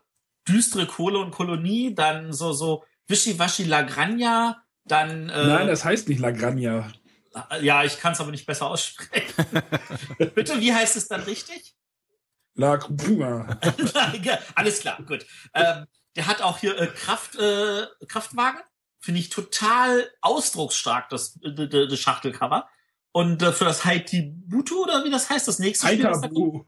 [0.49, 5.28] düstere Kohle und Kolonie, dann so, so Wischiwaschi Lagranja, dann.
[5.28, 6.91] Äh, Nein, das heißt nicht Lagranja.
[7.61, 9.47] Ja, ich kann es aber nicht besser aussprechen.
[10.35, 11.77] Bitte, wie heißt es dann richtig?
[12.55, 13.59] La Crupuma.
[14.57, 15.24] Alles klar, gut.
[15.55, 18.61] Ähm, der hat auch hier äh, Kraft, äh, Kraftwagen.
[18.99, 22.69] Finde ich total ausdrucksstark, das, äh, das Schachtelcover.
[23.12, 25.87] Und äh, für das Haiti Butu, oder wie das heißt, das nächste.
[25.87, 26.05] Spiel.
[26.05, 26.65] Haitabu.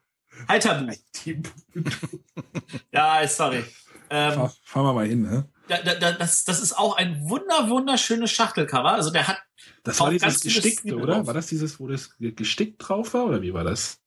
[2.93, 3.65] ja, sorry.
[4.11, 5.49] Ähm, Fahr, fahren wir mal hin, ne?
[5.69, 8.93] Da, da, das, das ist auch ein wunder, wunderschönes Schachtelcover.
[8.93, 9.39] Also der hat.
[9.85, 11.15] Das war dieses gestickte, oder?
[11.15, 11.27] Drauf.
[11.27, 14.01] War das dieses, wo das gestickt drauf war, oder wie war das?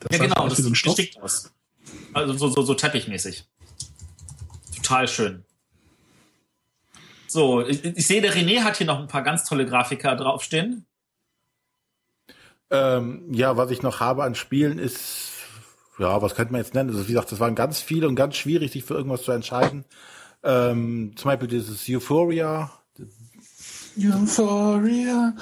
[0.00, 1.52] Das ja, genau, das sieht gestickt aus.
[2.12, 3.48] Also so, so, so teppichmäßig.
[4.76, 5.44] Total schön.
[7.28, 10.86] So, ich, ich, sehe, der René hat hier noch ein paar ganz tolle Grafiker draufstehen.
[12.70, 15.35] Ähm, ja, was ich noch habe an Spielen ist,
[15.98, 16.90] ja, was könnte man jetzt nennen?
[16.90, 19.84] Also, wie gesagt, das waren ganz viele und ganz schwierig, sich für irgendwas zu entscheiden.
[20.42, 22.70] Ähm, zum Beispiel dieses Euphoria.
[23.98, 25.34] Euphoria.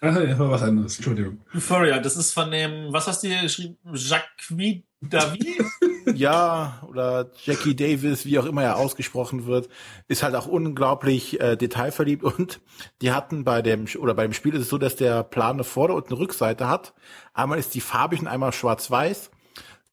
[0.00, 1.40] Ach, ja, war was anderes, Entschuldigung.
[1.54, 3.76] Euphoria, das ist von dem, was hast du hier geschrieben?
[3.94, 4.52] Jacques
[5.00, 5.46] David?
[6.14, 9.68] ja, oder Jackie Davis, wie auch immer er ausgesprochen wird,
[10.08, 12.60] ist halt auch unglaublich äh, detailverliebt und
[13.02, 15.64] die hatten bei dem, oder bei dem Spiel ist es so, dass der Plan eine
[15.64, 16.94] Vorder- und eine Rückseite hat.
[17.34, 19.30] Einmal ist die farbig und einmal schwarz-weiß.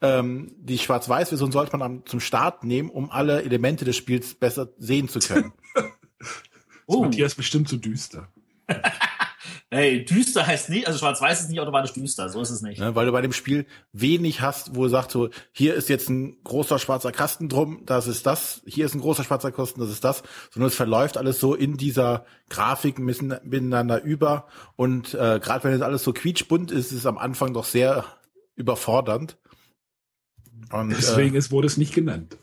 [0.02, 4.70] Ähm, die Schwarz-Weiß-Version sollte man am, zum Start nehmen, um alle Elemente des Spiels besser
[4.78, 5.54] sehen zu können.
[6.88, 7.04] oh.
[7.04, 8.28] Matthias bestimmt zu so düster.
[9.74, 12.78] Hey, düster heißt nicht, also schwarz-weiß ist nicht automatisch düster, so ist es nicht.
[12.78, 16.10] Ja, weil du bei dem Spiel wenig hast, wo du sagst so, hier ist jetzt
[16.10, 19.90] ein großer schwarzer Kasten drum, das ist das, hier ist ein großer schwarzer Kasten, das
[19.90, 20.22] ist das,
[20.52, 24.46] sondern es verläuft alles so in dieser Grafik miteinander über
[24.76, 28.06] und äh, gerade wenn es alles so quietschbunt ist, ist es am Anfang doch sehr
[28.56, 29.40] überfordernd.
[30.72, 32.38] Und, deswegen äh, ist, wurde es nicht genannt.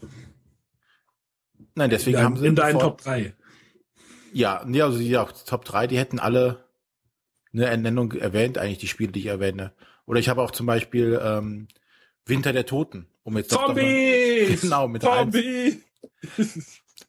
[1.77, 3.36] Nein, deswegen in haben sie in deinen Top 3.
[4.32, 6.69] Ja, nee, also die Top 3, die hätten alle
[7.52, 9.72] eine Ernennung erwähnt, eigentlich die Spiele, die ich erwähne.
[10.06, 11.68] Oder ich habe auch zum Beispiel ähm,
[12.27, 14.60] Winter der Toten, um jetzt Zombies!
[14.60, 15.82] genau mit Zombie!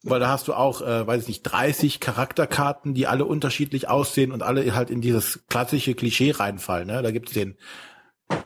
[0.04, 4.32] Weil da hast du auch, äh, weiß ich nicht, 30 Charakterkarten, die alle unterschiedlich aussehen
[4.32, 6.88] und alle halt in dieses klassische Klischee reinfallen.
[6.88, 7.02] Ne?
[7.04, 7.58] Da gibt es den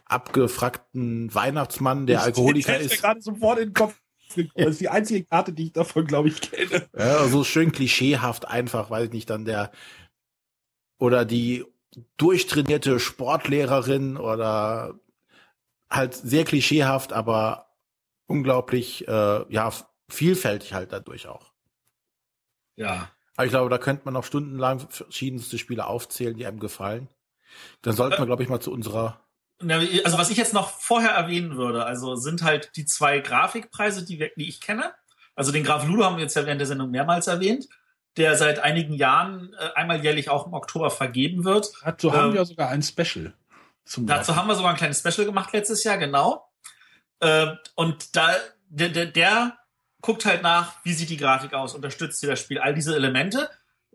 [0.05, 2.93] abgefragten Weihnachtsmann, der Alkoholiker ist.
[2.93, 3.01] ist.
[3.01, 3.95] gerade sofort in den Kopf.
[4.55, 6.87] Das ist die einzige Karte, die ich davon, glaube ich, kenne.
[6.97, 9.71] Ja, so schön klischeehaft einfach, weiß ich nicht, dann der
[10.97, 11.63] oder die
[12.17, 14.99] durchtrainierte Sportlehrerin oder
[15.89, 17.67] halt sehr klischeehaft, aber
[18.27, 19.71] unglaublich äh, ja
[20.09, 21.51] vielfältig halt dadurch auch.
[22.75, 23.09] Ja.
[23.35, 27.09] Aber ich glaube, da könnte man noch stundenlang verschiedenste Spiele aufzählen, die einem gefallen.
[27.81, 29.21] Dann sollten wir, glaube ich, mal zu unserer
[29.59, 34.19] Also was ich jetzt noch vorher erwähnen würde, also sind halt die zwei Grafikpreise, die,
[34.19, 34.93] wir, die ich kenne.
[35.35, 37.67] Also den Graf Ludo haben wir jetzt ja während der Sendung mehrmals erwähnt,
[38.17, 41.71] der seit einigen Jahren äh, einmal jährlich auch im Oktober vergeben wird.
[41.83, 43.33] Dazu haben wir sogar ein Special.
[43.83, 44.37] Zum dazu Graf.
[44.37, 46.49] haben wir sogar ein kleines Special gemacht letztes Jahr, genau.
[47.19, 48.33] Äh, und da
[48.69, 49.57] der, der, der
[50.01, 53.49] guckt halt nach, wie sieht die Grafik aus, unterstützt sie das Spiel, all diese Elemente.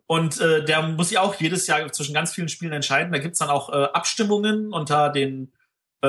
[0.07, 3.13] Und äh, der muss sich auch jedes Jahr zwischen ganz vielen Spielen entscheiden.
[3.13, 5.53] Da gibt's dann auch äh, Abstimmungen unter den
[6.03, 6.09] äh,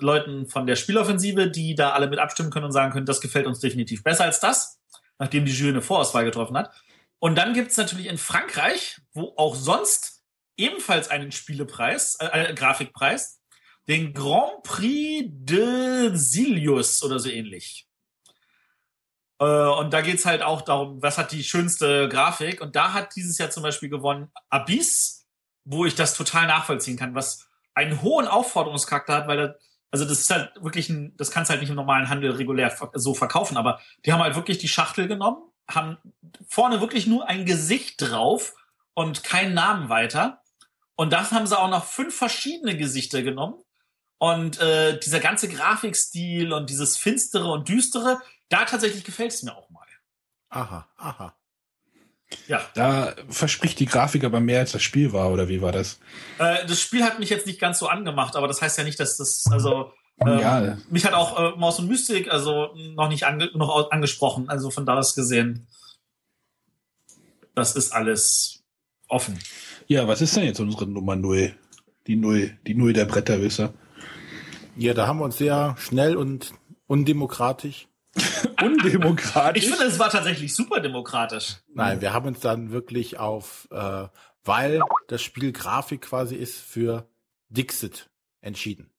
[0.00, 3.46] Leuten von der Spieloffensive, die da alle mit abstimmen können und sagen können, das gefällt
[3.46, 4.80] uns definitiv besser als das,
[5.18, 6.70] nachdem die Jury eine Vorauswahl getroffen hat.
[7.24, 10.22] Und dann gibt's natürlich in Frankreich, wo auch sonst
[10.58, 13.40] ebenfalls einen Spielepreis, äh, Grafikpreis,
[13.88, 17.88] den Grand Prix de Silius oder so ähnlich.
[19.38, 22.60] Äh, und da geht's halt auch darum, was hat die schönste Grafik.
[22.60, 25.26] Und da hat dieses Jahr zum Beispiel gewonnen Abyss,
[25.64, 29.54] wo ich das total nachvollziehen kann, was einen hohen Aufforderungscharakter hat, weil da,
[29.90, 33.14] also das ist halt wirklich ein, das kannst halt nicht im normalen Handel regulär so
[33.14, 35.98] verkaufen, aber die haben halt wirklich die Schachtel genommen, haben
[36.48, 38.54] vorne wirklich nur ein Gesicht drauf
[38.94, 40.42] und keinen Namen weiter.
[40.96, 43.62] Und das haben sie auch noch fünf verschiedene Gesichter genommen.
[44.18, 49.54] Und äh, dieser ganze Grafikstil und dieses Finstere und Düstere, da tatsächlich gefällt es mir
[49.54, 49.86] auch mal.
[50.50, 51.34] Aha, aha.
[52.46, 52.64] Ja.
[52.74, 55.98] Da verspricht die Grafik aber mehr als das Spiel war, oder wie war das?
[56.38, 59.00] Äh, das Spiel hat mich jetzt nicht ganz so angemacht, aber das heißt ja nicht,
[59.00, 60.78] dass das, also ähm, ja.
[60.90, 64.86] mich hat auch äh, Maus und Mystik also noch nicht ange noch angesprochen, also von
[64.86, 65.66] da aus gesehen.
[67.54, 68.64] Das ist alles
[69.08, 69.38] offen.
[69.86, 71.54] Ja, was ist denn jetzt unsere Nummer Null?
[72.06, 73.72] Die Null, die Null der Bretterwisser.
[74.76, 76.52] Ja, da haben wir uns sehr schnell und
[76.86, 77.88] undemokratisch
[78.62, 79.64] undemokratisch.
[79.64, 81.56] Ich finde, es war tatsächlich super demokratisch.
[81.72, 84.06] Nein, wir haben uns dann wirklich auf, äh,
[84.44, 87.08] weil das Spiel Grafik quasi ist, für
[87.48, 88.10] Dixit
[88.40, 88.90] entschieden.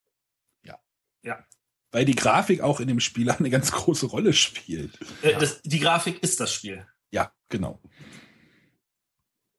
[1.26, 1.44] Ja.
[1.92, 4.98] Weil die Grafik auch in dem Spiel eine ganz große Rolle spielt.
[5.22, 6.88] Äh, das, die Grafik ist das Spiel.
[7.12, 7.82] Ja, genau.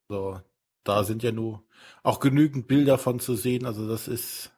[0.09, 0.41] So,
[0.83, 1.63] da sind ja nur
[2.01, 3.65] auch genügend Bilder von zu sehen.
[3.65, 4.51] Also das ist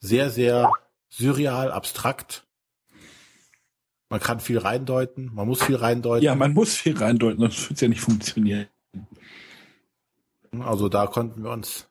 [0.00, 0.72] sehr, sehr
[1.08, 2.46] surreal, abstrakt.
[4.08, 6.24] Man kann viel reindeuten, man muss viel reindeuten.
[6.24, 8.66] Ja, man muss viel reindeuten, sonst wird es ja nicht funktionieren.
[10.58, 11.88] Also da konnten wir uns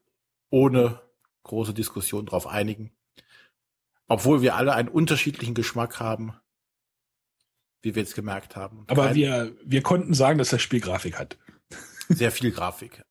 [0.49, 1.02] ohne
[1.44, 2.91] große Diskussion drauf einigen.
[4.10, 6.34] Obwohl wir alle einen unterschiedlichen Geschmack haben,
[7.81, 8.84] wie wir jetzt gemerkt haben.
[8.88, 11.38] Aber wir, wir konnten sagen, dass das Spiel Grafik hat.
[12.10, 13.03] Sehr viel Grafik.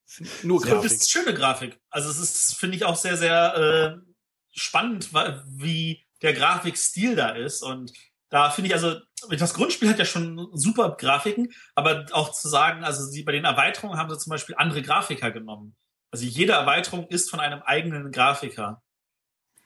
[0.42, 0.82] Nur Grafik.
[0.82, 1.78] Das ist schöne Grafik.
[1.88, 4.12] Also es ist, finde ich, auch sehr, sehr äh,
[4.52, 5.10] spannend,
[5.46, 7.62] wie der Grafikstil da ist.
[7.62, 7.92] Und
[8.28, 9.00] da finde ich also,
[9.30, 13.44] das Grundspiel hat ja schon super Grafiken, aber auch zu sagen, also sie, bei den
[13.44, 15.76] Erweiterungen haben sie zum Beispiel andere Grafiker genommen.
[16.10, 18.82] Also jede Erweiterung ist von einem eigenen Grafiker.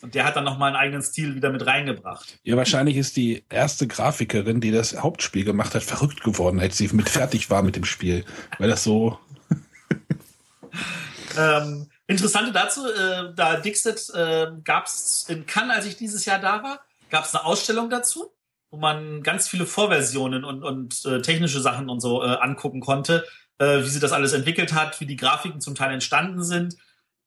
[0.03, 2.39] Und der hat dann nochmal einen eigenen Stil wieder mit reingebracht.
[2.43, 6.89] Ja, wahrscheinlich ist die erste Grafikerin, die das Hauptspiel gemacht hat, verrückt geworden, als sie
[6.93, 8.25] mit fertig war mit dem Spiel.
[8.59, 9.19] Weil das so.
[11.39, 16.41] ähm, Interessante dazu, äh, da Dixit äh, gab es in Cannes, als ich dieses Jahr
[16.41, 16.81] da war,
[17.11, 18.33] gab es eine Ausstellung dazu
[18.73, 23.25] wo man ganz viele Vorversionen und, und äh, technische Sachen und so äh, angucken konnte,
[23.59, 26.77] äh, wie sie das alles entwickelt hat, wie die Grafiken zum Teil entstanden sind.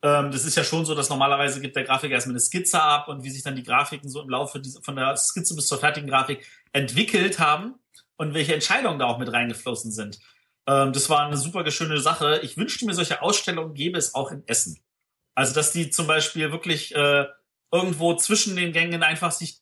[0.06, 3.08] Ähm, das ist ja schon so, dass normalerweise gibt der Grafiker erstmal eine Skizze ab
[3.08, 5.80] und wie sich dann die Grafiken so im Laufe dieser, von der Skizze bis zur
[5.80, 7.74] fertigen Grafik entwickelt haben
[8.16, 10.20] und welche Entscheidungen da auch mit reingeflossen sind.
[10.68, 12.40] Ähm, das war eine super schöne Sache.
[12.44, 14.80] Ich wünschte mir, solche Ausstellungen gäbe es auch in Essen.
[15.34, 17.26] Also, dass die zum Beispiel wirklich äh,
[17.72, 19.58] irgendwo zwischen den Gängen einfach sich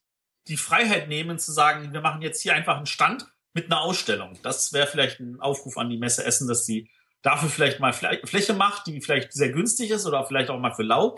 [0.49, 4.37] die Freiheit nehmen zu sagen, wir machen jetzt hier einfach einen Stand mit einer Ausstellung.
[4.43, 6.89] Das wäre vielleicht ein Aufruf an die Messe Essen, dass sie
[7.23, 10.83] dafür vielleicht mal Fläche macht, die vielleicht sehr günstig ist oder vielleicht auch mal für
[10.83, 11.15] lau,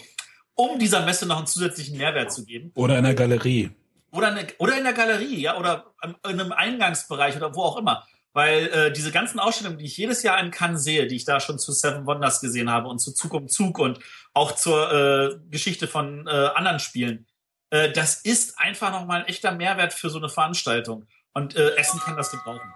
[0.54, 2.72] um dieser Messe noch einen zusätzlichen Mehrwert zu geben.
[2.76, 3.72] Oder in der Galerie.
[4.12, 8.06] Oder, eine, oder in der Galerie, ja, oder in einem Eingangsbereich oder wo auch immer.
[8.32, 11.40] Weil äh, diese ganzen Ausstellungen, die ich jedes Jahr in Cannes sehe, die ich da
[11.40, 14.00] schon zu Seven Wonders gesehen habe und zu Zug um Zug und
[14.34, 17.26] auch zur äh, Geschichte von äh, anderen Spielen,
[17.72, 21.08] äh, das ist einfach nochmal ein echter Mehrwert für so eine Veranstaltung.
[21.34, 22.74] Und äh, Essen kann das gebrauchen.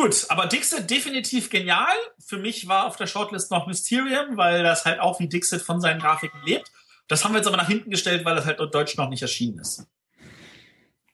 [0.00, 1.92] Gut, aber Dixit definitiv genial.
[2.20, 5.80] Für mich war auf der Shortlist noch Mysterium, weil das halt auch wie Dixit von
[5.80, 6.70] seinen Grafiken lebt.
[7.08, 9.22] Das haben wir jetzt aber nach hinten gestellt, weil das halt in Deutsch noch nicht
[9.22, 9.88] erschienen ist.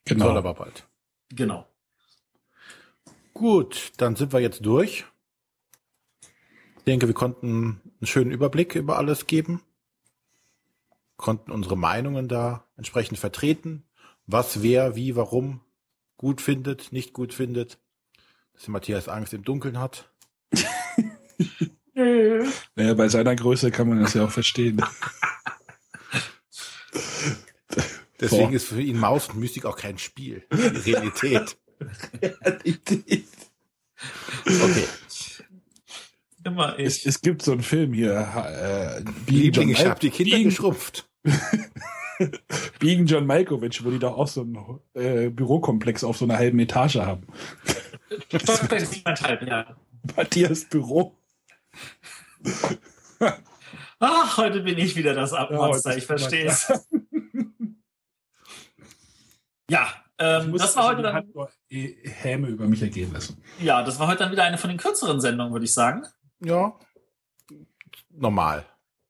[0.04, 0.26] Genau.
[0.26, 0.86] Soll aber bald.
[1.30, 1.66] Genau.
[3.32, 5.06] Gut, dann sind wir jetzt durch.
[6.76, 9.62] Ich denke, wir konnten einen schönen Überblick über alles geben,
[11.16, 13.86] konnten unsere Meinungen da entsprechend vertreten,
[14.26, 15.62] was wer, wie, warum
[16.18, 17.78] gut findet, nicht gut findet,
[18.54, 20.10] dass Matthias Angst im Dunkeln hat.
[21.94, 24.82] naja, bei seiner Größe kann man das ja auch verstehen.
[28.20, 28.52] Deswegen Boah.
[28.52, 30.44] ist für ihn Maus und Mystik auch kein Spiel.
[30.50, 31.56] Realität.
[32.22, 33.26] Realität.
[34.46, 34.84] Okay.
[36.44, 36.86] Immer ich.
[36.86, 38.12] Es, es, gibt so einen Film hier.
[38.16, 41.08] Äh, Liebling, ich habe die Kinder Biegen, geschrumpft.
[42.78, 46.58] Biegen John Malkovich, wo die da auch so einen äh, Bürokomplex auf so einer halben
[46.58, 47.26] Etage haben.
[49.46, 49.76] Ja.
[50.16, 51.16] Matthias Büro.
[53.98, 56.72] Ach, heute bin ich wieder das Abmonster, ja, ich verstehe es.
[59.70, 59.88] ja,
[60.18, 61.32] ähm, das war heute dann.
[61.68, 63.42] Häme über mich ergehen lassen.
[63.60, 66.04] Ja, das war heute dann wieder eine von den kürzeren Sendungen, würde ich sagen.
[66.40, 66.78] Ja.
[68.10, 68.64] Normal.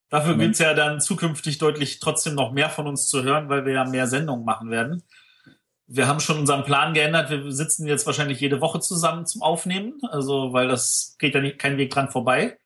[0.08, 3.66] Dafür gibt es ja dann zukünftig deutlich trotzdem noch mehr von uns zu hören, weil
[3.66, 5.02] wir ja mehr Sendungen machen werden.
[5.86, 7.30] Wir haben schon unseren Plan geändert.
[7.30, 10.00] Wir sitzen jetzt wahrscheinlich jede Woche zusammen zum Aufnehmen.
[10.08, 12.58] Also, weil das geht ja nicht, kein Weg dran vorbei.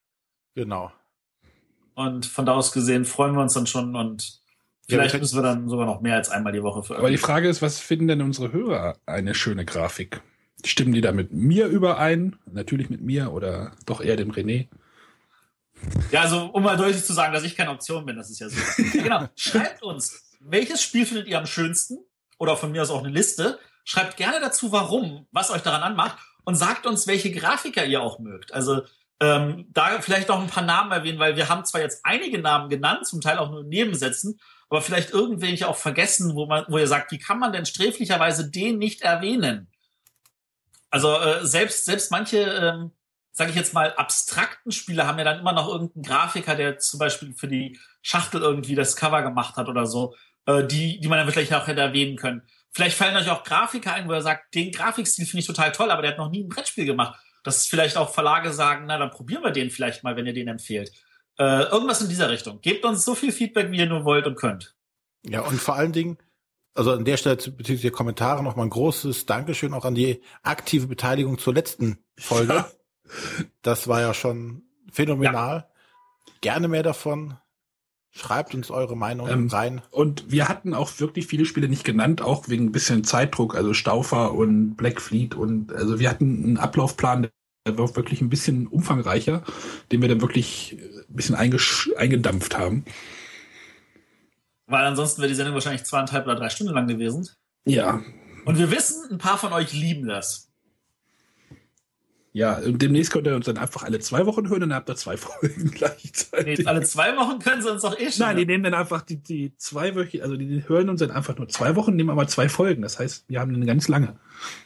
[0.54, 0.92] Genau.
[1.94, 4.40] Und von da aus gesehen freuen wir uns dann schon und
[4.88, 6.96] vielleicht ja, müssen wir dann sogar noch mehr als einmal die Woche für.
[6.96, 10.20] Aber die Frage ist, was finden denn unsere Hörer eine schöne Grafik?
[10.64, 12.36] Stimmen die da mit mir überein?
[12.52, 14.68] Natürlich mit mir oder doch eher dem René?
[16.10, 18.48] Ja, also um mal deutlich zu sagen, dass ich keine Option bin, das ist ja
[18.48, 18.60] so.
[18.92, 19.28] genau.
[19.36, 21.98] Schreibt uns, welches Spiel findet ihr am schönsten?
[22.38, 23.58] Oder von mir aus auch eine Liste.
[23.84, 28.18] Schreibt gerne dazu, warum, was euch daran anmacht und sagt uns, welche Grafiker ihr auch
[28.18, 28.52] mögt.
[28.52, 28.82] Also
[29.20, 32.68] ähm, da vielleicht noch ein paar Namen erwähnen, weil wir haben zwar jetzt einige Namen
[32.68, 34.38] genannt, zum Teil auch nur Nebensätzen,
[34.68, 38.50] aber vielleicht irgendwelche auch vergessen, wo man, wo ihr sagt, wie kann man denn sträflicherweise
[38.50, 39.68] den nicht erwähnen?
[40.90, 42.92] Also äh, selbst selbst manche, ähm,
[43.32, 46.98] sage ich jetzt mal, abstrakten Spiele haben ja dann immer noch irgendeinen Grafiker, der zum
[46.98, 50.14] Beispiel für die Schachtel irgendwie das Cover gemacht hat oder so,
[50.48, 52.42] äh, die die man dann vielleicht auch hätte erwähnen können.
[52.70, 55.90] Vielleicht fallen euch auch Grafiker ein, wo er sagt, den Grafikstil finde ich total toll,
[55.90, 57.18] aber der hat noch nie ein Brettspiel gemacht.
[57.44, 60.48] Dass vielleicht auch Verlage sagen, na, dann probieren wir den vielleicht mal, wenn ihr den
[60.48, 60.90] empfehlt.
[61.38, 62.60] Äh, irgendwas in dieser Richtung.
[62.60, 64.74] Gebt uns so viel Feedback, wie ihr nur wollt und könnt.
[65.24, 66.18] Ja, und vor allen Dingen,
[66.74, 70.86] also an der Stelle bezüglich der Kommentare nochmal ein großes Dankeschön auch an die aktive
[70.86, 72.54] Beteiligung zur letzten Folge.
[72.54, 72.70] Ja.
[73.62, 74.62] Das war ja schon
[74.92, 75.56] phänomenal.
[75.56, 75.68] Ja.
[76.40, 77.38] Gerne mehr davon.
[78.18, 79.80] Schreibt uns eure Meinung ähm, rein.
[79.90, 83.74] Und wir hatten auch wirklich viele Spiele nicht genannt, auch wegen ein bisschen Zeitdruck, also
[83.74, 87.28] Staufer und Black Fleet und also wir hatten einen Ablaufplan,
[87.64, 89.44] der war wirklich ein bisschen umfangreicher,
[89.92, 90.76] den wir dann wirklich
[91.08, 92.84] ein bisschen eingedampft haben.
[94.66, 97.28] Weil ansonsten wäre die Sendung wahrscheinlich zweieinhalb oder drei Stunden lang gewesen.
[97.66, 98.02] Ja.
[98.44, 100.47] Und wir wissen, ein paar von euch lieben das.
[102.38, 104.88] Ja, und demnächst könnt ihr uns dann einfach alle zwei Wochen hören und dann habt
[104.88, 106.60] ihr zwei Folgen gleichzeitig.
[106.60, 108.26] Nee, alle zwei Wochen können sie uns doch eh schon.
[108.26, 111.36] Nein, die nehmen dann einfach die, die zwei Wöchchen, also die hören uns dann einfach
[111.36, 112.82] nur zwei Wochen, nehmen aber zwei Folgen.
[112.82, 114.20] Das heißt, wir haben eine ganz lange.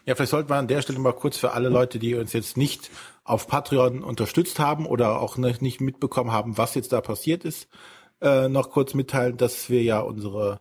[0.05, 2.59] Ja, vielleicht sollten wir an der Stelle mal kurz für alle Leute, die uns jetzt
[2.59, 2.91] nicht
[3.25, 7.69] auf Patreon unterstützt haben oder auch nicht mitbekommen haben, was jetzt da passiert ist,
[8.21, 10.61] äh, noch kurz mitteilen, dass wir ja unsere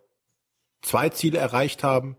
[0.81, 2.15] zwei Ziele erreicht haben,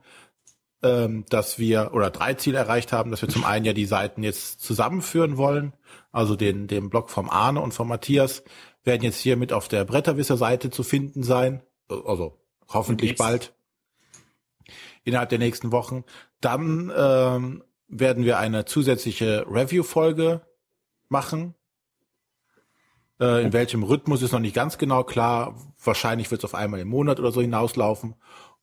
[0.83, 4.23] ähm, dass wir oder drei Ziele erreicht haben, dass wir zum einen ja die Seiten
[4.23, 5.73] jetzt zusammenführen wollen,
[6.11, 8.43] also den den Blog vom Arne und vom Matthias
[8.85, 12.39] werden jetzt hier mit auf der Bretterwisser Seite zu finden sein, also
[12.69, 13.55] hoffentlich bald
[15.05, 16.05] innerhalb der nächsten Wochen.
[16.41, 20.43] Dann ähm, werden wir eine zusätzliche Review-Folge
[21.09, 21.55] machen,
[23.23, 25.55] äh, in welchem Rhythmus ist noch nicht ganz genau klar.
[25.83, 28.17] Wahrscheinlich wird es auf einmal im Monat oder so hinauslaufen.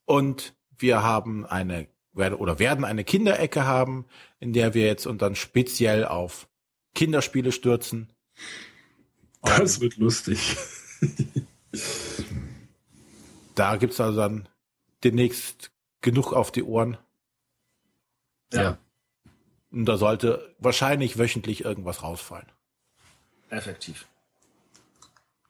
[0.05, 1.87] Und wir haben eine
[2.19, 4.05] oder werden eine Kinderecke haben,
[4.39, 6.47] in der wir jetzt und dann speziell auf
[6.95, 8.09] Kinderspiele stürzen.
[9.41, 10.57] Das und wird lustig.
[13.55, 14.49] da gibt's also dann
[15.03, 15.71] demnächst
[16.01, 16.97] genug auf die Ohren.
[18.51, 18.77] Ja.
[19.71, 22.51] Und da sollte wahrscheinlich wöchentlich irgendwas rausfallen.
[23.49, 24.07] Effektiv.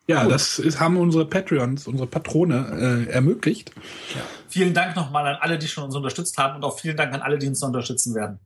[0.10, 0.32] Ja, Gut.
[0.32, 3.74] das ist, haben unsere Patreons, unsere Patrone äh, ermöglicht.
[4.16, 4.22] Ja.
[4.48, 7.22] Vielen Dank nochmal an alle, die schon uns unterstützt haben und auch vielen Dank an
[7.22, 8.40] alle, die uns unterstützen werden.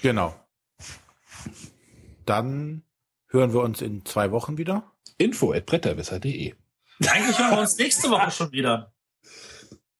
[0.00, 0.34] Genau.
[2.24, 2.84] Dann
[3.28, 4.92] hören wir uns in zwei Wochen wieder.
[5.18, 6.54] Info at bretterwisser.de.
[7.06, 8.94] Eigentlich hören wir uns nächste Woche schon wieder.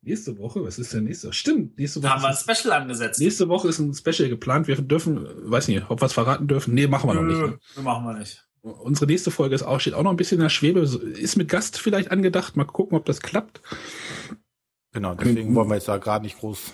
[0.01, 0.65] Nächste Woche?
[0.65, 1.35] Was ist denn nächste?
[1.35, 2.09] Stimmt, nächste Woche.
[2.09, 3.21] Da haben wir ein Special angesetzt.
[3.21, 4.69] Nächste Woche ist ein Special geplant.
[4.69, 6.73] Wir dürfen, weiß nicht, ob wir es verraten dürfen.
[6.73, 7.77] Nee, machen wir Nö, noch nicht.
[7.77, 7.83] Ne?
[7.83, 8.43] Machen wir nicht.
[8.65, 10.81] Unsere nächste Folge ist auch, steht auch noch ein bisschen in der Schwebe.
[10.81, 12.57] Ist mit Gast vielleicht angedacht.
[12.57, 13.61] Mal gucken, ob das klappt.
[14.93, 16.73] Genau, deswegen wollen wir jetzt da gerade nicht groß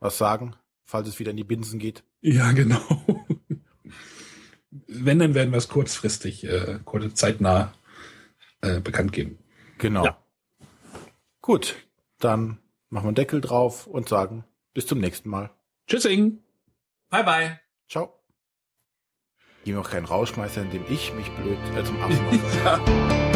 [0.00, 2.02] was sagen, falls es wieder in die Binsen geht.
[2.22, 2.80] Ja, genau.
[4.70, 7.72] Wenn, dann werden wir es kurzfristig, äh, kurze zeitnah
[8.60, 9.38] äh, bekannt geben.
[9.78, 10.04] Genau.
[10.04, 10.18] Ja.
[11.40, 11.76] Gut,
[12.18, 12.58] dann
[12.88, 14.44] machen wir einen Deckel drauf und sagen
[14.74, 15.50] bis zum nächsten Mal.
[15.86, 16.42] Tschüssing!
[17.10, 17.60] Bye, bye.
[17.88, 18.17] Ciao.
[19.68, 22.38] Mir auch keinen Rauschmeister, indem ich mich blöd äh, zum Affen mache.
[22.64, 23.27] Ja.